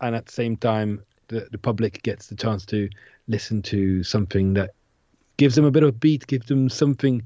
and 0.00 0.14
at 0.14 0.26
the 0.26 0.32
same 0.32 0.56
time 0.56 1.02
the, 1.28 1.48
the 1.50 1.58
public 1.58 2.02
gets 2.02 2.28
the 2.28 2.36
chance 2.36 2.64
to 2.66 2.88
listen 3.28 3.62
to 3.62 4.02
something 4.02 4.54
that 4.54 4.70
gives 5.36 5.54
them 5.54 5.64
a 5.64 5.70
bit 5.70 5.82
of 5.82 5.90
a 5.90 5.92
beat, 5.92 6.26
gives 6.26 6.46
them 6.46 6.68
something 6.68 7.22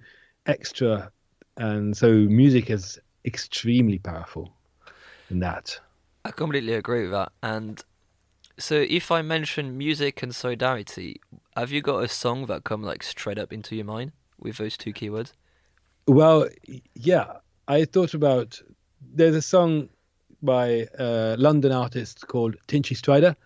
extra. 0.47 1.11
And 1.57 1.97
so 1.97 2.11
music 2.13 2.71
is 2.71 2.99
extremely 3.25 3.99
powerful 3.99 4.53
in 5.31 5.41
that. 5.41 5.79
I 6.25 6.31
completely 6.31 6.75
agree 6.75 7.03
with 7.03 7.13
that. 7.13 7.33
And 7.43 7.83
so 8.59 8.85
if 8.89 9.11
I 9.11 9.23
mention 9.23 9.79
music 9.79 10.23
and 10.23 10.35
solidarity, 10.35 11.21
have 11.57 11.71
you 11.71 11.81
got 11.81 12.05
a 12.05 12.09
song 12.09 12.47
that 12.47 12.65
come 12.65 12.83
like 12.83 13.03
straight 13.03 13.39
up 13.39 13.53
into 13.53 13.77
your 13.77 13.85
mind 13.85 14.13
with 14.39 14.57
those 14.59 14.77
two 14.77 14.93
keywords? 14.93 15.33
Well, 16.07 16.49
yeah. 16.95 17.35
I 17.69 17.85
thought 17.85 18.15
about 18.15 18.61
there's 19.15 19.37
a 19.37 19.43
song 19.43 19.89
by 20.43 20.89
a 20.99 21.37
London 21.39 21.73
artist 21.73 22.27
called 22.27 22.57
Tinchy 22.67 22.97
Stryder. 22.97 23.37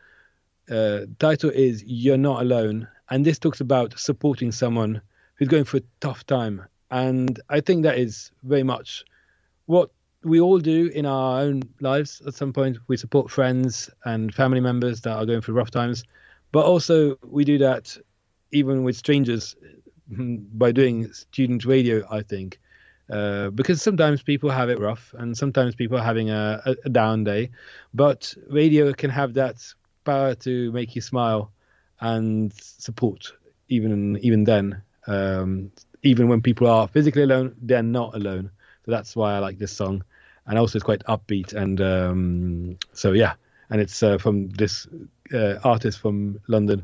Uh, 0.70 1.00
title 1.18 1.50
is 1.50 1.84
"You're 1.86 2.16
Not 2.16 2.40
Alone," 2.40 2.88
and 3.10 3.24
this 3.24 3.38
talks 3.38 3.60
about 3.60 3.98
supporting 3.98 4.50
someone 4.50 5.00
who's 5.34 5.48
going 5.48 5.64
through 5.64 5.80
a 5.80 6.00
tough 6.00 6.24
time. 6.26 6.64
And 6.90 7.40
I 7.50 7.60
think 7.60 7.82
that 7.82 7.98
is 7.98 8.30
very 8.42 8.62
much 8.62 9.04
what 9.66 9.90
we 10.22 10.40
all 10.40 10.58
do 10.58 10.86
in 10.94 11.04
our 11.06 11.40
own 11.40 11.62
lives. 11.80 12.22
At 12.26 12.34
some 12.34 12.52
point, 12.52 12.78
we 12.88 12.96
support 12.96 13.30
friends 13.30 13.90
and 14.04 14.34
family 14.34 14.60
members 14.60 15.02
that 15.02 15.16
are 15.16 15.26
going 15.26 15.42
through 15.42 15.54
rough 15.54 15.70
times, 15.70 16.04
but 16.52 16.64
also 16.64 17.18
we 17.22 17.44
do 17.44 17.58
that 17.58 17.96
even 18.52 18.84
with 18.84 18.96
strangers 18.96 19.56
by 20.08 20.72
doing 20.72 21.12
student 21.12 21.64
radio. 21.64 22.06
I 22.10 22.22
think. 22.22 22.58
Uh, 23.10 23.50
because 23.50 23.82
sometimes 23.82 24.22
people 24.22 24.48
have 24.48 24.70
it 24.70 24.80
rough 24.80 25.14
and 25.18 25.36
sometimes 25.36 25.74
people 25.74 25.98
are 25.98 26.02
having 26.02 26.30
a, 26.30 26.62
a, 26.64 26.74
a 26.86 26.88
down 26.88 27.22
day, 27.22 27.50
but 27.92 28.34
radio 28.48 28.94
can 28.94 29.10
have 29.10 29.34
that 29.34 29.56
power 30.04 30.34
to 30.36 30.72
make 30.72 30.94
you 30.94 31.00
smile 31.00 31.50
and 32.00 32.52
support 32.52 33.32
even 33.68 34.18
even 34.18 34.44
then. 34.44 34.82
Um, 35.06 35.70
even 36.02 36.28
when 36.28 36.42
people 36.42 36.66
are 36.68 36.86
physically 36.86 37.22
alone, 37.22 37.54
they're 37.62 37.82
not 37.82 38.14
alone. 38.14 38.50
So 38.84 38.90
that's 38.90 39.16
why 39.16 39.34
I 39.34 39.38
like 39.38 39.58
this 39.58 39.72
song, 39.72 40.04
and 40.46 40.58
also 40.58 40.76
it's 40.76 40.84
quite 40.84 41.02
upbeat. 41.04 41.54
And 41.54 41.80
um, 41.80 42.78
so 42.92 43.12
yeah, 43.12 43.34
and 43.70 43.80
it's 43.80 44.02
uh, 44.02 44.18
from 44.18 44.50
this 44.50 44.86
uh, 45.32 45.54
artist 45.64 46.00
from 46.00 46.40
London, 46.48 46.82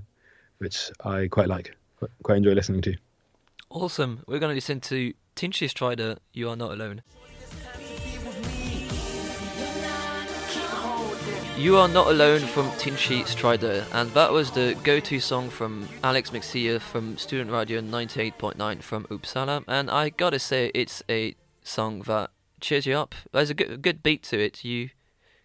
which 0.58 0.90
I 1.04 1.28
quite 1.28 1.48
like, 1.48 1.76
quite 2.22 2.38
enjoy 2.38 2.52
listening 2.52 2.82
to. 2.82 2.96
Awesome. 3.68 4.24
We're 4.26 4.38
going 4.38 4.50
to 4.50 4.54
listen 4.54 4.80
to 4.80 5.12
Tinchy 5.36 5.68
Stryder. 5.68 6.18
You 6.32 6.48
are 6.48 6.56
not 6.56 6.72
alone. 6.72 7.02
You 11.60 11.76
Are 11.76 11.88
Not 11.88 12.06
Alone 12.06 12.40
from 12.40 12.70
Tinchy 12.78 13.20
Stryder, 13.24 13.84
and 13.92 14.10
that 14.12 14.32
was 14.32 14.50
the 14.50 14.74
go 14.82 14.98
to 14.98 15.20
song 15.20 15.50
from 15.50 15.90
Alex 16.02 16.30
McSeer 16.30 16.80
from 16.80 17.18
Student 17.18 17.50
Radio 17.50 17.82
98.9 17.82 18.82
from 18.82 19.04
Uppsala. 19.04 19.62
And 19.68 19.90
I 19.90 20.08
gotta 20.08 20.38
say, 20.38 20.70
it's 20.74 21.02
a 21.10 21.34
song 21.62 22.00
that 22.06 22.30
cheers 22.62 22.86
you 22.86 22.96
up. 22.96 23.14
There's 23.32 23.50
a 23.50 23.54
good, 23.54 23.82
good 23.82 24.02
beat 24.02 24.22
to 24.22 24.42
it. 24.42 24.64
You 24.64 24.88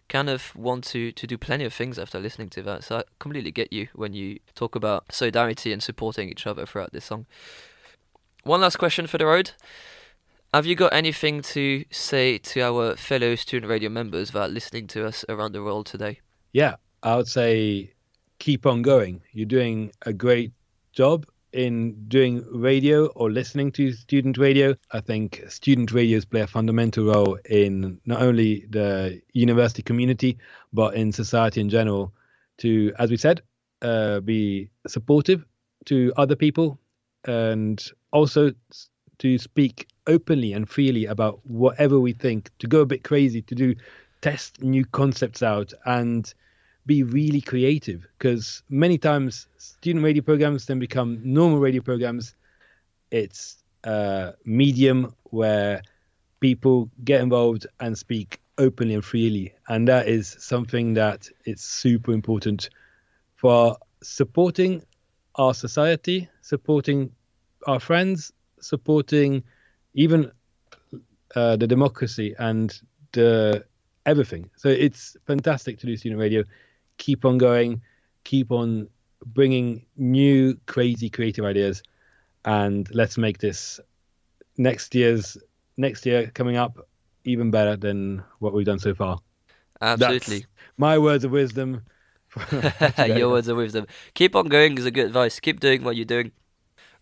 kind 0.08 0.30
of 0.30 0.56
want 0.56 0.84
to, 0.84 1.12
to 1.12 1.26
do 1.26 1.36
plenty 1.36 1.66
of 1.66 1.74
things 1.74 1.98
after 1.98 2.18
listening 2.18 2.48
to 2.48 2.62
that. 2.62 2.84
So 2.84 2.96
I 2.96 3.02
completely 3.18 3.50
get 3.50 3.70
you 3.70 3.88
when 3.94 4.14
you 4.14 4.38
talk 4.54 4.74
about 4.74 5.12
solidarity 5.12 5.70
and 5.70 5.82
supporting 5.82 6.30
each 6.30 6.46
other 6.46 6.64
throughout 6.64 6.94
this 6.94 7.04
song. 7.04 7.26
One 8.42 8.62
last 8.62 8.78
question 8.78 9.06
for 9.06 9.18
the 9.18 9.26
road. 9.26 9.50
Have 10.56 10.64
you 10.64 10.74
got 10.74 10.94
anything 10.94 11.42
to 11.52 11.84
say 11.90 12.38
to 12.38 12.62
our 12.62 12.96
fellow 12.96 13.34
student 13.34 13.68
radio 13.68 13.90
members 13.90 14.30
that 14.30 14.40
are 14.40 14.48
listening 14.48 14.86
to 14.86 15.06
us 15.06 15.22
around 15.28 15.52
the 15.52 15.62
world 15.62 15.84
today? 15.84 16.20
Yeah, 16.54 16.76
I 17.02 17.14
would 17.16 17.28
say 17.28 17.92
keep 18.38 18.64
on 18.64 18.80
going. 18.80 19.20
You're 19.32 19.44
doing 19.44 19.92
a 20.06 20.14
great 20.14 20.52
job 20.94 21.26
in 21.52 22.08
doing 22.08 22.42
radio 22.50 23.08
or 23.08 23.30
listening 23.30 23.70
to 23.72 23.92
student 23.92 24.38
radio. 24.38 24.74
I 24.92 25.00
think 25.00 25.44
student 25.48 25.92
radios 25.92 26.24
play 26.24 26.40
a 26.40 26.46
fundamental 26.46 27.04
role 27.04 27.38
in 27.50 28.00
not 28.06 28.22
only 28.22 28.64
the 28.70 29.20
university 29.34 29.82
community, 29.82 30.38
but 30.72 30.94
in 30.94 31.12
society 31.12 31.60
in 31.60 31.68
general 31.68 32.14
to, 32.60 32.94
as 32.98 33.10
we 33.10 33.18
said, 33.18 33.42
uh, 33.82 34.20
be 34.20 34.70
supportive 34.86 35.44
to 35.84 36.14
other 36.16 36.34
people 36.34 36.78
and 37.26 37.92
also 38.10 38.52
to 39.18 39.36
speak 39.36 39.86
openly 40.06 40.52
and 40.52 40.68
freely 40.68 41.06
about 41.06 41.40
whatever 41.46 41.98
we 42.00 42.12
think, 42.12 42.50
to 42.58 42.66
go 42.66 42.80
a 42.80 42.86
bit 42.86 43.04
crazy, 43.04 43.42
to 43.42 43.54
do 43.54 43.74
test 44.20 44.62
new 44.62 44.84
concepts 44.84 45.42
out 45.42 45.72
and 45.84 46.32
be 46.86 47.02
really 47.02 47.40
creative 47.40 48.06
because 48.18 48.62
many 48.68 48.96
times 48.96 49.48
student 49.58 50.04
radio 50.04 50.22
programs 50.22 50.66
then 50.66 50.78
become 50.78 51.20
normal 51.22 51.58
radio 51.58 51.82
programs. 51.82 52.34
It's 53.10 53.62
a 53.84 54.34
medium 54.44 55.14
where 55.24 55.82
people 56.40 56.90
get 57.04 57.20
involved 57.20 57.66
and 57.80 57.98
speak 57.98 58.40
openly 58.58 58.94
and 58.94 59.04
freely, 59.04 59.52
and 59.68 59.86
that 59.88 60.08
is 60.08 60.36
something 60.38 60.94
that 60.94 61.28
is 61.44 61.60
super 61.60 62.12
important 62.12 62.70
for 63.34 63.76
supporting 64.02 64.82
our 65.34 65.52
society, 65.52 66.28
supporting 66.40 67.10
our 67.66 67.80
friends, 67.80 68.32
supporting 68.60 69.42
even 69.96 70.30
uh, 71.34 71.56
the 71.56 71.66
democracy 71.66 72.34
and 72.38 72.80
the 73.12 73.64
everything. 74.04 74.48
So 74.56 74.68
it's 74.68 75.16
fantastic 75.26 75.78
to 75.80 75.86
do 75.86 75.96
student 75.96 76.20
radio. 76.20 76.44
Keep 76.98 77.24
on 77.24 77.38
going, 77.38 77.82
keep 78.22 78.52
on 78.52 78.88
bringing 79.24 79.84
new, 79.96 80.56
crazy, 80.66 81.10
creative 81.10 81.44
ideas, 81.44 81.82
and 82.44 82.88
let's 82.94 83.18
make 83.18 83.38
this 83.38 83.80
next 84.56 84.94
year's 84.94 85.36
next 85.76 86.06
year 86.06 86.30
coming 86.32 86.56
up 86.56 86.88
even 87.24 87.50
better 87.50 87.76
than 87.76 88.22
what 88.38 88.52
we've 88.54 88.64
done 88.66 88.78
so 88.78 88.94
far. 88.94 89.18
Absolutely. 89.80 90.38
That's 90.38 90.48
my 90.78 90.98
words 90.98 91.24
of 91.24 91.32
wisdom. 91.32 91.82
Your 92.98 93.30
words 93.30 93.48
of 93.48 93.56
wisdom. 93.56 93.86
Keep 94.14 94.36
on 94.36 94.48
going 94.48 94.78
is 94.78 94.86
a 94.86 94.90
good 94.90 95.06
advice. 95.06 95.40
Keep 95.40 95.60
doing 95.60 95.82
what 95.82 95.96
you're 95.96 96.04
doing. 96.04 96.32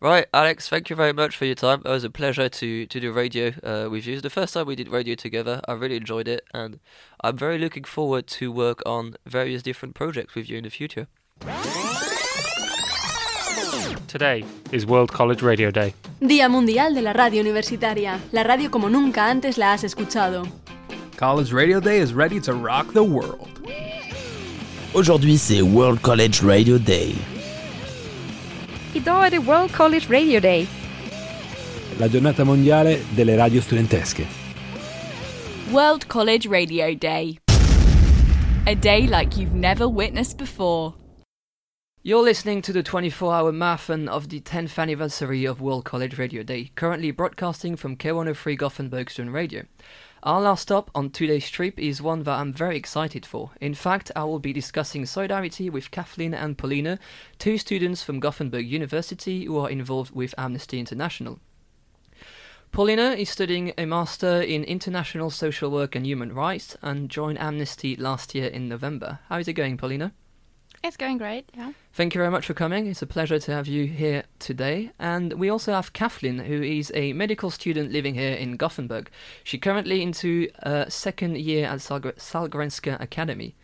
Right, 0.05 0.27
Alex, 0.35 0.69
thank 0.69 0.91
you 0.91 0.97
very 0.97 1.15
much 1.15 1.35
for 1.35 1.47
your 1.47 1.55
time. 1.55 1.81
It 1.83 1.89
was 1.89 2.05
a 2.05 2.11
pleasure 2.11 2.51
to, 2.51 2.85
to 2.85 3.01
do 3.01 3.11
radio 3.11 3.55
uh, 3.63 3.89
with 3.89 4.07
you. 4.07 4.13
It's 4.13 4.23
the 4.23 4.29
first 4.29 4.53
time 4.53 4.67
we 4.67 4.77
did 4.77 4.91
radio 4.91 5.15
together. 5.15 5.63
I 5.67 5.73
really 5.73 5.97
enjoyed 5.97 6.29
it, 6.29 6.45
and 6.53 6.79
I'm 7.23 7.39
very 7.39 7.57
looking 7.57 7.85
forward 7.85 8.27
to 8.37 8.53
work 8.53 8.83
on 8.85 9.15
various 9.25 9.63
different 9.63 9.95
projects 9.95 10.35
with 10.35 10.51
you 10.51 10.59
in 10.59 10.65
the 10.65 10.69
future. 10.69 11.07
Today 14.07 14.45
is 14.73 14.85
World 14.85 15.11
College 15.11 15.41
Radio 15.41 15.71
Day. 15.71 15.95
Día 16.21 16.51
Mundial 16.51 16.95
de 16.95 17.01
la 17.01 17.15
Radio 17.15 17.41
Universitaria, 17.41 18.21
la 18.33 18.43
radio 18.43 18.71
como 18.71 18.91
nunca 18.91 19.31
antes 19.31 19.57
la 19.57 19.73
has 19.73 19.85
escuchado. 19.85 20.47
College 21.17 21.51
Radio 21.51 21.81
Day 21.81 21.97
is 21.97 22.13
ready 22.13 22.39
to 22.41 22.53
rock 22.53 22.93
the 22.93 23.03
world. 23.03 23.49
Aujourd'hui, 24.93 25.39
c'est 25.39 25.63
World 25.63 26.03
College 26.03 26.43
Radio 26.43 26.77
Day. 26.77 27.17
Idag 28.97 29.27
är 29.27 29.31
det 29.31 29.39
World 29.39 29.73
College 29.73 30.07
Radio 30.09 30.41
Day. 30.41 30.67
La 31.99 32.07
giornata 32.07 32.45
mondiale 32.45 32.99
delle 33.17 33.37
radio 33.37 33.61
studentesche. 33.61 34.27
World 35.73 36.09
College 36.09 36.49
Radio 36.49 36.95
Day. 36.95 37.39
A 38.67 38.75
day 38.75 39.01
like 39.01 39.41
you've 39.41 39.55
never 39.55 39.89
witnessed 39.89 40.39
before. 40.39 40.93
You're 42.05 42.23
listening 42.23 42.63
to 42.63 42.73
the 42.73 42.83
24 42.83 43.35
hour 43.35 43.53
marathon 43.53 44.09
of 44.09 44.29
the 44.29 44.41
10th 44.41 44.79
anniversary 44.79 45.49
of 45.49 45.61
World 45.61 45.85
College 45.85 46.17
Radio 46.19 46.43
Day, 46.45 46.71
currently 46.77 47.11
broadcasting 47.11 47.77
from 47.77 47.97
K103 47.97 48.57
Gothenburg 48.57 49.11
Student 49.11 49.35
Radio. 49.35 49.63
Our 50.25 50.41
last 50.41 50.63
stop 50.63 50.91
on 50.95 51.11
today's 51.11 51.51
trip 51.51 51.79
is 51.79 52.01
one 52.01 52.23
that 52.23 52.39
I'm 52.39 52.51
very 52.51 52.79
excited 52.79 53.27
for. 53.27 53.51
In 53.61 53.75
fact, 53.75 54.11
I 54.17 54.25
will 54.25 54.39
be 54.39 54.55
discussing 54.55 55.05
solidarity 55.05 55.69
with 55.69 55.91
Kathleen 55.91 56.33
and 56.33 56.57
Paulina, 56.57 56.99
two 57.39 57.59
students 57.59 58.03
from 58.03 58.21
Gothenburg 58.21 58.67
University 58.67 59.45
who 59.45 59.59
are 59.59 59.69
involved 59.69 60.15
with 60.15 60.35
Amnesty 60.39 60.81
International. 60.81 61.41
Paulina 62.73 63.11
is 63.11 63.29
studying 63.29 63.75
a 63.77 63.85
Master 63.85 64.41
in 64.41 64.65
International 64.65 65.29
Social 65.29 65.71
Work 65.71 65.95
and 65.95 66.07
Human 66.07 66.33
Rights 66.33 66.75
and 66.81 67.11
joined 67.11 67.39
Amnesty 67.39 67.95
last 67.95 68.35
year 68.35 68.47
in 68.47 68.67
November. 68.67 69.19
How 69.29 69.37
is 69.37 69.47
it 69.47 69.53
going, 69.53 69.77
Paulina? 69.77 70.15
It's 70.85 70.99
going 70.99 71.17
great, 71.17 71.49
yeah. 71.57 71.73
Thank 71.95 72.15
you 72.15 72.19
very 72.19 72.31
much 72.31 72.45
for 72.45 72.53
coming. 72.53 72.87
It's 72.87 73.01
a 73.01 73.07
pleasure 73.07 73.39
to 73.39 73.53
have 73.53 73.67
you 73.67 73.87
here 73.87 74.25
today. 74.39 74.91
And 74.99 75.33
we 75.33 75.49
also 75.49 75.73
have 75.73 75.95
Kathleen, 75.95 76.41
who 76.41 76.63
is 76.63 76.93
a 76.95 77.15
medical 77.15 77.51
student 77.51 77.91
living 77.91 78.15
here 78.15 78.35
in 78.35 78.59
Gothenburg. 78.59 79.09
She 79.45 79.57
currently 79.57 80.03
into 80.03 80.51
a 80.59 80.91
second 80.91 81.39
year 81.39 81.69
at 81.69 81.79
Salg- 81.79 82.17
Sahlgrenska 82.17 83.01
Academy. 83.01 83.55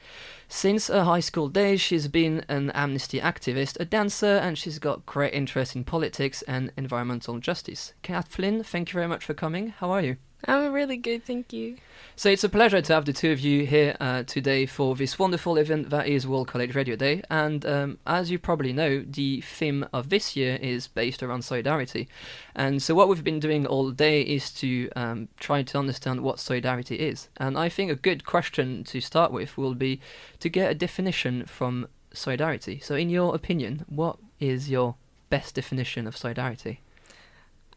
Since 0.49 0.87
her 0.87 1.05
high 1.05 1.21
school 1.21 1.51
days, 1.51 1.83
she's 1.83 2.09
been 2.09 2.43
an 2.49 2.71
amnesty 2.71 3.21
activist, 3.21 3.79
a 3.79 3.85
dancer, 3.85 4.39
and 4.39 4.57
she's 4.57 4.79
got 4.79 5.05
great 5.05 5.35
interest 5.35 5.77
in 5.77 5.85
politics 5.85 6.41
and 6.49 6.73
environmental 6.79 7.39
justice. 7.39 7.93
Kathleen, 8.01 8.62
thank 8.62 8.89
you 8.89 8.95
very 8.95 9.09
much 9.09 9.27
for 9.27 9.35
coming. 9.35 9.75
How 9.79 9.91
are 9.91 10.01
you? 10.01 10.16
I'm 10.47 10.72
really 10.72 10.97
good, 10.97 11.24
thank 11.24 11.53
you. 11.53 11.76
So 12.16 12.28
it's 12.30 12.45
a 12.45 12.49
pleasure 12.49 12.80
to 12.80 12.95
have 12.95 13.05
the 13.05 13.12
two 13.12 13.30
of 13.30 13.41
you 13.41 13.66
here 13.66 13.97
uh, 14.01 14.24
today 14.24 14.66
for 14.66 14.95
this 14.95 15.18
wonderful 15.18 15.57
event 15.57 15.91
that 15.91 16.07
is 16.07 16.26
World 16.26 16.49
College 16.49 16.74
Radio 16.74 16.97
Day. 16.97 17.22
And 17.30 17.64
um, 17.64 17.99
as 18.07 18.30
you 18.30 18.38
probably 18.38 18.72
know, 18.72 19.05
the 19.07 19.41
theme 19.43 19.86
of 19.93 20.09
this 20.09 20.36
year 20.36 20.59
is 20.61 20.88
based 20.88 21.22
around 21.22 21.43
solidarity. 21.43 22.09
And 22.55 22.82
so 22.82 22.95
what 22.95 23.09
we've 23.09 23.24
been 23.24 23.41
doing 23.41 23.66
all 23.66 23.91
day 23.91 24.22
is 24.22 24.51
to 24.55 24.91
um, 24.97 25.28
try 25.38 25.62
to 25.62 25.78
understand 25.78 26.22
what 26.22 26.38
solidarity 26.38 26.97
is. 26.97 27.28
And 27.36 27.59
I 27.59 27.68
think 27.68 27.91
a 27.91 27.97
good 27.97 28.24
question 28.24 28.84
to 28.84 29.01
start 29.01 29.32
with 29.32 29.57
will 29.57 29.74
be 29.74 30.01
to 30.41 30.49
get 30.49 30.70
a 30.70 30.74
definition 30.74 31.47
from 31.47 31.86
solidarity. 32.12 32.80
So, 32.80 32.97
in 32.97 33.09
your 33.09 33.34
opinion, 33.34 33.84
what 33.88 34.18
is 34.41 34.70
your 34.70 34.97
best 35.28 35.55
definition 35.55 36.07
of 36.07 36.16
solidarity? 36.16 36.80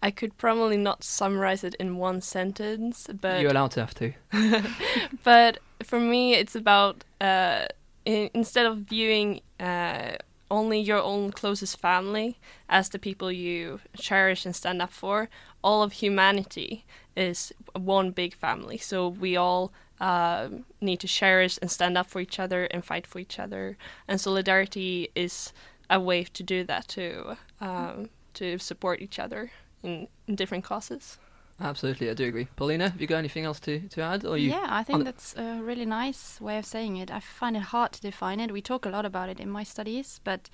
I 0.04 0.12
could 0.12 0.38
probably 0.38 0.76
not 0.76 1.01
summarize 1.01 1.64
it 1.64 1.76
in 1.76 1.95
one 1.95 2.20
sentence, 2.20 3.08
but 3.22 3.39
you're 3.39 3.51
allowed 3.51 3.72
to 3.72 3.80
have 3.80 3.93
to. 3.95 4.12
but 5.24 5.60
for 5.82 5.97
me, 5.97 6.34
it's 6.34 6.56
about 6.56 7.06
uh, 7.22 7.68
in, 8.04 8.30
instead 8.34 8.66
of 8.66 8.80
viewing 8.80 9.39
uh, 9.62 10.18
only 10.51 10.82
your 10.82 11.01
own 11.01 11.32
closest 11.32 11.80
family 11.80 12.38
as 12.68 12.89
the 12.89 12.99
people 12.99 13.32
you 13.32 13.80
cherish 13.95 14.45
and 14.45 14.54
stand 14.54 14.82
up 14.82 14.91
for, 14.91 15.30
all 15.64 15.82
of 15.82 15.93
humanity 15.93 16.84
is 17.16 17.54
one 17.74 18.12
big 18.12 18.36
family. 18.36 18.78
So 18.78 19.08
we 19.08 19.38
all 19.38 19.72
uh, 20.01 20.49
need 20.82 20.99
to 20.99 21.08
cherish 21.08 21.58
and 21.62 21.72
stand 21.72 21.97
up 21.97 22.08
for 22.10 22.20
each 22.20 22.39
other 22.39 22.66
and 22.66 22.84
fight 22.84 23.08
for 23.08 23.20
each 23.20 23.39
other. 23.39 23.78
And 24.10 24.20
solidarity 24.20 25.12
is 25.16 25.54
a 25.89 25.97
way 25.97 26.26
to 26.26 26.43
do 26.43 26.66
that 26.66 26.89
too, 26.89 27.38
um, 27.62 28.10
to 28.34 28.58
support 28.58 29.01
each 29.01 29.18
other 29.18 29.51
in, 29.84 30.07
in 30.27 30.36
different 30.36 30.63
causes. 30.63 31.17
Absolutely, 31.59 32.09
I 32.09 32.13
do 32.13 32.25
agree. 32.25 32.47
Paulina, 32.55 32.89
have 32.89 32.99
you 32.99 33.07
got 33.07 33.17
anything 33.17 33.45
else 33.45 33.59
to, 33.61 33.79
to 33.89 34.01
add? 34.01 34.25
Or 34.25 34.38
you 34.38 34.49
yeah, 34.49 34.67
I 34.69 34.84
think 34.84 35.05
that's 35.05 35.36
a 35.38 35.61
really 35.61 35.86
nice 35.86 36.41
way 36.41 36.57
of 36.57 36.65
saying 36.65 36.97
it. 36.97 37.11
I 37.11 37.19
find 37.19 37.55
it 37.55 37.61
hard 37.61 37.93
to 37.93 38.01
define 38.01 38.39
it. 38.39 38.51
We 38.51 38.61
talk 38.61 38.86
a 38.86 38.89
lot 38.89 39.05
about 39.05 39.29
it 39.29 39.39
in 39.39 39.49
my 39.49 39.63
studies, 39.63 40.19
but 40.23 40.49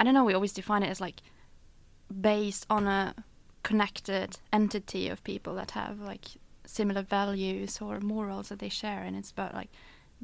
I 0.00 0.04
don't 0.04 0.14
know, 0.14 0.24
we 0.24 0.34
always 0.34 0.52
define 0.52 0.82
it 0.82 0.90
as 0.90 1.00
like 1.00 1.22
based 2.20 2.66
on 2.68 2.86
a 2.86 3.14
connected 3.62 4.38
entity 4.52 5.08
of 5.08 5.22
people 5.24 5.54
that 5.54 5.72
have 5.72 6.00
like 6.00 6.26
similar 6.64 7.02
values 7.02 7.80
or 7.80 8.00
morals 8.00 8.48
that 8.48 8.58
they 8.58 8.68
share 8.68 9.02
and 9.02 9.16
it's 9.16 9.30
about 9.30 9.54
like 9.54 9.70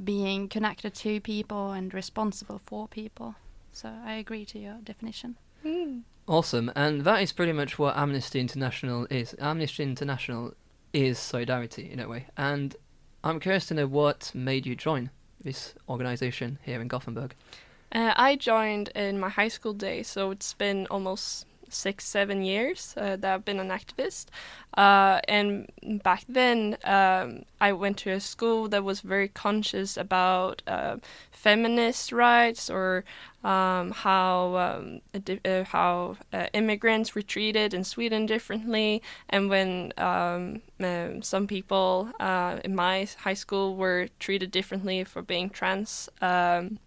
being 0.02 0.48
connected 0.48 0.94
to 0.94 1.20
people 1.20 1.72
and 1.72 1.94
responsible 1.94 2.60
for 2.64 2.88
people. 2.88 3.36
So 3.72 3.90
I 4.04 4.14
agree 4.14 4.44
to 4.46 4.58
your 4.58 4.78
definition. 4.82 5.36
Mm. 5.64 6.02
Awesome, 6.26 6.72
and 6.74 7.02
that 7.02 7.20
is 7.20 7.32
pretty 7.32 7.52
much 7.52 7.78
what 7.78 7.96
Amnesty 7.96 8.40
International 8.40 9.06
is. 9.10 9.34
Amnesty 9.38 9.82
International 9.82 10.54
is 10.92 11.18
solidarity 11.18 11.90
in 11.90 12.00
a 12.00 12.08
way, 12.08 12.26
and 12.36 12.74
I'm 13.22 13.40
curious 13.40 13.66
to 13.66 13.74
know 13.74 13.86
what 13.86 14.30
made 14.34 14.64
you 14.64 14.74
join 14.74 15.10
this 15.42 15.74
organization 15.86 16.58
here 16.62 16.80
in 16.80 16.88
Gothenburg. 16.88 17.34
Uh, 17.92 18.14
I 18.16 18.36
joined 18.36 18.88
in 18.94 19.20
my 19.20 19.28
high 19.28 19.48
school 19.48 19.74
days, 19.74 20.08
so 20.08 20.30
it's 20.30 20.54
been 20.54 20.86
almost 20.86 21.46
six, 21.68 22.06
seven 22.06 22.42
years 22.42 22.94
uh, 22.96 23.16
that 23.16 23.34
I've 23.34 23.44
been 23.44 23.60
an 23.60 23.68
activist. 23.68 24.26
Uh, 24.76 25.20
and 25.28 25.70
back 26.02 26.24
then, 26.28 26.76
um, 26.84 27.44
I 27.60 27.72
went 27.72 27.98
to 27.98 28.10
a 28.10 28.20
school 28.20 28.68
that 28.68 28.82
was 28.84 29.00
very 29.00 29.28
conscious 29.28 29.96
about 29.96 30.62
uh, 30.66 30.96
feminist 31.30 32.10
rights 32.10 32.68
or 32.70 33.04
um, 33.44 33.90
how 33.90 34.56
um, 34.56 35.00
uh, 35.44 35.64
how 35.64 36.16
uh, 36.32 36.46
immigrants 36.54 37.14
were 37.14 37.22
treated 37.22 37.74
in 37.74 37.84
Sweden 37.84 38.26
differently, 38.26 39.02
and 39.28 39.50
when 39.50 39.92
um, 39.98 40.62
um, 40.80 41.22
some 41.22 41.46
people 41.46 42.10
uh, 42.18 42.58
in 42.64 42.74
my 42.74 43.06
high 43.18 43.34
school 43.34 43.76
were 43.76 44.08
treated 44.18 44.50
differently 44.50 45.04
for 45.04 45.22
being 45.22 45.50
trans. 45.50 46.08
Um, 46.20 46.78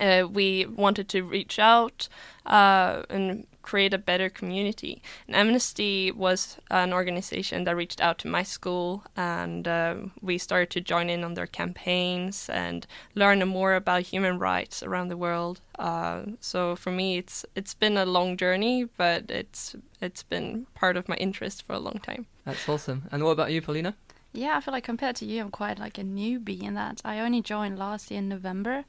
uh, 0.00 0.26
we 0.28 0.66
wanted 0.66 1.08
to 1.08 1.22
reach 1.22 1.58
out 1.58 2.08
uh, 2.46 3.02
and 3.08 3.46
create 3.64 3.94
a 3.94 3.98
better 3.98 4.28
community. 4.28 5.02
And 5.26 5.34
Amnesty 5.34 6.12
was 6.12 6.58
an 6.70 6.92
organization 6.92 7.64
that 7.64 7.74
reached 7.74 8.00
out 8.00 8.18
to 8.18 8.28
my 8.28 8.42
school, 8.42 9.02
and 9.16 9.66
uh, 9.66 9.94
we 10.20 10.38
started 10.38 10.70
to 10.70 10.80
join 10.80 11.08
in 11.08 11.24
on 11.24 11.34
their 11.34 11.46
campaigns 11.46 12.48
and 12.50 12.86
learn 13.14 13.46
more 13.48 13.74
about 13.74 14.02
human 14.02 14.38
rights 14.38 14.82
around 14.82 15.08
the 15.08 15.16
world. 15.16 15.60
Uh, 15.78 16.22
so 16.40 16.76
for 16.76 16.92
me, 16.92 17.16
it's 17.16 17.46
it's 17.56 17.74
been 17.74 17.96
a 17.96 18.04
long 18.06 18.36
journey, 18.36 18.84
but 18.96 19.30
it's 19.30 19.74
it's 20.00 20.22
been 20.22 20.66
part 20.74 20.96
of 20.96 21.08
my 21.08 21.16
interest 21.16 21.66
for 21.66 21.72
a 21.72 21.84
long 21.86 21.98
time. 22.02 22.26
That's 22.44 22.68
awesome. 22.68 23.08
And 23.10 23.24
what 23.24 23.30
about 23.30 23.50
you, 23.50 23.62
Paulina? 23.62 23.94
Yeah, 24.34 24.56
I 24.56 24.60
feel 24.60 24.72
like 24.72 24.84
compared 24.84 25.16
to 25.16 25.24
you, 25.24 25.40
I'm 25.40 25.50
quite 25.50 25.78
like 25.78 25.96
a 25.96 26.02
newbie 26.02 26.62
in 26.62 26.74
that. 26.74 27.00
I 27.04 27.20
only 27.20 27.40
joined 27.40 27.78
last 27.78 28.10
year 28.10 28.18
in 28.18 28.28
November. 28.28 28.84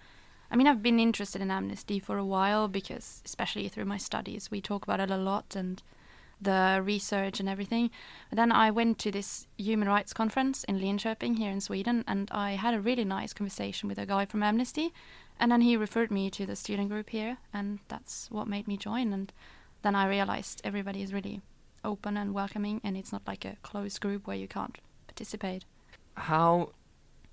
I 0.52 0.56
mean, 0.56 0.68
I've 0.68 0.84
been 0.84 1.00
interested 1.00 1.42
in 1.42 1.52
amnesty 1.52 2.00
for 2.00 2.18
a 2.18 2.26
while 2.26 2.68
because, 2.68 3.22
especially 3.26 3.68
through 3.68 3.86
my 3.86 3.98
studies, 3.98 4.52
we 4.52 4.62
talk 4.62 4.84
about 4.84 5.00
it 5.00 5.12
a 5.12 5.18
lot, 5.18 5.56
and 5.56 5.82
the 6.42 6.82
research 6.84 7.40
and 7.40 7.50
everything. 7.50 7.90
But 8.30 8.38
then 8.38 8.52
I 8.52 8.70
went 8.72 9.00
to 9.00 9.12
this 9.12 9.48
human 9.58 9.88
rights 9.88 10.14
conference 10.14 10.64
in 10.66 10.80
Linköping 10.80 11.38
here 11.38 11.52
in 11.52 11.62
Sweden, 11.62 12.04
and 12.08 12.30
I 12.32 12.52
had 12.52 12.74
a 12.74 12.82
really 12.82 13.06
nice 13.06 13.34
conversation 13.34 13.90
with 13.90 13.98
a 13.98 14.06
guy 14.06 14.26
from 14.26 14.44
Amnesty, 14.44 14.94
and 15.40 15.52
then 15.52 15.62
he 15.62 15.78
referred 15.78 16.12
me 16.12 16.30
to 16.32 16.46
the 16.46 16.56
student 16.56 16.90
group 16.90 17.10
here, 17.10 17.38
and 17.54 17.80
that's 17.88 18.30
what 18.32 18.48
made 18.48 18.68
me 18.68 18.78
join. 18.78 19.14
And 19.14 19.32
then 19.82 19.96
I 19.96 20.08
realized 20.08 20.62
everybody 20.64 21.02
is 21.02 21.14
really 21.14 21.42
open 21.84 22.18
and 22.18 22.34
welcoming, 22.34 22.82
and 22.84 22.98
it's 22.98 23.12
not 23.12 23.28
like 23.28 23.46
a 23.46 23.58
closed 23.62 24.02
group 24.02 24.28
where 24.28 24.38
you 24.38 24.48
can't 24.48 24.78
participate. 25.08 25.66
How 26.16 26.72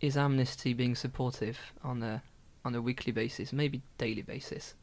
is 0.01 0.17
Amnesty 0.17 0.75
being 0.75 0.95
supportive 0.95 1.59
on 1.85 2.03
a 2.03 2.23
on 2.65 2.75
a 2.75 2.83
weekly 2.83 3.13
basis, 3.13 3.53
maybe 3.53 3.83
daily 3.99 4.23
basis? 4.23 4.75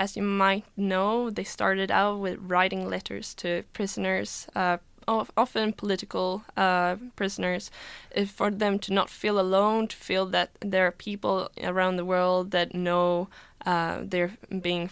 As 0.00 0.16
you 0.16 0.22
might 0.22 0.64
know, 0.76 1.30
they 1.30 1.44
started 1.44 1.90
out 1.90 2.20
with 2.20 2.38
writing 2.40 2.88
letters 2.88 3.34
to 3.34 3.64
prisoners, 3.72 4.46
uh, 4.54 4.78
often 5.06 5.72
political 5.72 6.44
uh, 6.56 6.96
prisoners, 7.16 7.70
for 8.26 8.50
them 8.50 8.78
to 8.78 8.92
not 8.92 9.10
feel 9.10 9.38
alone, 9.38 9.88
to 9.88 9.96
feel 9.96 10.26
that 10.26 10.50
there 10.60 10.86
are 10.86 10.92
people 10.92 11.50
around 11.62 11.96
the 11.96 12.04
world 12.04 12.50
that 12.50 12.74
know 12.74 13.28
uh, 13.66 14.00
they're 14.02 14.36
being 14.60 14.90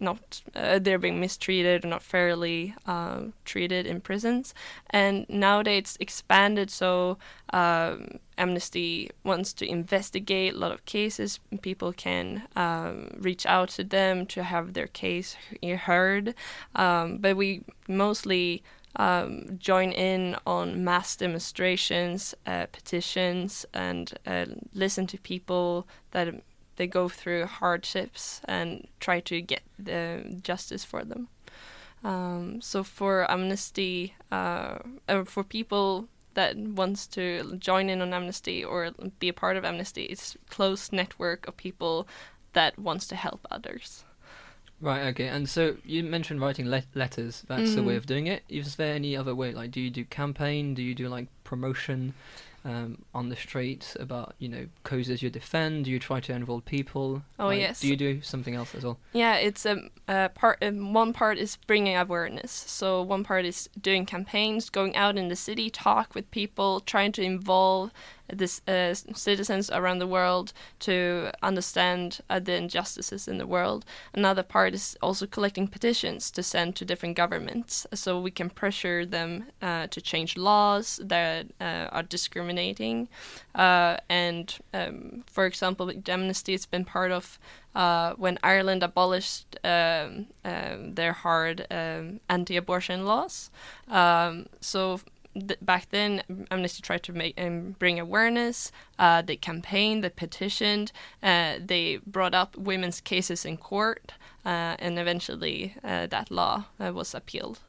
not 0.00 0.42
uh, 0.54 0.78
they're 0.78 0.98
being 0.98 1.20
mistreated 1.20 1.84
or 1.84 1.88
not 1.88 2.02
fairly 2.02 2.74
uh, 2.86 3.22
treated 3.44 3.86
in 3.86 4.00
prisons. 4.00 4.54
And 4.90 5.26
nowadays 5.28 5.78
it's 5.78 5.96
expanded, 6.00 6.70
so 6.70 7.18
um, 7.52 8.18
Amnesty 8.36 9.10
wants 9.24 9.52
to 9.54 9.66
investigate 9.66 10.54
a 10.54 10.58
lot 10.58 10.72
of 10.72 10.84
cases. 10.84 11.40
People 11.62 11.92
can 11.92 12.42
um, 12.56 13.10
reach 13.18 13.46
out 13.46 13.70
to 13.70 13.84
them 13.84 14.26
to 14.26 14.42
have 14.42 14.74
their 14.74 14.88
case 14.88 15.36
heard. 15.62 16.34
Um, 16.74 17.18
but 17.18 17.36
we 17.36 17.62
mostly 17.88 18.62
um, 18.96 19.58
join 19.58 19.92
in 19.92 20.36
on 20.46 20.84
mass 20.84 21.16
demonstrations, 21.16 22.34
uh, 22.46 22.66
petitions, 22.66 23.66
and 23.74 24.12
uh, 24.26 24.46
listen 24.72 25.06
to 25.08 25.18
people 25.18 25.86
that 26.12 26.42
they 26.76 26.86
go 26.86 27.08
through 27.08 27.46
hardships 27.46 28.40
and 28.44 28.86
try 29.00 29.20
to 29.20 29.40
get 29.40 29.62
the 29.78 30.38
justice 30.42 30.84
for 30.84 31.04
them. 31.04 31.28
Um, 32.02 32.60
so 32.60 32.84
for 32.84 33.30
Amnesty, 33.30 34.14
uh, 34.30 34.78
uh, 35.08 35.24
for 35.24 35.42
people 35.42 36.08
that 36.34 36.56
wants 36.56 37.06
to 37.08 37.56
join 37.56 37.88
in 37.88 38.02
on 38.02 38.12
Amnesty 38.12 38.62
or 38.62 38.90
be 39.18 39.28
a 39.28 39.32
part 39.32 39.56
of 39.56 39.64
Amnesty, 39.64 40.04
it's 40.04 40.34
a 40.34 40.50
close 40.50 40.92
network 40.92 41.48
of 41.48 41.56
people 41.56 42.06
that 42.52 42.78
wants 42.78 43.06
to 43.08 43.16
help 43.16 43.46
others. 43.50 44.04
Right. 44.80 45.06
Okay. 45.06 45.28
And 45.28 45.48
so 45.48 45.76
you 45.84 46.02
mentioned 46.02 46.40
writing 46.40 46.68
le- 46.68 46.82
letters. 46.94 47.44
That's 47.48 47.70
mm-hmm. 47.70 47.80
a 47.80 47.82
way 47.84 47.96
of 47.96 48.06
doing 48.06 48.26
it. 48.26 48.42
Is 48.48 48.76
there 48.76 48.94
any 48.94 49.16
other 49.16 49.34
way? 49.34 49.52
Like, 49.52 49.70
do 49.70 49.80
you 49.80 49.88
do 49.88 50.04
campaign? 50.04 50.74
Do 50.74 50.82
you 50.82 50.94
do 50.94 51.08
like 51.08 51.28
promotion? 51.42 52.12
Um, 52.64 53.04
on 53.14 53.28
the 53.28 53.36
streets 53.36 53.96
about 54.00 54.34
you 54.38 54.48
know 54.48 54.66
causes 54.82 55.22
you 55.22 55.30
defend? 55.30 55.84
Do 55.84 55.90
you 55.90 55.98
try 55.98 56.20
to 56.20 56.32
involve 56.32 56.64
people? 56.64 57.22
Oh 57.38 57.46
like, 57.46 57.60
yes. 57.60 57.80
Do 57.80 57.88
you 57.88 57.96
do 57.96 58.22
something 58.22 58.54
else 58.54 58.74
as 58.74 58.84
well? 58.84 58.98
Yeah, 59.12 59.36
it's 59.36 59.66
um, 59.66 59.90
a 60.08 60.30
part. 60.30 60.62
Um, 60.62 60.92
one 60.94 61.12
part 61.12 61.38
is 61.38 61.56
bringing 61.66 61.96
awareness. 61.96 62.52
So 62.52 63.02
one 63.02 63.24
part 63.24 63.44
is 63.44 63.68
doing 63.80 64.06
campaigns, 64.06 64.70
going 64.70 64.96
out 64.96 65.16
in 65.16 65.28
the 65.28 65.36
city, 65.36 65.70
talk 65.70 66.14
with 66.14 66.30
people, 66.30 66.80
trying 66.80 67.12
to 67.12 67.22
involve 67.22 67.92
this 68.32 68.60
uh, 68.66 68.94
citizens 68.94 69.70
around 69.70 69.98
the 69.98 70.06
world 70.06 70.52
to 70.80 71.30
understand 71.42 72.20
uh, 72.30 72.40
the 72.40 72.56
injustices 72.56 73.28
in 73.28 73.38
the 73.38 73.46
world. 73.46 73.84
Another 74.14 74.42
part 74.42 74.74
is 74.74 74.96
also 75.02 75.26
collecting 75.26 75.68
petitions 75.68 76.30
to 76.30 76.42
send 76.42 76.76
to 76.76 76.84
different 76.84 77.16
governments, 77.16 77.86
so 77.92 78.20
we 78.20 78.30
can 78.30 78.50
pressure 78.50 79.04
them 79.04 79.46
uh, 79.62 79.86
to 79.88 80.00
change 80.00 80.36
laws 80.36 81.00
that 81.02 81.46
uh, 81.60 81.88
are 81.92 82.02
discriminating. 82.02 83.08
Uh, 83.54 83.96
and 84.08 84.58
um, 84.72 85.24
for 85.26 85.46
example, 85.46 85.90
Amnesty 86.08 86.52
has 86.52 86.66
been 86.66 86.84
part 86.84 87.12
of. 87.12 87.38
Uh, 87.74 88.14
when 88.14 88.38
Ireland 88.44 88.84
abolished 88.84 89.58
um, 89.64 90.26
um, 90.44 90.94
their 90.94 91.12
hard 91.12 91.66
um, 91.72 92.20
anti-abortion 92.28 93.04
laws, 93.04 93.50
um, 93.88 94.46
so 94.60 95.00
th- 95.34 95.58
back 95.60 95.90
then, 95.90 96.22
Amnesty 96.50 96.82
tried 96.82 97.02
to 97.04 97.12
make 97.12 97.40
um, 97.40 97.76
bring 97.78 97.98
awareness. 98.00 98.72
Uh, 98.98 99.22
they 99.22 99.36
campaigned, 99.36 100.04
they 100.04 100.10
petitioned, 100.10 100.92
uh, 101.22 101.54
they 101.64 101.98
brought 102.06 102.34
up 102.34 102.56
women's 102.56 103.00
cases 103.00 103.44
in 103.44 103.56
court, 103.56 104.12
uh, 104.44 104.76
and 104.78 104.98
eventually 104.98 105.74
uh, 105.82 106.06
that 106.06 106.30
law 106.30 106.64
uh, 106.80 106.92
was 106.92 107.14
appealed. 107.14 107.60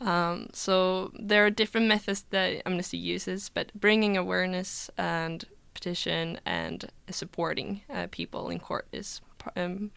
Um, 0.00 0.48
so 0.52 1.12
there 1.14 1.46
are 1.46 1.50
different 1.50 1.86
methods 1.86 2.24
that 2.30 2.62
Amnesty 2.66 2.96
uses, 2.96 3.48
but 3.48 3.72
bringing 3.74 4.16
awareness 4.16 4.90
and 4.98 5.44
petition 5.74 6.40
and 6.44 6.90
supporting 7.10 7.82
uh, 7.88 8.08
people 8.10 8.48
in 8.48 8.58
court 8.58 8.86
is 8.92 9.20
pr- 9.38 9.50
um, 9.56 9.90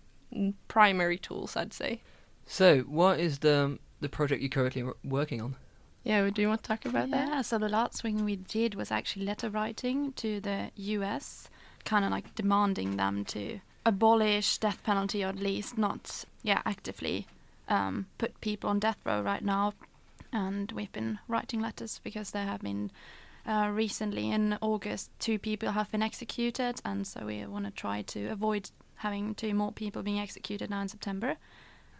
primary 0.67 1.17
tools, 1.17 1.55
I'd 1.55 1.73
say. 1.73 2.01
So, 2.45 2.81
what 2.81 3.19
is 3.19 3.39
the 3.39 3.79
the 4.01 4.09
project 4.09 4.41
you're 4.41 4.49
currently 4.49 4.83
working 5.03 5.41
on? 5.41 5.55
Yeah, 6.05 6.29
do 6.29 6.39
you 6.39 6.47
want 6.47 6.61
to 6.63 6.67
talk 6.67 6.85
about 6.85 7.09
yeah, 7.09 7.15
that? 7.15 7.27
Yeah, 7.27 7.41
so 7.41 7.57
the 7.57 7.67
last 7.67 8.03
thing 8.03 8.23
we 8.23 8.35
did 8.35 8.75
was 8.75 8.91
actually 8.91 9.25
letter 9.25 9.49
writing 9.49 10.13
to 10.13 10.39
the 10.39 10.69
US, 10.75 11.49
kind 11.83 12.05
of 12.05 12.11
like 12.11 12.35
demanding 12.35 12.95
them 12.95 13.25
to 13.25 13.59
abolish 13.87 14.59
death 14.59 14.83
penalty 14.83 15.23
or 15.23 15.29
at 15.29 15.39
least 15.39 15.79
not, 15.79 16.25
yeah, 16.43 16.61
actively 16.63 17.25
um, 17.67 18.05
put 18.19 18.39
people 18.39 18.69
on 18.69 18.77
death 18.77 18.99
row 19.03 19.19
right 19.19 19.43
now. 19.43 19.73
And 20.31 20.71
we've 20.73 20.91
been 20.91 21.17
writing 21.27 21.59
letters 21.59 21.99
because 22.03 22.31
there 22.31 22.45
have 22.45 22.61
been 22.61 22.91
uh, 23.47 23.71
recently 23.73 24.29
in 24.29 24.59
August 24.61 25.09
two 25.19 25.39
people 25.39 25.71
have 25.71 25.91
been 25.91 26.03
executed, 26.03 26.81
and 26.85 27.07
so 27.07 27.25
we 27.25 27.43
want 27.47 27.65
to 27.65 27.71
try 27.71 28.03
to 28.03 28.27
avoid 28.27 28.69
having 28.97 29.33
two 29.33 29.55
more 29.55 29.71
people 29.71 30.03
being 30.03 30.19
executed 30.19 30.69
now 30.69 30.81
in 30.81 30.87
September. 30.87 31.37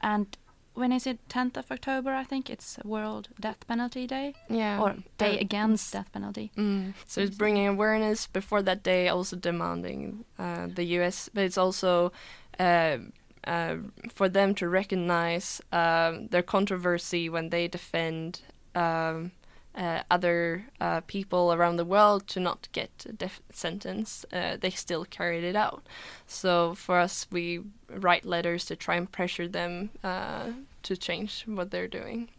And 0.02 0.38
when 0.76 0.92
is 0.92 1.08
it? 1.08 1.18
10th 1.30 1.58
of 1.58 1.72
october 1.72 2.12
i 2.12 2.24
think. 2.24 2.50
It's 2.50 2.78
world 2.84 3.30
death 3.40 3.66
penalty 3.68 4.06
day. 4.08 4.36
Yeah. 4.50 4.82
Or 4.82 4.96
day 5.18 5.38
uh, 5.38 5.42
against 5.42 5.94
death 5.94 6.12
penalty. 6.12 6.52
Mm. 6.58 6.94
so 7.08 7.22
it's 7.22 7.36
bringing 7.36 7.68
awareness. 7.68 8.28
Before 8.28 8.62
that 8.62 8.84
day 8.84 9.08
also 9.08 9.36
demanding 9.36 10.26
uh, 10.38 10.68
the 10.68 10.84
us 10.86 11.30
but 11.34 11.44
it's 11.44 11.58
also 11.58 12.12
uh, 12.60 12.98
uh, 13.46 13.78
for 14.14 14.28
them 14.30 14.56
to 14.56 14.68
recognize 14.68 15.62
um, 15.72 16.28
their 16.28 16.44
controversy 16.44 17.30
when 17.30 17.50
they 17.50 17.68
defend 17.68 18.42
um, 18.74 19.32
uh, 19.76 20.04
other 20.10 20.66
uh, 20.80 21.02
people 21.02 21.54
around 21.54 21.76
the 21.76 21.86
world 21.86 22.28
to 22.28 22.40
not 22.40 22.68
get 22.72 23.06
a 23.08 23.14
death 23.14 23.42
sentence, 23.52 24.26
uh, 24.32 24.58
they 24.60 24.70
still 24.70 25.06
carried 25.06 25.44
it 25.44 25.56
out. 25.56 25.86
So 26.28 26.76
for 26.76 26.98
us, 26.98 27.28
we 27.32 27.62
write 27.90 28.26
letters 28.26 28.66
to 28.66 28.76
try 28.76 28.96
and 28.96 29.12
pressure 29.12 29.48
them 29.48 29.90
uh, 30.04 30.52
to 30.84 30.98
change 30.98 31.44
what 31.46 31.72
they're 31.72 31.88
doing. 31.88 32.30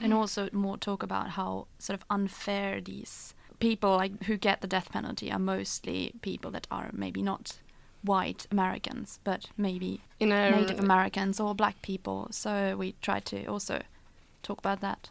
And 0.00 0.12
also 0.12 0.48
more 0.52 0.76
talk 0.76 1.02
about 1.02 1.30
how 1.30 1.66
sort 1.78 1.98
of 1.98 2.04
unfair 2.10 2.80
these 2.80 3.34
people 3.60 3.96
like 3.96 4.24
who 4.24 4.36
get 4.36 4.60
the 4.60 4.66
death 4.66 4.90
penalty 4.90 5.30
are 5.30 5.38
mostly 5.38 6.12
people 6.20 6.50
that 6.50 6.66
are 6.70 6.90
maybe 6.92 7.22
not 7.22 7.58
white 8.02 8.46
Americans, 8.50 9.18
but 9.24 9.46
maybe 9.56 10.02
Native 10.50 10.78
Americans 10.78 11.40
or 11.40 11.54
black 11.54 11.80
people. 11.80 12.28
So 12.30 12.76
we 12.76 12.94
try 13.00 13.20
to 13.20 13.46
also 13.46 13.82
talk 14.42 14.58
about 14.58 14.80
that. 14.80 15.08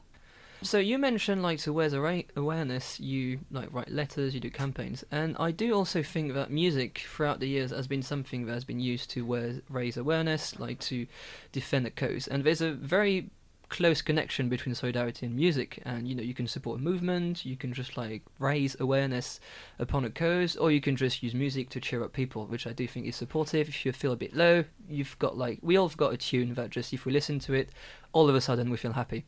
So 0.64 0.78
you 0.78 0.98
mentioned 0.98 1.44
like 1.44 1.60
to 1.60 1.74
raise 1.74 1.94
awareness, 1.94 2.98
you 2.98 3.40
like 3.52 3.68
write 3.74 3.92
letters, 3.92 4.34
you 4.34 4.40
do 4.40 4.50
campaigns, 4.50 5.04
and 5.12 5.36
I 5.38 5.52
do 5.52 5.74
also 5.74 6.02
think 6.02 6.34
that 6.36 6.52
music 6.52 7.00
throughout 7.00 7.42
the 7.42 7.50
years 7.50 7.72
has 7.72 7.86
been 7.86 8.02
something 8.02 8.46
that 8.46 8.54
has 8.54 8.64
been 8.64 8.80
used 8.80 9.10
to 9.12 9.62
raise 9.70 9.98
awareness, 9.98 10.58
like 10.60 10.80
to 10.80 11.06
defend 11.52 11.86
a 11.86 11.90
cause. 11.90 12.28
And 12.30 12.46
there's 12.46 12.62
a 12.62 12.72
very 12.72 13.30
close 13.68 14.02
connection 14.02 14.48
between 14.48 14.74
solidarity 14.74 15.26
and 15.26 15.36
music 15.36 15.82
and 15.84 16.08
you 16.08 16.14
know 16.14 16.22
you 16.22 16.36
can 16.36 16.46
support 16.46 16.80
a 16.80 16.82
movement 16.84 17.44
you 17.44 17.56
can 17.56 17.74
just 17.74 17.98
like 17.98 18.22
raise 18.38 18.80
awareness 18.80 19.40
upon 19.80 20.06
a 20.06 20.12
cause 20.12 20.56
or 20.56 20.70
you 20.70 20.80
can 20.80 20.96
just 20.96 21.24
use 21.24 21.34
music 21.34 21.70
to 21.70 21.80
cheer 21.80 22.04
up 22.04 22.14
people 22.14 22.46
which 22.46 22.68
i 22.68 22.72
do 22.72 22.88
think 22.88 23.08
is 23.08 23.16
supportive 23.16 23.68
if 23.68 23.84
you 23.84 23.92
feel 23.92 24.12
a 24.12 24.16
bit 24.16 24.36
low 24.36 24.64
you've 24.88 25.18
got 25.18 25.36
like 25.40 25.58
we 25.64 25.76
all 25.76 25.88
have 25.88 25.98
got 25.98 26.14
a 26.14 26.18
tune 26.18 26.54
that 26.54 26.70
just 26.70 26.94
if 26.94 27.04
we 27.04 27.12
listen 27.12 27.40
to 27.40 27.52
it 27.52 27.70
all 28.12 28.30
of 28.30 28.36
a 28.36 28.42
sudden 28.42 28.70
we 28.70 28.78
feel 28.78 28.94
happy 28.94 29.26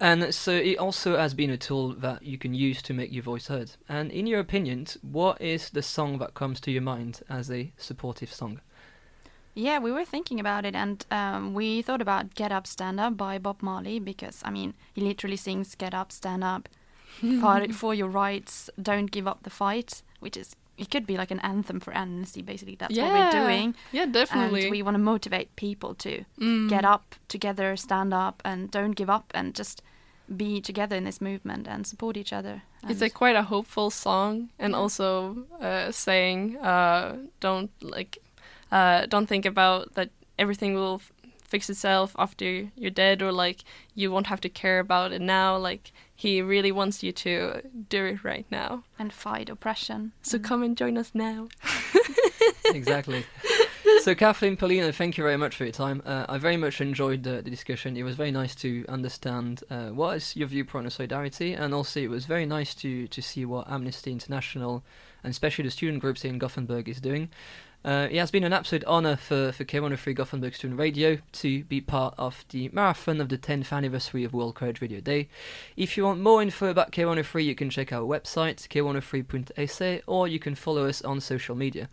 and 0.00 0.34
so 0.34 0.52
it 0.52 0.76
also 0.76 1.16
has 1.16 1.34
been 1.34 1.50
a 1.50 1.56
tool 1.56 1.94
that 1.94 2.22
you 2.22 2.38
can 2.38 2.54
use 2.54 2.82
to 2.82 2.94
make 2.94 3.12
your 3.12 3.22
voice 3.22 3.48
heard. 3.48 3.72
And 3.88 4.10
in 4.10 4.26
your 4.26 4.40
opinion, 4.40 4.86
what 5.02 5.40
is 5.40 5.70
the 5.70 5.82
song 5.82 6.18
that 6.18 6.34
comes 6.34 6.60
to 6.60 6.70
your 6.70 6.82
mind 6.82 7.22
as 7.28 7.50
a 7.50 7.72
supportive 7.76 8.32
song? 8.32 8.60
Yeah, 9.54 9.80
we 9.80 9.90
were 9.90 10.04
thinking 10.04 10.38
about 10.38 10.64
it, 10.64 10.76
and 10.76 11.04
um, 11.10 11.52
we 11.52 11.82
thought 11.82 12.00
about 12.00 12.34
"Get 12.36 12.52
Up, 12.52 12.64
Stand 12.64 13.00
Up" 13.00 13.16
by 13.16 13.38
Bob 13.38 13.60
Marley 13.60 13.98
because 13.98 14.40
I 14.44 14.50
mean, 14.50 14.74
he 14.92 15.00
literally 15.00 15.36
sings 15.36 15.74
"Get 15.74 15.94
up, 15.94 16.12
stand 16.12 16.44
up, 16.44 16.68
fight 17.40 17.74
for 17.74 17.92
your 17.92 18.08
rights, 18.08 18.70
don't 18.80 19.10
give 19.10 19.26
up 19.26 19.42
the 19.42 19.50
fight," 19.50 20.02
which 20.20 20.36
is 20.36 20.54
it 20.78 20.90
could 20.90 21.06
be 21.06 21.16
like 21.16 21.30
an 21.30 21.40
anthem 21.40 21.80
for 21.80 21.94
amnesty. 21.96 22.40
Basically, 22.42 22.76
that's 22.76 22.94
yeah. 22.94 23.04
what 23.12 23.34
we're 23.34 23.40
doing. 23.44 23.74
Yeah, 23.92 24.06
definitely. 24.06 24.62
And 24.62 24.70
we 24.70 24.82
want 24.82 24.94
to 24.94 25.02
motivate 25.02 25.54
people 25.56 25.94
to 25.96 26.24
Mm. 26.38 26.68
get 26.70 26.84
up 26.84 27.14
together, 27.28 27.76
stand 27.76 28.14
up, 28.14 28.40
and 28.44 28.70
don't 28.70 28.92
give 28.92 29.10
up, 29.10 29.26
and 29.34 29.54
just 29.54 29.82
be 30.36 30.60
together 30.60 30.94
in 30.96 31.04
this 31.04 31.20
movement 31.20 31.66
and 31.66 31.86
support 31.86 32.16
each 32.16 32.32
other. 32.32 32.62
It's 32.88 33.02
a 33.02 33.10
quite 33.10 33.34
a 33.36 33.42
hopeful 33.42 33.90
song, 33.90 34.50
and 34.58 34.74
also 34.74 35.46
uh, 35.60 35.90
saying, 35.90 36.56
uh, 36.58 37.16
"Don't 37.40 37.70
like, 37.82 38.18
uh, 38.70 39.06
don't 39.06 39.26
think 39.26 39.46
about 39.46 39.94
that. 39.94 40.10
Everything 40.38 40.74
will 40.74 41.00
fix 41.48 41.68
itself 41.68 42.14
after 42.18 42.68
you're 42.76 42.90
dead, 42.90 43.22
or 43.22 43.32
like 43.32 43.64
you 43.94 44.12
won't 44.12 44.28
have 44.28 44.40
to 44.42 44.48
care 44.48 44.78
about 44.78 45.12
it 45.12 45.20
now. 45.20 45.56
Like 45.56 45.92
he 46.14 46.40
really 46.42 46.70
wants 46.70 47.02
you 47.02 47.10
to 47.12 47.62
do 47.88 48.04
it 48.04 48.22
right 48.22 48.46
now, 48.50 48.84
and 48.98 49.12
fight 49.12 49.48
oppression. 49.48 50.12
So 50.22 50.38
come 50.38 50.62
and 50.62 50.76
join 50.76 50.96
us 50.96 51.10
now. 51.14 51.48
exactly. 52.66 53.24
So, 54.02 54.14
Kathleen, 54.14 54.56
Paulina, 54.56 54.92
thank 54.92 55.18
you 55.18 55.24
very 55.24 55.36
much 55.36 55.56
for 55.56 55.64
your 55.64 55.72
time. 55.72 56.02
Uh, 56.06 56.24
I 56.28 56.38
very 56.38 56.56
much 56.56 56.80
enjoyed 56.80 57.24
the, 57.24 57.42
the 57.42 57.50
discussion. 57.50 57.96
It 57.96 58.04
was 58.04 58.14
very 58.14 58.30
nice 58.30 58.54
to 58.56 58.84
understand 58.88 59.62
uh, 59.70 59.88
what 59.88 60.16
is 60.16 60.36
your 60.36 60.48
viewpoint 60.48 60.86
on 60.86 60.90
solidarity, 60.90 61.52
and 61.52 61.74
also 61.74 62.00
it 62.00 62.08
was 62.08 62.24
very 62.24 62.46
nice 62.46 62.74
to, 62.76 63.08
to 63.08 63.22
see 63.22 63.44
what 63.44 63.68
Amnesty 63.68 64.12
International, 64.12 64.84
and 65.24 65.30
especially 65.30 65.64
the 65.64 65.70
student 65.70 66.00
groups 66.00 66.22
here 66.22 66.32
in 66.32 66.38
Gothenburg, 66.38 66.88
is 66.88 67.00
doing. 67.00 67.28
Uh, 67.84 68.08
it 68.10 68.18
has 68.18 68.30
been 68.30 68.44
an 68.44 68.52
absolute 68.52 68.84
honour 68.84 69.16
for, 69.16 69.52
for 69.52 69.64
K103 69.64 70.14
Gothenburg 70.14 70.54
Student 70.54 70.78
Radio 70.78 71.18
to 71.32 71.64
be 71.64 71.80
part 71.80 72.14
of 72.18 72.44
the 72.50 72.68
marathon 72.72 73.20
of 73.20 73.28
the 73.28 73.38
10th 73.38 73.72
anniversary 73.72 74.24
of 74.24 74.32
World 74.32 74.56
College 74.56 74.82
Radio 74.82 75.00
Day. 75.00 75.28
If 75.76 75.96
you 75.96 76.04
want 76.04 76.20
more 76.20 76.42
info 76.42 76.68
about 76.68 76.90
K103, 76.90 77.44
you 77.44 77.54
can 77.54 77.70
check 77.70 77.92
our 77.92 78.02
website, 78.02 78.66
k103.se, 78.68 80.02
or 80.06 80.26
you 80.26 80.38
can 80.38 80.54
follow 80.54 80.86
us 80.86 81.02
on 81.02 81.20
social 81.20 81.54
media. 81.54 81.88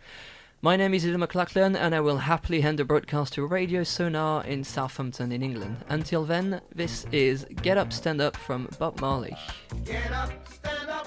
My 0.60 0.74
name 0.74 0.94
is 0.94 1.06
Ido 1.06 1.18
McLachlan, 1.18 1.76
and 1.76 1.94
I 1.94 2.00
will 2.00 2.18
happily 2.18 2.62
hand 2.62 2.78
the 2.78 2.84
broadcast 2.84 3.34
to 3.34 3.46
Radio 3.46 3.84
Sonar 3.84 4.42
in 4.44 4.64
Southampton, 4.64 5.30
in 5.30 5.42
England. 5.42 5.76
Until 5.88 6.24
then, 6.24 6.60
this 6.74 7.06
is 7.12 7.46
Get 7.62 7.78
Up, 7.78 7.92
Stand 7.92 8.20
Up 8.20 8.36
from 8.36 8.68
Bob 8.78 9.00
Marley. 9.00 9.36
Get 9.84 10.10
up, 10.10 10.32
stand 10.48 10.90
up. 10.90 11.06